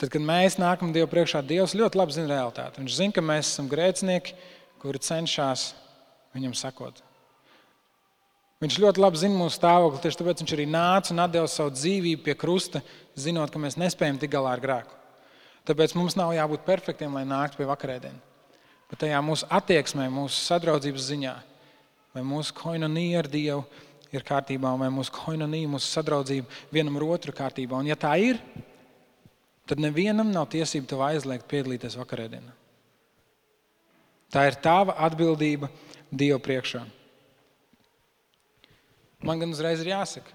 Tad, 0.01 0.13
kad 0.15 0.23
mēs 0.23 0.61
nākam 0.63 0.95
Dievu 0.95 1.11
priekšā, 1.11 1.43
Dievs 1.43 1.75
ļoti 1.75 1.99
labi 1.99 2.15
zina 2.15 2.31
realitāti. 2.31 2.81
Viņš 2.81 3.01
zina, 3.01 3.17
ka 3.17 3.25
mēs 3.27 3.51
esam 3.51 3.67
grēcinieki, 3.73 4.37
kuri 4.81 5.03
cenšas 5.03 5.67
viņam 6.39 6.55
sakot. 6.57 7.03
Viņš 8.63 8.79
ļoti 8.81 9.03
labi 9.03 9.19
zina 9.19 9.41
mūsu 9.41 9.59
stāvokli, 9.59 10.05
tieši 10.05 10.23
tāpēc 10.23 10.45
viņš 10.45 10.57
arī 10.57 10.71
nāca 10.71 11.15
un 11.15 11.27
deva 11.35 11.51
savu 11.51 11.75
dzīvību 11.75 12.25
pie 12.29 12.39
krusta, 12.39 12.85
zinot, 13.19 13.51
ka 13.51 13.59
mēs 13.59 13.81
nespējam 13.81 14.23
tikt 14.23 14.37
galā 14.39 14.55
ar 14.55 14.63
grēku. 14.63 14.99
Tāpēc 15.67 15.99
mums 15.99 16.17
nav 16.17 16.31
jābūt 16.37 16.67
perfektiem, 16.69 17.17
lai 17.17 17.27
nāktu 17.29 17.59
pie 17.59 17.69
vakarēdienas. 17.69 18.30
Bet 18.91 19.05
tajā 19.05 19.21
mūsu 19.23 19.47
attieksmē, 19.55 20.09
mūsu 20.11 20.41
sadraudzības 20.49 21.07
ziņā, 21.13 21.35
vai 22.17 22.25
mūsu 22.27 22.55
koinonija 22.59 23.23
ar 23.23 23.29
Dievu 23.31 23.63
ir 24.11 24.25
kārtībā, 24.27 24.73
vai 24.79 24.89
mūsu 24.91 25.15
koinonija, 25.15 25.71
mūsu 25.71 25.87
sadraudzība 25.93 26.51
vienam 26.75 26.99
ar 26.99 27.07
otru 27.15 27.35
kārtībā. 27.37 27.79
Un 27.79 27.91
ja 27.93 27.97
tā 27.99 28.17
ir, 28.19 28.41
tad 29.71 29.83
nevienam 29.83 30.33
nav 30.35 30.49
tiesība 30.51 30.91
tev 30.91 31.05
aizliegt 31.07 31.47
piedalīties 31.51 31.95
vakarēdienā. 32.01 32.57
Tā 34.31 34.47
ir 34.47 34.59
tava 34.63 34.95
atbildība 35.07 35.71
Dieva 36.11 36.41
priekšā. 36.43 36.83
Man 39.23 39.39
gan 39.43 39.53
uzreiz 39.55 39.83
ir 39.83 39.93
jāsaka, 39.93 40.33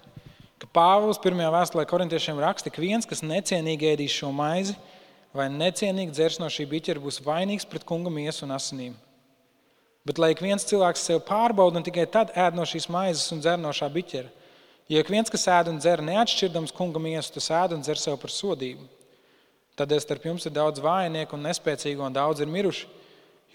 ka 0.62 0.68
Pāvils 0.72 1.20
pirmajā 1.20 1.52
vēstulē 1.52 1.84
korintiešiem 1.90 2.40
raksta, 2.40 2.72
ka 2.72 2.84
viens, 2.84 3.08
kas 3.08 3.24
necienīgi 3.26 3.90
ēdīs 3.92 4.16
šo 4.16 4.30
maizi 4.36 4.76
vai 5.36 5.50
necienīgi 5.52 6.16
dzers 6.16 6.40
no 6.40 6.48
šī 6.52 6.66
biķera, 6.72 7.02
būs 7.04 7.22
vainīgs 7.26 7.68
pret 7.68 7.84
kunga 7.88 8.12
miesu 8.14 8.46
un 8.48 8.56
asinīm. 8.56 8.96
Bet 10.06 10.22
lai 10.22 10.32
ik 10.36 10.42
viens 10.46 10.64
cilvēks 10.70 11.04
sev 11.08 11.24
pārbauda 11.26 11.82
un 11.82 11.86
tikai 11.86 12.06
tad 12.12 12.32
ēd 12.38 12.56
no 12.56 12.66
šīs 12.68 12.88
maizes 12.94 13.32
un 13.34 13.42
dzer 13.42 13.58
no 13.60 13.72
šā 13.74 13.90
biķera. 13.92 14.30
Ja 14.92 15.02
ik 15.02 15.10
viens, 15.10 15.32
kas 15.34 15.48
ēd 15.50 15.72
un 15.72 15.80
dzer 15.82 16.04
neatšķirdams 16.06 16.74
kunga 16.78 17.02
miesu, 17.02 17.34
tas 17.34 17.50
ēd 17.64 17.74
un 17.74 17.82
dzer 17.82 17.98
sev 17.98 18.20
par 18.22 18.32
sodību. 18.32 18.86
Tādēļ 19.76 20.04
starp 20.04 20.30
jums 20.30 20.46
ir 20.46 20.54
daudz 20.56 20.80
vājnieku 20.80 21.36
un 21.36 21.44
nespēcīgu, 21.50 22.06
un 22.06 22.14
daudz 22.16 22.46
ir 22.46 22.52
miruši. 22.52 22.88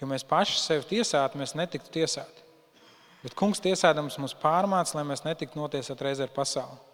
Jo 0.01 0.09
mēs 0.11 0.27
paši 0.27 0.59
sevi 0.59 0.85
tiesātu, 0.91 1.39
mēs 1.39 1.55
netiktu 1.57 1.93
tiesāti. 1.93 2.45
Bet 3.23 3.37
kungs 3.37 3.61
tiesādams 3.63 4.17
mums 4.19 4.35
pārmāca, 4.37 4.97
lai 4.97 5.05
mēs 5.07 5.23
netiktu 5.23 5.57
notiesāti 5.57 6.07
reizē 6.07 6.27
ar 6.27 6.35
pasauli. 6.35 6.90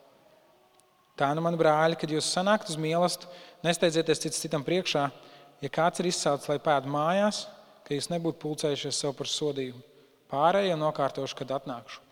Tā 1.17 1.31
nu, 1.33 1.41
mani 1.41 1.57
brāļi, 1.57 1.97
kad 1.97 2.11
jūs 2.13 2.29
sanākat 2.29 2.69
uz 2.69 2.77
mīlestību, 2.81 3.43
nesteidzieties 3.65 4.21
cits 4.21 4.41
citam 4.43 4.65
priekšā. 4.65 5.07
Ja 5.63 5.69
kāds 5.73 6.01
ir 6.01 6.11
izsaucis, 6.11 6.49
lai 6.51 6.59
pēd 6.61 6.85
mājās, 6.93 7.47
ka 7.87 7.97
jūs 7.97 8.11
nebūtu 8.11 8.37
pulcējušies 8.43 8.99
sev 9.01 9.15
par 9.17 9.29
sodību. 9.31 9.81
Pārējie 10.29 10.75
nokārtošu, 10.77 11.39
kad 11.39 11.55
atnākšu. 11.57 12.03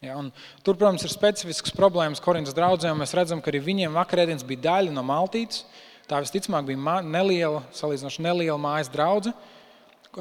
Ja, 0.00 0.14
tur, 0.62 0.76
protams, 0.78 1.02
ir 1.02 1.10
specifisks 1.10 1.74
problēmas 1.74 2.22
Korintas 2.22 2.54
draugiem. 2.54 3.00
Mēs 3.02 3.12
redzam, 3.18 3.42
ka 3.42 3.50
arī 3.50 3.60
viņiem 3.66 3.96
vakarēdienas 3.98 4.46
bija 4.46 4.64
daļa 4.68 4.94
no 4.94 5.02
maltītes. 5.02 5.64
Tā 6.08 6.20
visticamāk 6.22 6.68
bija 6.70 7.00
neliela, 7.04 7.64
salīdzinoši 7.76 8.22
neliela 8.24 8.56
mājas 8.62 8.88
draudzene, 8.88 9.34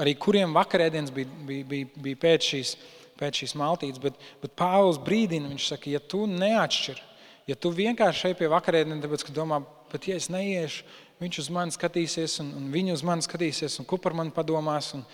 arī 0.02 0.18
kuriem 0.20 0.56
vakarēdienas 0.58 1.14
bija, 1.16 1.30
bija, 1.48 1.68
bija, 1.70 1.92
bija 2.04 2.20
pēc, 2.26 2.48
šīs, 2.52 2.74
pēc 3.22 3.44
šīs 3.44 3.54
maltītes. 3.62 4.02
Bet, 4.04 4.18
bet 4.42 4.58
Pāvils 4.58 5.00
brīdina, 5.00 5.48
viņš 5.54 5.70
saka, 5.70 5.94
ja 5.94 6.02
tu 6.02 6.26
neatšķir, 6.28 7.00
ja 7.48 7.56
tu 7.56 7.72
vienkārši 7.74 8.26
šeit 8.26 8.40
pie 8.42 8.50
vakarēdienas, 8.52 9.04
tāpēc, 9.06 9.26
ka 9.28 9.36
domā, 9.36 9.62
pat 9.92 10.10
ja 10.10 10.18
es 10.20 10.30
neiešu, 10.34 10.86
viņš 11.22 11.40
uz 11.46 11.50
mani 11.54 11.74
skatīsies, 11.74 12.38
un, 12.44 12.54
un 12.60 12.70
viņi 12.74 12.94
uz 12.94 13.04
mani 13.08 13.26
skatīsies, 13.26 13.80
un 13.82 13.88
ko 13.90 14.00
par 14.02 14.16
mani 14.18 14.36
padomās. 14.36 14.94
Un, 14.98 15.08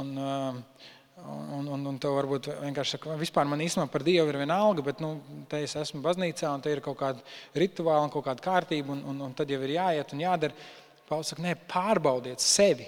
un, 0.00 0.16
uh, 0.16 0.88
Un, 1.20 1.66
un, 1.68 1.82
un 1.84 1.96
tev 2.00 2.14
varbūt 2.16 2.46
vienkārši 2.62 2.94
saka, 2.94 3.14
vispār 3.20 3.44
man 3.44 3.60
īstenībā 3.60 3.92
par 3.92 4.04
Dievu 4.06 4.30
ir 4.30 4.38
viena 4.40 4.56
alga, 4.64 4.84
bet 4.86 5.02
nu, 5.04 5.10
te 5.50 5.58
es 5.66 5.74
esmu 5.76 6.00
baznīcā 6.00 6.48
un 6.48 6.62
te 6.64 6.72
ir 6.72 6.80
kaut 6.84 6.96
kāda 6.96 7.20
rituāla 7.60 8.06
un 8.06 8.12
kaut 8.14 8.24
kāda 8.24 8.44
kārtība, 8.44 8.94
un, 8.94 9.02
un, 9.10 9.18
un 9.26 9.34
tad 9.36 9.50
jau 9.52 9.58
ir 9.66 9.74
jāiet 9.74 10.14
un 10.16 10.22
jādara. 10.24 10.56
Pauls 11.10 11.32
saka, 11.32 11.44
nē, 11.44 11.52
pārbaudiet 11.68 12.40
sevi. 12.40 12.86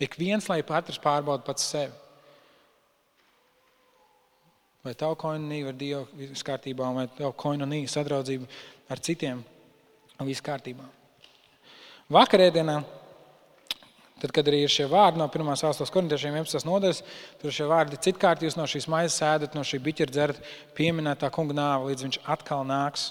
Ik 0.00 0.16
viens, 0.16 0.48
lai 0.48 0.62
katrs 0.64 1.02
pārbauda 1.02 1.44
pats 1.44 1.66
sevi. 1.74 1.92
Vai 4.84 4.94
tā 4.96 5.10
koinonija 5.20 5.72
ar 5.72 5.76
Dievu 5.76 6.06
viss 6.16 6.46
kārtībā, 6.46 6.86
vai 6.96 7.04
tā 7.12 7.28
koinonija 7.36 7.90
sadraudzība 7.92 8.48
ar 8.90 9.02
citiem 9.04 9.42
viss 10.24 10.44
kārtībā. 10.44 10.86
Vakarēdienā 12.10 12.80
Tad, 14.20 14.34
kad 14.36 14.48
arī 14.50 14.58
ir 14.66 14.72
šie 14.72 14.84
vārdi 14.90 15.16
no 15.16 15.24
1. 15.32 15.46
vēstures 15.48 15.92
korintiešiem 15.94 16.34
11. 16.36 16.66
nodaļas, 16.68 16.98
tur 17.40 17.54
šie 17.56 17.68
vārdi 17.70 17.96
citkārt 18.04 18.42
jūs 18.44 18.56
no 18.58 18.66
šīs 18.68 18.86
maizes 18.92 19.16
sēdat, 19.16 19.54
no 19.56 19.64
šī 19.64 19.80
biķera 19.86 20.12
dzerat, 20.12 20.42
pieminētā 20.76 21.30
kunga 21.32 21.56
nāve, 21.56 21.88
līdz 21.88 22.04
viņš 22.04 22.18
atkal 22.34 22.66
nāks. 22.68 23.06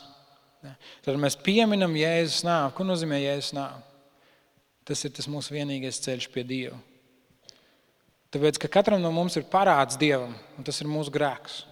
Tad 1.05 1.17
mēs 1.17 1.39
pieminam 1.41 1.95
Jēzus 1.97 2.43
nāvi. 2.45 2.75
Ko 2.77 2.85
nozīmē 2.85 3.23
Jēzus 3.23 3.55
nāvi? 3.57 3.81
Tas 4.85 5.01
ir 5.07 5.15
tas 5.17 5.29
mūsu 5.31 5.55
vienīgais 5.55 6.01
ceļš 6.05 6.29
pie 6.33 6.45
Dieva. 6.45 6.77
Tāpēc, 8.33 8.59
ka 8.61 8.69
katram 8.69 9.01
no 9.01 9.11
mums 9.13 9.37
ir 9.39 9.47
parāds 9.49 9.97
Dievam, 9.97 10.35
un 10.57 10.65
tas 10.65 10.77
ir 10.81 10.89
mūsu 10.89 11.13
grēks. 11.13 11.63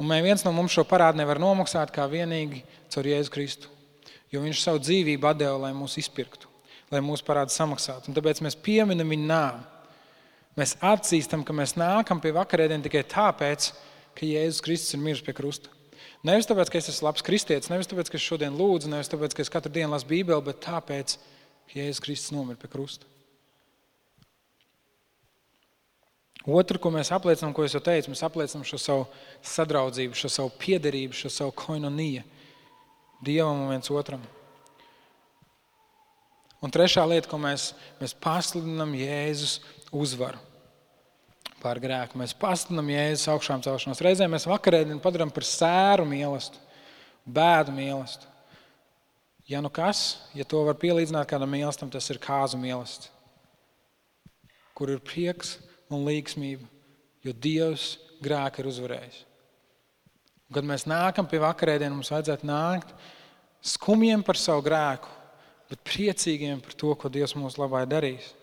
Un 0.00 0.08
viens 0.24 0.44
no 0.46 0.52
mums 0.56 0.72
šo 0.72 0.86
parādu 0.88 1.20
nevar 1.20 1.36
nomaksāt 1.42 1.92
kā 1.92 2.06
vienīgi 2.08 2.62
caur 2.88 3.08
Jēzu 3.10 3.34
Kristu. 3.34 3.74
Jo 4.32 4.40
viņš 4.40 4.62
savu 4.62 4.80
dzīvību 4.80 5.34
deva, 5.36 5.58
lai 5.66 5.74
mūs 5.76 5.98
izpirktu 6.00 6.50
lai 6.90 7.02
mūsu 7.04 7.24
parādu 7.26 7.54
samaksātu. 7.54 8.10
Un 8.10 8.16
tāpēc 8.16 8.42
mēs 8.44 8.58
pieminam 8.58 9.12
viņa 9.14 9.28
nāvi. 9.30 9.66
Mēs 10.58 10.74
atzīstam, 10.84 11.44
ka 11.46 11.54
mēs 11.54 11.76
nākam 11.78 12.20
pie 12.22 12.32
vakarēdienas 12.34 12.88
tikai 12.88 13.04
tāpēc, 13.08 13.70
ka 14.18 14.26
Jēzus 14.26 14.64
Kristus 14.66 14.96
ir 14.96 15.04
miris 15.04 15.22
pie 15.24 15.34
krusta. 15.36 15.70
Nevis 16.26 16.48
tāpēc, 16.50 16.72
ka 16.72 16.80
es 16.80 16.90
esmu 16.90 17.06
labs 17.06 17.24
kristietis, 17.24 17.70
nevis 17.72 17.88
tāpēc, 17.88 18.10
ka 18.10 18.18
es 18.18 18.26
šodien 18.26 18.58
lūdzu, 18.58 18.90
nevis 18.92 19.08
tāpēc, 19.12 19.36
ka 19.36 19.46
es 19.46 19.52
katru 19.52 19.72
dienu 19.72 19.94
lasu 19.94 20.10
Bībeli, 20.10 20.42
bet 20.50 20.60
tāpēc, 20.66 21.16
ka 21.70 21.78
Jēzus 21.78 22.02
Kristus 22.04 22.34
nomira 22.34 22.58
pie 22.60 22.68
krusta. 22.72 23.08
Otru, 26.48 26.80
ko 26.80 26.88
mēs 26.94 27.10
apliecinām, 27.12 27.52
ko 27.52 27.66
es 27.66 27.74
jau 27.76 27.82
teicu, 27.84 28.08
mēs 28.12 28.22
apliecinām 28.24 28.64
šo 28.64 28.78
savu 28.80 29.06
sadraudzību, 29.44 30.16
šo 30.16 30.30
savu 30.32 30.52
piederību, 30.60 31.16
šo 31.16 31.32
savu 31.32 31.52
koinoniju 31.56 32.24
Dievam 33.20 33.66
un 33.66 33.74
viens 33.74 33.90
otram. 33.92 34.22
Un 36.64 36.72
trešā 36.72 37.04
lieta, 37.08 37.28
ko 37.28 37.36
mēs, 37.40 37.74
mēs 38.00 38.14
pasludinām, 38.16 38.94
Jēzus 38.96 39.58
uzvaru 39.92 40.40
pār 41.60 41.80
grēku. 41.80 42.16
Mēs 42.20 42.32
pasludinām 42.36 42.88
Jēzus 42.88 43.28
augšām 43.34 43.60
celšanos. 43.64 44.00
Reizēm 44.00 44.32
mēs 44.32 44.48
vakarēdienu 44.48 45.04
padarām 45.04 45.32
par 45.32 45.44
sēru 45.44 46.08
mīlestību, 46.08 46.64
bēdu 47.28 47.76
mīlestību. 47.76 48.28
Ja 49.50 49.60
nu 49.60 49.68
kas, 49.72 50.20
ja 50.32 50.46
to 50.48 50.62
var 50.64 50.76
pielīdzināt 50.80 51.28
kādam 51.28 51.52
mīlestam, 51.52 51.90
tas 51.92 52.08
ir 52.12 52.20
kāzu 52.22 52.56
mīlestība, 52.60 53.12
kur 54.78 54.92
ir 54.94 55.00
prieks 55.04 55.58
un 55.90 56.06
līgsmība, 56.06 56.66
jo 57.26 57.34
Dievs 57.34 57.96
grēku 58.22 58.62
ir 58.62 58.70
uzvarējis. 58.70 59.22
Un, 60.48 60.56
kad 60.58 60.66
mēs 60.66 60.86
nākam 60.90 61.28
pie 61.30 61.40
vakarēdienas, 61.42 61.96
mums 61.96 62.12
vajadzētu 62.14 62.48
nākt 62.48 62.94
skumjiem 63.74 64.22
par 64.26 64.38
savu 64.40 64.64
grēku, 64.66 65.10
bet 65.70 65.82
priecīgiem 65.86 66.62
par 66.64 66.76
to, 66.78 66.94
ko 66.98 67.10
Dievs 67.12 67.36
mūsu 67.38 67.62
labā 67.62 67.84
ir 67.84 67.90
darījis. 67.90 68.34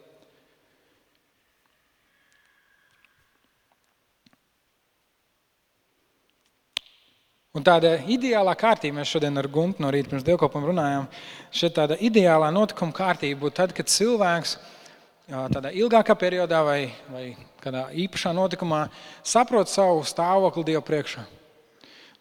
Un 7.58 7.64
tāda 7.66 7.96
ideālā 8.06 8.54
kārtība, 8.54 9.00
mēs 9.00 9.10
šodien 9.10 9.40
ar 9.42 9.48
Guntu 9.50 9.82
no 9.82 9.90
rīta 9.90 10.12
pirms 10.12 10.26
dievkalpojuma 10.28 10.68
runājām, 10.70 11.08
šī 11.50 11.72
tāda 11.74 11.96
ideālā 12.06 12.52
notikuma 12.54 12.94
kārtība 12.94 13.48
būtu 13.48 13.58
tad, 13.58 13.74
kad 13.74 13.90
cilvēks 13.90 14.54
tādā 15.28 15.74
ilgākā 15.76 16.16
periodā 16.20 16.64
vai, 16.64 16.80
vai 17.12 17.26
kādā 17.64 17.88
īpašā 18.06 18.32
notikumā 18.36 18.86
saprot 19.26 19.70
savu 19.72 20.06
stāvokli 20.08 20.70
Dievu 20.72 20.86
priekšā, 20.88 21.26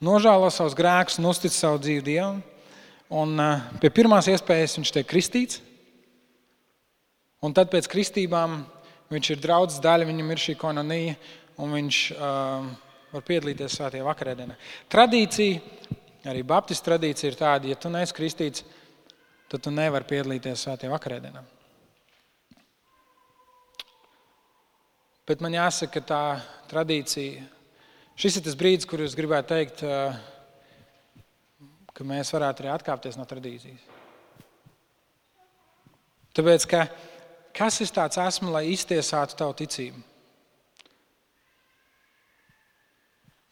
nožēlo 0.03 0.51
savus 0.51 0.75
grēkus 0.79 1.23
uztic 1.23 1.55
savu 1.55 1.79
dzīvi 1.83 2.07
Dievam 2.11 2.45
Un 3.07 3.39
pie 3.79 3.91
pirmās 3.95 4.27
iespējas 4.27 4.75
viņš 4.81 4.91
tiek 4.97 5.07
kristīts. 5.07 5.61
Un 7.45 7.55
tad 7.55 7.71
pēc 7.71 7.87
kristībām 7.91 8.65
viņš 9.13 9.31
ir 9.31 9.43
draudzes 9.43 9.83
daļa, 9.85 10.09
viņam 10.09 10.33
ir 10.33 10.43
šī 10.43 10.57
kononija, 10.59 11.15
un 11.63 11.77
viņš 11.77 11.99
uh, 12.17 12.67
var 13.13 13.27
piedalīties 13.29 13.77
svētajā 13.79 14.07
vakarēdienā. 14.09 14.57
Tradīcija, 14.91 15.61
arī 16.27 16.43
Baptistu 16.43 16.91
tradīcija 16.91 17.31
ir 17.31 17.39
tāda, 17.39 17.71
ja 17.71 17.79
tu 17.79 17.93
neesi 17.93 18.17
kristīts, 18.17 18.65
tad 19.47 19.63
tu 19.63 19.71
nevari 19.71 20.09
piedalīties 20.11 20.67
svētajā 20.67 20.91
vakarēdienā. 20.97 21.45
Bet 25.27 25.43
man 25.43 25.57
jāsaka, 25.57 25.99
ka 25.99 26.07
tā 26.07 26.23
tradīcija, 26.71 27.43
šis 28.15 28.39
ir 28.39 28.45
tas 28.47 28.55
brīdis, 28.59 28.87
kur 28.87 29.03
es 29.03 29.17
gribētu 29.19 29.51
teikt, 29.51 29.83
ka 31.91 32.07
mēs 32.07 32.31
varētu 32.31 32.63
arī 32.63 32.71
atkāpties 32.71 33.19
no 33.19 33.27
tradīcijas. 33.27 33.83
Tāpēc, 36.37 36.69
ka 36.71 36.85
kas 37.57 37.81
es 37.83 37.91
tāds 37.91 38.21
esmu, 38.23 38.53
lai 38.55 38.69
iztiesātu 38.71 39.39
tavu 39.41 39.57
ticību? 39.59 40.05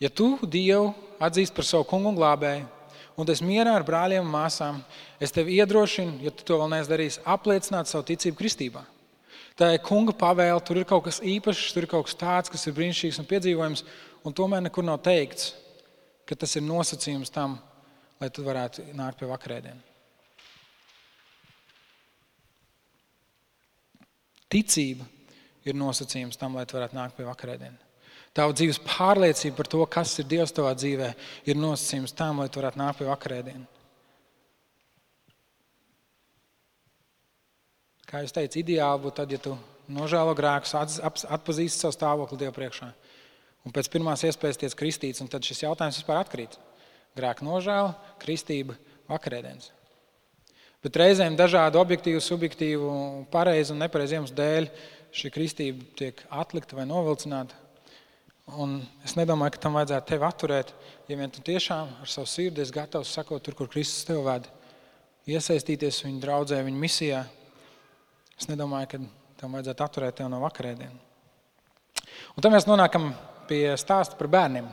Ja 0.04 0.10
tu 0.14 0.34
Dievu 0.46 0.92
atzīsti 1.22 1.56
par 1.56 1.66
savu 1.66 1.88
kungu 1.90 2.12
un 2.12 2.18
glābēju, 2.18 2.70
un 3.18 3.26
tas 3.26 3.42
mierā 3.42 3.74
ar 3.78 3.86
brāļiem 3.86 4.22
un 4.22 4.30
māsām, 4.30 4.82
es 5.18 5.34
tevi 5.34 5.58
iedrošinu, 5.58 6.20
ja 6.22 6.30
tu 6.30 6.46
to 6.46 6.58
vēl 6.60 6.70
neesi 6.70 6.90
darījis, 6.92 7.22
apliecināt 7.34 7.90
savu 7.90 8.06
ticību 8.12 8.38
kristībā. 8.38 8.84
Tā 9.54 9.68
ir 9.76 9.82
kunga 9.86 10.10
pavēle, 10.18 10.58
tur 10.66 10.80
ir 10.80 10.86
kaut 10.88 11.04
kas 11.06 11.20
īpašs, 11.22 11.68
tur 11.74 11.86
ir 11.86 11.90
kaut 11.90 12.08
kas 12.08 12.18
tāds, 12.18 12.50
kas 12.50 12.66
ir 12.66 12.74
brīnišķīgs 12.74 13.20
un 13.22 13.28
piedzīvojams, 13.30 13.84
un 14.26 14.34
tomēr 14.34 14.64
nekur 14.64 14.86
nav 14.86 14.98
teikts, 15.06 15.52
ka 16.26 16.34
tas 16.34 16.56
ir 16.58 16.64
nosacījums 16.66 17.30
tam, 17.30 17.60
lai 18.18 18.30
tu 18.34 18.42
varētu 18.46 18.88
nākt 18.98 19.20
pie 19.20 19.28
vakarēdienas. 19.30 19.90
Ticība 24.50 25.06
ir 25.66 25.78
nosacījums 25.78 26.38
tam, 26.38 26.58
lai 26.58 26.66
tu 26.66 26.76
varētu 26.78 26.98
nākt 26.98 27.16
pie 27.16 27.26
vakarēdienas. 27.26 27.80
Tava 28.34 28.54
dzīves 28.54 28.80
pārliecība 28.82 29.60
par 29.60 29.70
to, 29.70 29.84
kas 29.86 30.16
ir 30.18 30.26
Dievs 30.30 30.54
tavā 30.54 30.74
dzīvē, 30.74 31.12
ir 31.46 31.58
nosacījums 31.58 32.14
tam, 32.18 32.42
lai 32.42 32.50
tu 32.50 32.58
varētu 32.58 32.80
nākt 32.80 32.98
pie 32.98 33.06
vakarēdienas. 33.06 33.73
Kā 38.14 38.20
jau 38.22 38.30
teicu, 38.30 38.60
ideāli 38.60 39.02
būtu 39.02 39.16
tad, 39.18 39.32
ja 39.34 39.40
tu 39.42 39.56
nožēlo 39.90 40.36
grēkus, 40.38 40.76
atpazīsti 41.34 41.82
savu 41.82 41.96
stāvokli 41.96 42.36
Dieva 42.38 42.52
priekšā. 42.54 42.86
Un 43.66 43.74
pēc 43.74 43.88
pirmās 43.90 44.22
iespējas 44.28 44.60
tiek 44.60 44.76
kristīts, 44.78 45.18
un 45.18 45.26
tad 45.32 45.42
šis 45.42 45.64
jautājums 45.64 45.98
vispār 45.98 46.20
atkrīt. 46.20 46.54
Grēka 47.18 47.42
nožēla, 47.42 47.90
kristība, 48.22 48.78
vakarēdienas. 49.10 49.72
Bet 50.86 51.00
reizēm 51.02 51.34
dažādu 51.34 51.82
objektīvu, 51.82 52.22
subjektīvu, 52.22 52.94
pareizu 53.34 53.74
un 53.74 53.82
nepareizu 53.82 54.20
iemeslu 54.20 54.38
dēļ 54.38 54.70
šī 55.10 55.34
kristība 55.34 55.90
tiek 55.98 56.22
atlikta 56.30 56.78
vai 56.78 56.86
novilcināta. 56.86 57.58
Un 58.62 58.78
es 59.02 59.18
nedomāju, 59.18 59.56
ka 59.56 59.66
tam 59.66 59.80
vajadzētu 59.82 60.12
tevi 60.14 60.30
atturēt, 60.30 60.76
ja 61.10 61.18
vien 61.18 61.34
tu 61.34 61.42
tiešām 61.42 61.96
ar 62.04 62.14
savu 62.14 62.30
sirdi 62.30 62.62
esi 62.62 62.78
gatavs 62.78 63.18
sakot 63.18 63.42
tur, 63.42 63.58
kur 63.58 63.74
Kristus 63.74 64.06
tev 64.06 64.22
ved, 64.30 64.46
iesaistīties 65.26 66.04
viņa 66.06 66.28
draudzē, 66.28 66.62
viņa 66.62 66.86
misijā. 66.86 67.30
Es 68.38 68.48
nedomāju, 68.50 68.90
ka 68.90 69.00
tam 69.40 69.54
vajadzētu 69.54 69.84
atturēt 69.84 70.18
tevi 70.18 70.32
no 70.32 70.40
vakarēdienas. 70.42 71.10
Un 72.34 72.42
tad 72.42 72.54
mēs 72.54 72.66
nonākam 72.66 73.12
pie 73.48 73.66
stāsta 73.78 74.18
par 74.18 74.30
bērniem. 74.32 74.66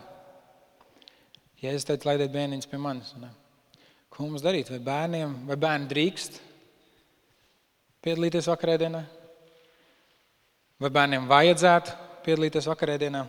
Ja 1.62 1.74
es 1.76 1.86
teicu, 1.86 2.08
laidiet 2.10 2.34
bērniņus 2.34 2.70
pie 2.70 2.80
manis. 2.82 3.12
Ne? 3.22 3.30
Ko 4.10 4.26
mums 4.26 4.42
darīt? 4.42 4.72
Vai 4.74 4.80
bērniem, 4.86 5.36
vai 5.50 5.58
bērni 5.62 5.90
drīkst 5.92 6.40
piedalīties 8.02 8.50
vakarēdienā? 8.50 9.04
Vai 10.82 10.90
bērniem 10.90 11.30
vajadzētu 11.30 11.94
piedalīties 12.26 12.70
vakarēdienā? 12.72 13.22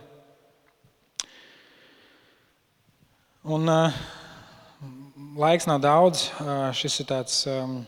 Un, 3.53 3.69
uh, 3.69 4.01
laiks 5.37 5.69
nav 5.69 5.83
daudz. 5.83 6.29
Uh, 6.39 6.71
šis 6.73 7.01
ir 7.03 7.09
tāds 7.09 7.41
um, 7.51 7.81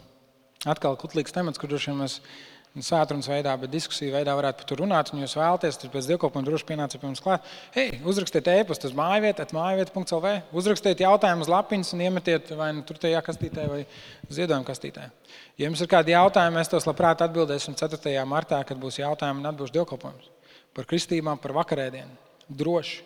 atkal 0.70 0.98
kutlīgs 1.00 1.34
temats, 1.36 1.62
kur 1.62 1.72
droši 1.72 1.92
vien 1.92 2.04
mēs 2.04 2.20
sātrunas 2.84 3.30
veidā, 3.32 3.54
bet 3.60 3.72
diskusiju 3.72 4.12
veidā 4.12 4.34
varētu 4.36 4.60
par 4.60 4.68
to 4.68 4.78
runāt. 4.82 5.12
Un 5.14 5.22
jūs 5.24 5.38
vēlaties, 5.38 5.78
tad 5.80 5.94
pēc 5.94 6.10
dievkalpojuma 6.10 6.48
droši 6.50 6.68
pienāciet 6.68 7.00
pie 7.00 7.08
mums 7.08 7.24
klāt. 7.24 7.46
Hei, 7.76 8.02
uzrakstiet 8.04 8.50
e-pastu 8.52 8.90
uz 8.90 8.98
mājvietu, 8.98 9.46
mājvietu.lv, 9.56 10.34
uzrakstiet 10.60 11.04
jautājumus 11.06 11.52
lapiņas 11.52 11.94
un 11.96 12.04
iemetiet 12.08 12.52
vai 12.60 12.74
nu 12.76 12.84
tur 12.88 13.00
tajā 13.00 13.22
kastītē 13.24 13.68
vai 13.72 13.82
ziedojumu 14.28 14.68
kastītē. 14.68 15.08
Ja 15.56 15.70
jums 15.70 15.84
ir 15.84 15.92
kādi 15.92 16.16
jautājumi, 16.16 16.60
mēs 16.60 16.72
tos 16.72 16.88
labprāt 16.90 17.24
atbildēsim 17.24 17.78
4. 17.80 18.16
martā, 18.28 18.60
kad 18.68 18.80
būs 18.82 19.00
jautājumi 19.00 19.44
un 19.44 19.52
atbildes 19.54 19.76
dievkalpojums 19.78 20.32
par 20.76 20.88
kristībām, 20.90 21.40
par 21.40 21.56
vakarēdienu. 21.56 22.12
Droši. 22.52 23.04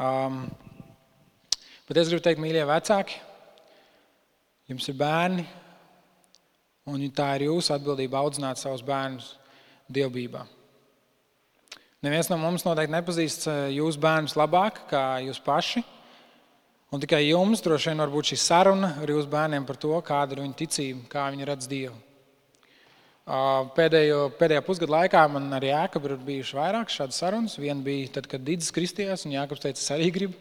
Um, 0.00 0.46
bet 1.88 2.00
es 2.00 2.08
gribu 2.08 2.24
teikt, 2.24 2.40
mīļie 2.40 2.64
vecāki, 2.64 3.18
jums 4.72 4.88
ir 4.88 4.96
bērni, 4.96 5.44
Un 6.90 7.04
tā 7.14 7.28
ir 7.38 7.46
jūsu 7.46 7.74
atbildība 7.76 8.18
audzināt 8.18 8.58
savus 8.58 8.82
bērnus 8.82 9.36
dievbijā. 9.90 10.42
Neviens 12.00 12.30
no 12.32 12.38
mums 12.40 12.64
noteikti 12.64 12.94
nepazīst 12.94 13.46
eh, 13.46 13.56
jūsu 13.76 14.00
bērnus 14.00 14.36
labāk 14.38 14.86
kā 14.90 15.04
jūs 15.22 15.38
paši. 15.44 15.82
Un 16.90 17.02
tikai 17.02 17.20
jums 17.28 17.60
droši 17.62 17.92
vien 17.92 18.00
var 18.02 18.10
būt 18.10 18.32
šī 18.32 18.38
saruna 18.40 18.94
ar 18.98 19.10
jūsu 19.12 19.30
bērniem 19.30 19.66
par 19.68 19.76
to, 19.78 19.92
kāda 20.02 20.34
ir 20.34 20.40
viņu 20.42 20.56
ticība, 20.58 21.04
kā 21.12 21.28
viņi 21.30 21.46
redz 21.46 21.68
Dievu. 21.70 21.94
Pēdējo, 23.76 24.24
pēdējā 24.40 24.62
pusgada 24.66 24.96
laikā 24.96 25.20
man 25.30 25.44
arī 25.54 25.68
Jēkab 25.70 26.08
ir 26.08 26.16
bijušas 26.26 26.56
vairākas 26.56 26.96
šādas 26.98 27.20
sarunas. 27.22 27.58
Viena 27.62 27.84
bija 27.86 28.08
tad, 28.16 28.26
kad 28.32 28.42
Digis 28.42 28.72
kristījās, 28.74 29.22
un 29.22 29.36
Jēkabs 29.36 29.62
teica, 29.62 29.78
es 29.78 29.92
arī 29.94 30.08
gribu. 30.16 30.34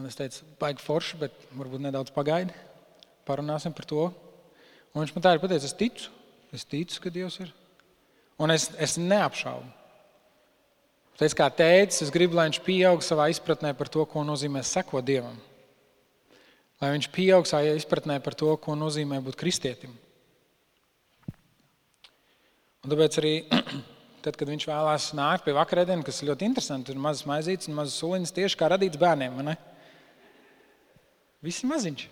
Un 0.00 0.08
es 0.08 0.16
teicu, 0.16 0.46
baigi 0.60 0.84
forši, 0.86 1.18
bet 1.20 1.44
varbūt 1.58 1.84
nedaudz 1.84 2.14
pagaidi. 2.16 2.54
Parunāsim 3.28 3.74
par 3.76 3.90
to, 3.90 4.06
Un 4.96 5.04
viņš 5.04 5.12
man 5.12 5.24
tā 5.26 5.34
ir 5.36 5.42
pateicis, 5.42 5.68
es 5.68 5.76
ticu, 5.76 6.12
es 6.56 6.62
ticu, 6.64 7.00
ka 7.04 7.10
Dievs 7.12 7.34
ir. 7.44 7.50
Un 8.40 8.48
es, 8.54 8.70
es 8.80 8.96
neapšaubu. 8.96 9.68
Es 11.20 11.36
kā 11.36 11.50
teicis, 11.52 12.06
es 12.06 12.12
gribu, 12.12 12.36
lai 12.36 12.46
viņš 12.48 12.62
pieaug 12.64 13.04
savā 13.04 13.26
izpratnē 13.32 13.74
par 13.76 13.90
to, 13.92 14.06
ko 14.08 14.24
nozīmē 14.24 14.62
sekot 14.64 15.04
Dievam. 15.04 15.36
Lai 16.80 16.94
viņš 16.94 17.10
pieaug 17.12 17.44
savā 17.48 17.76
izpratnē 17.76 18.16
par 18.24 18.36
to, 18.40 18.54
ko 18.56 18.72
nozīmē 18.76 19.20
būt 19.24 19.36
kristietim. 19.40 19.92
Un 22.80 22.92
tāpēc 22.92 23.20
arī 23.20 23.36
tad, 24.24 24.32
kad 24.32 24.48
viņš 24.48 24.68
vēlās 24.72 25.12
nākt 25.16 25.44
pie 25.44 25.56
vakarēdienas, 25.60 26.08
kas 26.08 26.20
ir 26.24 26.32
ļoti 26.32 26.48
interesanti, 26.48 26.88
tur 26.88 26.96
ir 26.96 27.04
mazas 27.04 27.28
maizītes 27.28 27.68
un 27.68 27.76
mazas 27.76 28.00
suliņas, 28.00 28.36
tieši 28.40 28.60
kā 28.64 28.72
radīts 28.72 29.00
bērniem. 29.00 29.40
Visi 31.44 31.68
maziņš. 31.68 32.08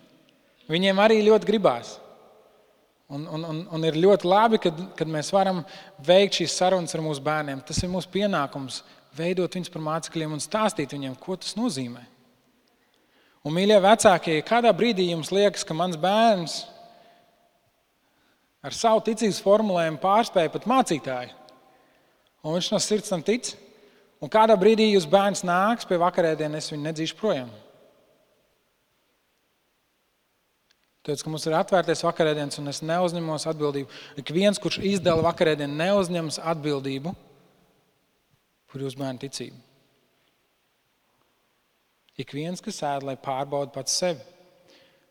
Viņiem 0.69 1.01
arī 1.01 1.25
ļoti 1.25 1.49
gribās. 1.49 1.99
Un, 3.13 3.27
un, 3.29 3.43
un, 3.45 3.59
un 3.77 3.85
ir 3.85 3.99
ļoti 4.01 4.27
labi, 4.27 4.59
kad, 4.65 4.79
kad 4.97 5.09
mēs 5.11 5.29
varam 5.35 5.61
veikt 6.07 6.41
šīs 6.41 6.55
sarunas 6.57 6.95
ar 6.97 7.03
mūsu 7.05 7.21
bērniem. 7.25 7.61
Tas 7.69 7.83
ir 7.85 7.93
mūsu 7.93 8.09
pienākums 8.15 8.81
veidot 9.15 9.55
viņus 9.55 9.73
par 9.73 9.85
mācekļiem 9.85 10.33
un 10.35 10.43
stāstīt 10.43 10.95
viņiem, 10.97 11.17
ko 11.21 11.37
tas 11.37 11.53
nozīmē. 11.59 12.03
Un, 13.45 13.53
mīļie 13.53 13.77
vecākie, 13.85 14.39
kādā 14.47 14.73
brīdī 14.73 15.11
jums 15.11 15.29
liekas, 15.35 15.67
ka 15.69 15.77
mans 15.77 15.99
bērns 16.01 16.63
ar 18.65 18.73
savu 18.73 19.03
ticības 19.05 19.43
formulējumu 19.45 20.01
pārspēja 20.01 20.53
pat 20.55 20.65
mācītāju, 20.71 21.35
un 22.41 22.57
viņš 22.57 22.71
no 22.73 22.81
sirds 22.81 23.13
tam 23.13 23.21
tic, 23.27 23.53
un 24.25 24.33
kādā 24.33 24.57
brīdī 24.57 24.89
jūs 24.95 25.05
bērns 25.13 25.45
nāks 25.45 25.85
pie 25.85 26.01
vakarēdienas, 26.01 26.65
es 26.65 26.73
viņu 26.73 26.89
nedzīšu 26.89 27.21
projām. 27.21 27.53
Tāpēc, 31.05 31.21
ka 31.21 31.29
mums 31.29 31.45
ir 31.45 31.55
atvērtais 31.59 32.01
vakarēdienas, 32.07 32.57
un 32.63 32.73
es 32.73 32.81
neuzņemos 32.81 33.45
atbildību. 33.51 33.91
Ik 34.23 34.31
viens, 34.33 34.61
kurš 34.61 34.79
izdala 34.89 35.27
vakarēdienu, 35.27 35.77
neuzņems 35.77 36.41
atbildību 36.41 37.13
par 38.73 38.85
jūsu 38.87 38.99
bērnu 39.03 39.21
ticību. 39.27 39.61
Ik 42.25 42.33
viens, 42.33 42.63
kas 42.65 42.81
ēd, 42.87 43.05
lai 43.05 43.19
pārbauda 43.21 43.75
pats 43.75 43.95
sevi, 44.01 44.23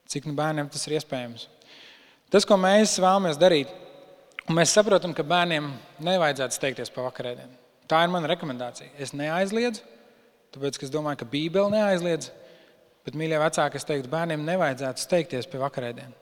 cik 0.09 0.25
nu 0.29 0.33
bērniem 0.37 0.69
tas 0.71 0.87
ir 0.87 0.97
iespējams. 0.97 1.45
Tas, 2.33 2.47
ko 2.47 2.57
mēs 2.57 2.95
vēlamies 2.97 3.37
darīt, 3.37 3.71
un 4.47 4.57
mēs 4.57 4.73
saprotam, 4.73 5.13
ka 5.13 5.25
bērniem 5.27 5.67
nevajadzētu 6.03 6.57
steigties 6.57 6.89
pa 6.95 7.05
vakarēdienu. 7.05 7.53
Tā 7.91 8.01
ir 8.01 8.13
mana 8.13 8.31
rekomendācija. 8.31 8.95
Es 8.97 9.13
neaizliedzu, 9.13 9.83
tāpēc 10.55 10.79
es 10.87 10.93
domāju, 10.93 11.21
ka 11.21 11.29
Bībele 11.29 11.69
neaizliedz. 11.75 12.31
Bet, 13.03 13.17
mīļie 13.19 13.39
vecāki, 13.41 13.79
es 13.79 13.87
teiktu, 13.87 14.11
bērniem 14.11 14.45
nevajadzētu 14.47 15.03
steigties 15.03 15.49
pie 15.51 15.59
vakarēdienas. 15.59 16.19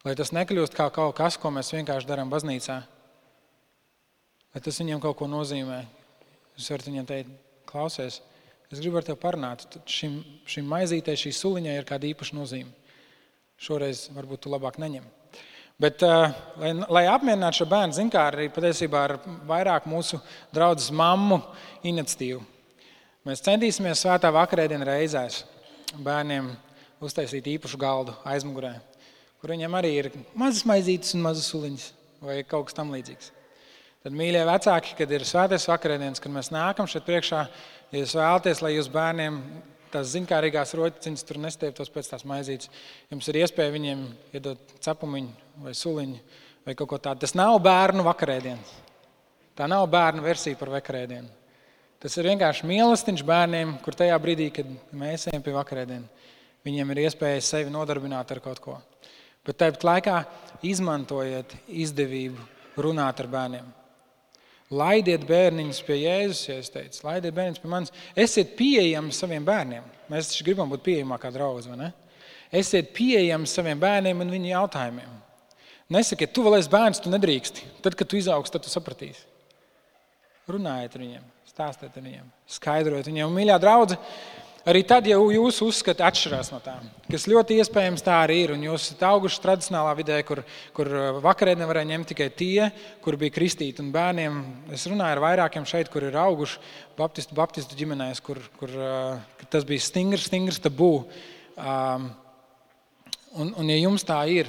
Lai 0.00 0.14
tas 0.16 0.32
nekļūst 0.32 0.74
kā 0.74 0.86
kaut 0.96 1.12
kas, 1.18 1.36
ko 1.36 1.50
mēs 1.52 1.74
vienkārši 1.74 2.08
darām 2.08 2.30
baznīcā, 2.32 2.78
lai 4.54 4.62
tas 4.64 4.80
viņiem 4.80 5.02
kaut 5.02 5.18
ko 5.18 5.28
nozīmē. 5.28 5.82
Es 6.56 6.70
varu 6.72 6.88
viņiem 6.88 7.06
teikt, 7.08 7.34
klausies, 7.68 8.18
es 8.72 8.80
gribu 8.80 8.98
ar 8.98 9.06
tevi 9.06 9.20
parunāt. 9.20 9.66
Šim, 9.84 10.18
šim 10.48 10.66
maizītei, 10.72 11.18
šī 11.20 11.34
suliņai 11.36 11.76
ir 11.78 11.88
kāda 11.88 12.08
īpaša 12.10 12.38
nozīme. 12.38 12.72
Šoreiz 13.60 14.06
varbūt 14.16 14.46
tu 14.46 14.52
labāk 14.54 14.80
neņem. 14.80 15.04
Bet, 15.80 16.02
uh, 16.04 16.32
lai, 16.60 16.72
lai 16.92 17.04
apmierinātu 17.08 17.60
šo 17.60 17.66
bērnu, 17.68 17.96
zināmā 17.96 18.12
mērā 18.12 18.24
arī 18.34 18.48
patiesībā 18.52 19.04
ar 19.04 19.14
vairāk 19.48 19.86
mūsu 19.88 20.18
draugu 20.52 20.96
mammu 20.96 21.38
iniciatīvu. 21.88 22.40
Mēs 23.28 23.42
centīsimies 23.44 24.00
svētā 24.00 24.30
vakarēdienā 24.32 24.86
reizēs 24.88 25.42
bērniem 26.00 26.46
uztaisīt 27.04 27.50
īpašu 27.52 27.76
galdu 27.80 28.14
aizmugurē, 28.24 28.70
kur 29.42 29.52
viņiem 29.52 29.74
arī 29.76 29.90
ir 29.98 30.06
mazas 30.32 30.64
maizītes 30.64 31.12
un 31.18 31.26
mazas 31.26 31.50
suliņas 31.52 31.84
vai 32.24 32.38
kaut 32.48 32.70
kas 32.70 32.78
tamlīdzīgs. 32.78 33.26
Tad, 34.00 34.14
mīļie 34.16 34.40
vecāki, 34.48 34.94
kad 34.96 35.12
ir 35.12 35.26
svētais 35.28 35.68
vakarēdienas, 35.68 36.22
kad 36.24 36.32
mēs 36.32 36.48
nākam 36.54 36.88
šeit 36.88 37.04
priekšā, 37.04 37.42
ja 37.92 38.00
jūs 38.00 38.14
vēlaties, 38.16 38.62
lai 38.64 38.70
jūsu 38.72 38.94
bērniem 38.94 39.36
tās 39.92 40.14
zinkārīgās 40.14 40.72
rotaciņas 40.80 41.26
tur 41.28 41.40
nestieptos 41.44 41.92
pēc 41.92 42.08
tās 42.14 42.24
maizītes, 42.24 42.70
jums 43.12 43.28
ir 43.28 43.42
iespēja 43.42 43.74
viņiem 43.74 44.06
iedot 44.38 44.72
cepumiņu 44.80 45.60
vai 45.66 45.74
suliņu 45.76 46.22
vai 46.64 46.76
kaut 46.78 46.94
ko 46.94 47.00
tādu. 47.04 47.26
Tas 47.26 47.36
nav 47.36 47.58
bērnu 47.68 48.06
vakarēdienas. 48.08 48.72
Tā 49.60 49.68
nav 49.68 49.84
bērnu 49.92 50.24
versija 50.24 50.56
par 50.56 50.72
vakarēdienu. 50.78 51.39
Tas 52.00 52.14
ir 52.16 52.30
vienkārši 52.30 52.64
mīlestības 52.64 53.24
bērniem, 53.28 53.74
kur 53.84 53.96
tajā 53.96 54.14
brīdī, 54.22 54.46
kad 54.56 54.68
mēs 54.96 55.26
ejam 55.28 55.42
pie 55.44 55.52
vakarēdienas, 55.52 56.30
viņiem 56.64 56.94
ir 56.94 57.02
iespēja 57.02 57.42
sevi 57.44 57.72
nodarbināt 57.72 58.32
ar 58.32 58.40
kaut 58.40 58.62
ko. 58.64 58.78
Bet 59.44 59.58
tāpat 59.60 59.84
laikā 59.84 60.14
izmantojiet 60.64 61.52
izdevību 61.68 62.40
runāt 62.80 63.20
ar 63.20 63.28
bērniem. 63.32 63.68
Laidiet 64.70 65.24
bērniņus 65.26 65.80
pie 65.82 65.96
Jēzus, 66.04 66.44
ja 66.46 66.56
es 66.62 66.70
teicu, 66.70 67.02
laidiet 67.02 67.34
bērniņus 67.34 67.62
pie 67.62 67.70
manis. 67.72 67.92
Esiet 68.14 68.52
pieejami 68.56 69.12
saviem 69.12 69.44
bērniem. 69.44 69.88
Mēs 70.12 70.30
taču 70.30 70.46
gribam 70.46 70.70
būt 70.70 70.84
pieejamākā 70.86 71.32
draugs, 71.34 71.66
vai 71.68 71.80
ne? 71.80 71.88
Esiet 72.54 72.92
pieejami 72.94 73.50
saviem 73.50 73.80
bērniem 73.82 74.22
un 74.22 74.30
viņu 74.30 74.52
jautājumiem. 74.52 75.18
Nesakiet, 75.90 76.30
tu 76.32 76.44
vēl 76.46 76.60
esi 76.60 76.70
bērns, 76.70 77.02
tu 77.02 77.10
nedrīksti. 77.10 77.66
Tad, 77.82 77.96
kad 77.98 78.08
tu 78.08 78.18
izaugs, 78.18 78.52
tad 78.54 78.62
tu 78.62 78.70
sapratīsi. 78.70 79.26
Runājiet 80.50 80.94
ar 80.94 81.02
viņiem, 81.02 81.26
stāstiet 81.60 81.96
viņiem, 82.00 82.28
skaidrojiet 82.48 83.08
viņiem. 83.10 83.32
Mīļā 83.36 83.56
draudzene, 83.60 83.98
arī 84.70 84.80
tad, 84.88 85.08
ja 85.08 85.18
jūsu 85.20 85.66
uzskati 85.68 86.04
atšķirās 86.06 86.48
no 86.54 86.60
tām, 86.64 86.86
kas 87.10 87.26
ļoti 87.28 87.58
iespējams 87.60 88.04
tā 88.06 88.16
arī 88.24 88.38
ir, 88.46 88.54
un 88.54 88.64
jūs 88.64 88.86
esat 88.86 89.04
auguši 89.10 89.42
tradicionālā 89.44 89.92
vidē, 89.98 90.20
kur, 90.24 90.40
kur 90.76 90.88
vakarēdienā 91.24 91.68
varēja 91.68 91.90
ņemt 91.90 92.10
tikai 92.12 92.30
tie, 92.38 92.70
kur 93.04 93.18
bija 93.20 93.34
kristīti 93.34 93.84
un 93.84 93.90
bērniem. 93.92 94.40
Es 94.72 94.86
runāju 94.88 95.18
ar 95.18 95.22
vairākiem 95.26 95.68
šeit, 95.68 95.92
kur 95.92 96.08
ir 96.08 96.16
auguši 96.16 96.62
Baptistu, 96.96 97.36
Baptistu 97.36 97.76
ģimenēs, 97.76 98.24
kur, 98.24 98.40
kur, 98.56 98.72
kur 99.36 99.52
tas 99.52 99.68
bija 99.68 99.84
stingrs, 99.84 100.30
stingrs 100.30 100.62
tabū. 100.64 100.94
Um, 101.60 102.08
un, 103.36 103.52
un 103.60 103.72
ja 103.74 103.78
jums 103.82 104.08
tā 104.08 104.22
ir, 104.32 104.48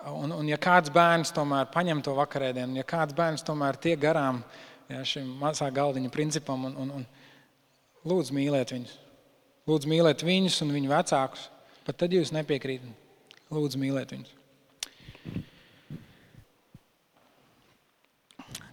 Un, 0.00 0.30
un 0.32 0.46
ja 0.48 0.56
kāds 0.56 0.88
bērns 0.88 1.28
tomēr 1.36 1.66
paņem 1.68 1.98
to 2.00 2.14
vakarēdienu, 2.16 2.78
ja 2.78 2.86
kāds 2.88 3.12
bērns 3.12 3.44
tomēr 3.44 3.76
tiek 3.76 3.98
garām 4.00 4.38
ja, 4.90 5.04
šim 5.06 5.28
mazā 5.40 5.70
galdiņa 5.74 6.10
principam, 6.12 6.66
un, 6.68 6.76
un, 6.82 6.92
un 7.00 8.10
lūdzu 8.10 8.34
mīlēt 8.36 8.74
viņus. 8.74 8.96
Lūdzu 9.70 9.90
mīlēt 9.90 10.24
viņus 10.26 10.60
un 10.64 10.74
viņu 10.74 10.90
vecākus. 10.90 11.48
Pat 11.86 11.98
tad 12.02 12.14
jūs 12.14 12.32
nepiekrītat. 12.34 12.90
Lūdzu 13.50 13.80
mīlēt 13.82 14.14
viņus. 14.14 14.36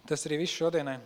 Tas 0.08 0.24
arī 0.24 0.40
viss 0.42 0.56
šodienai. 0.56 0.96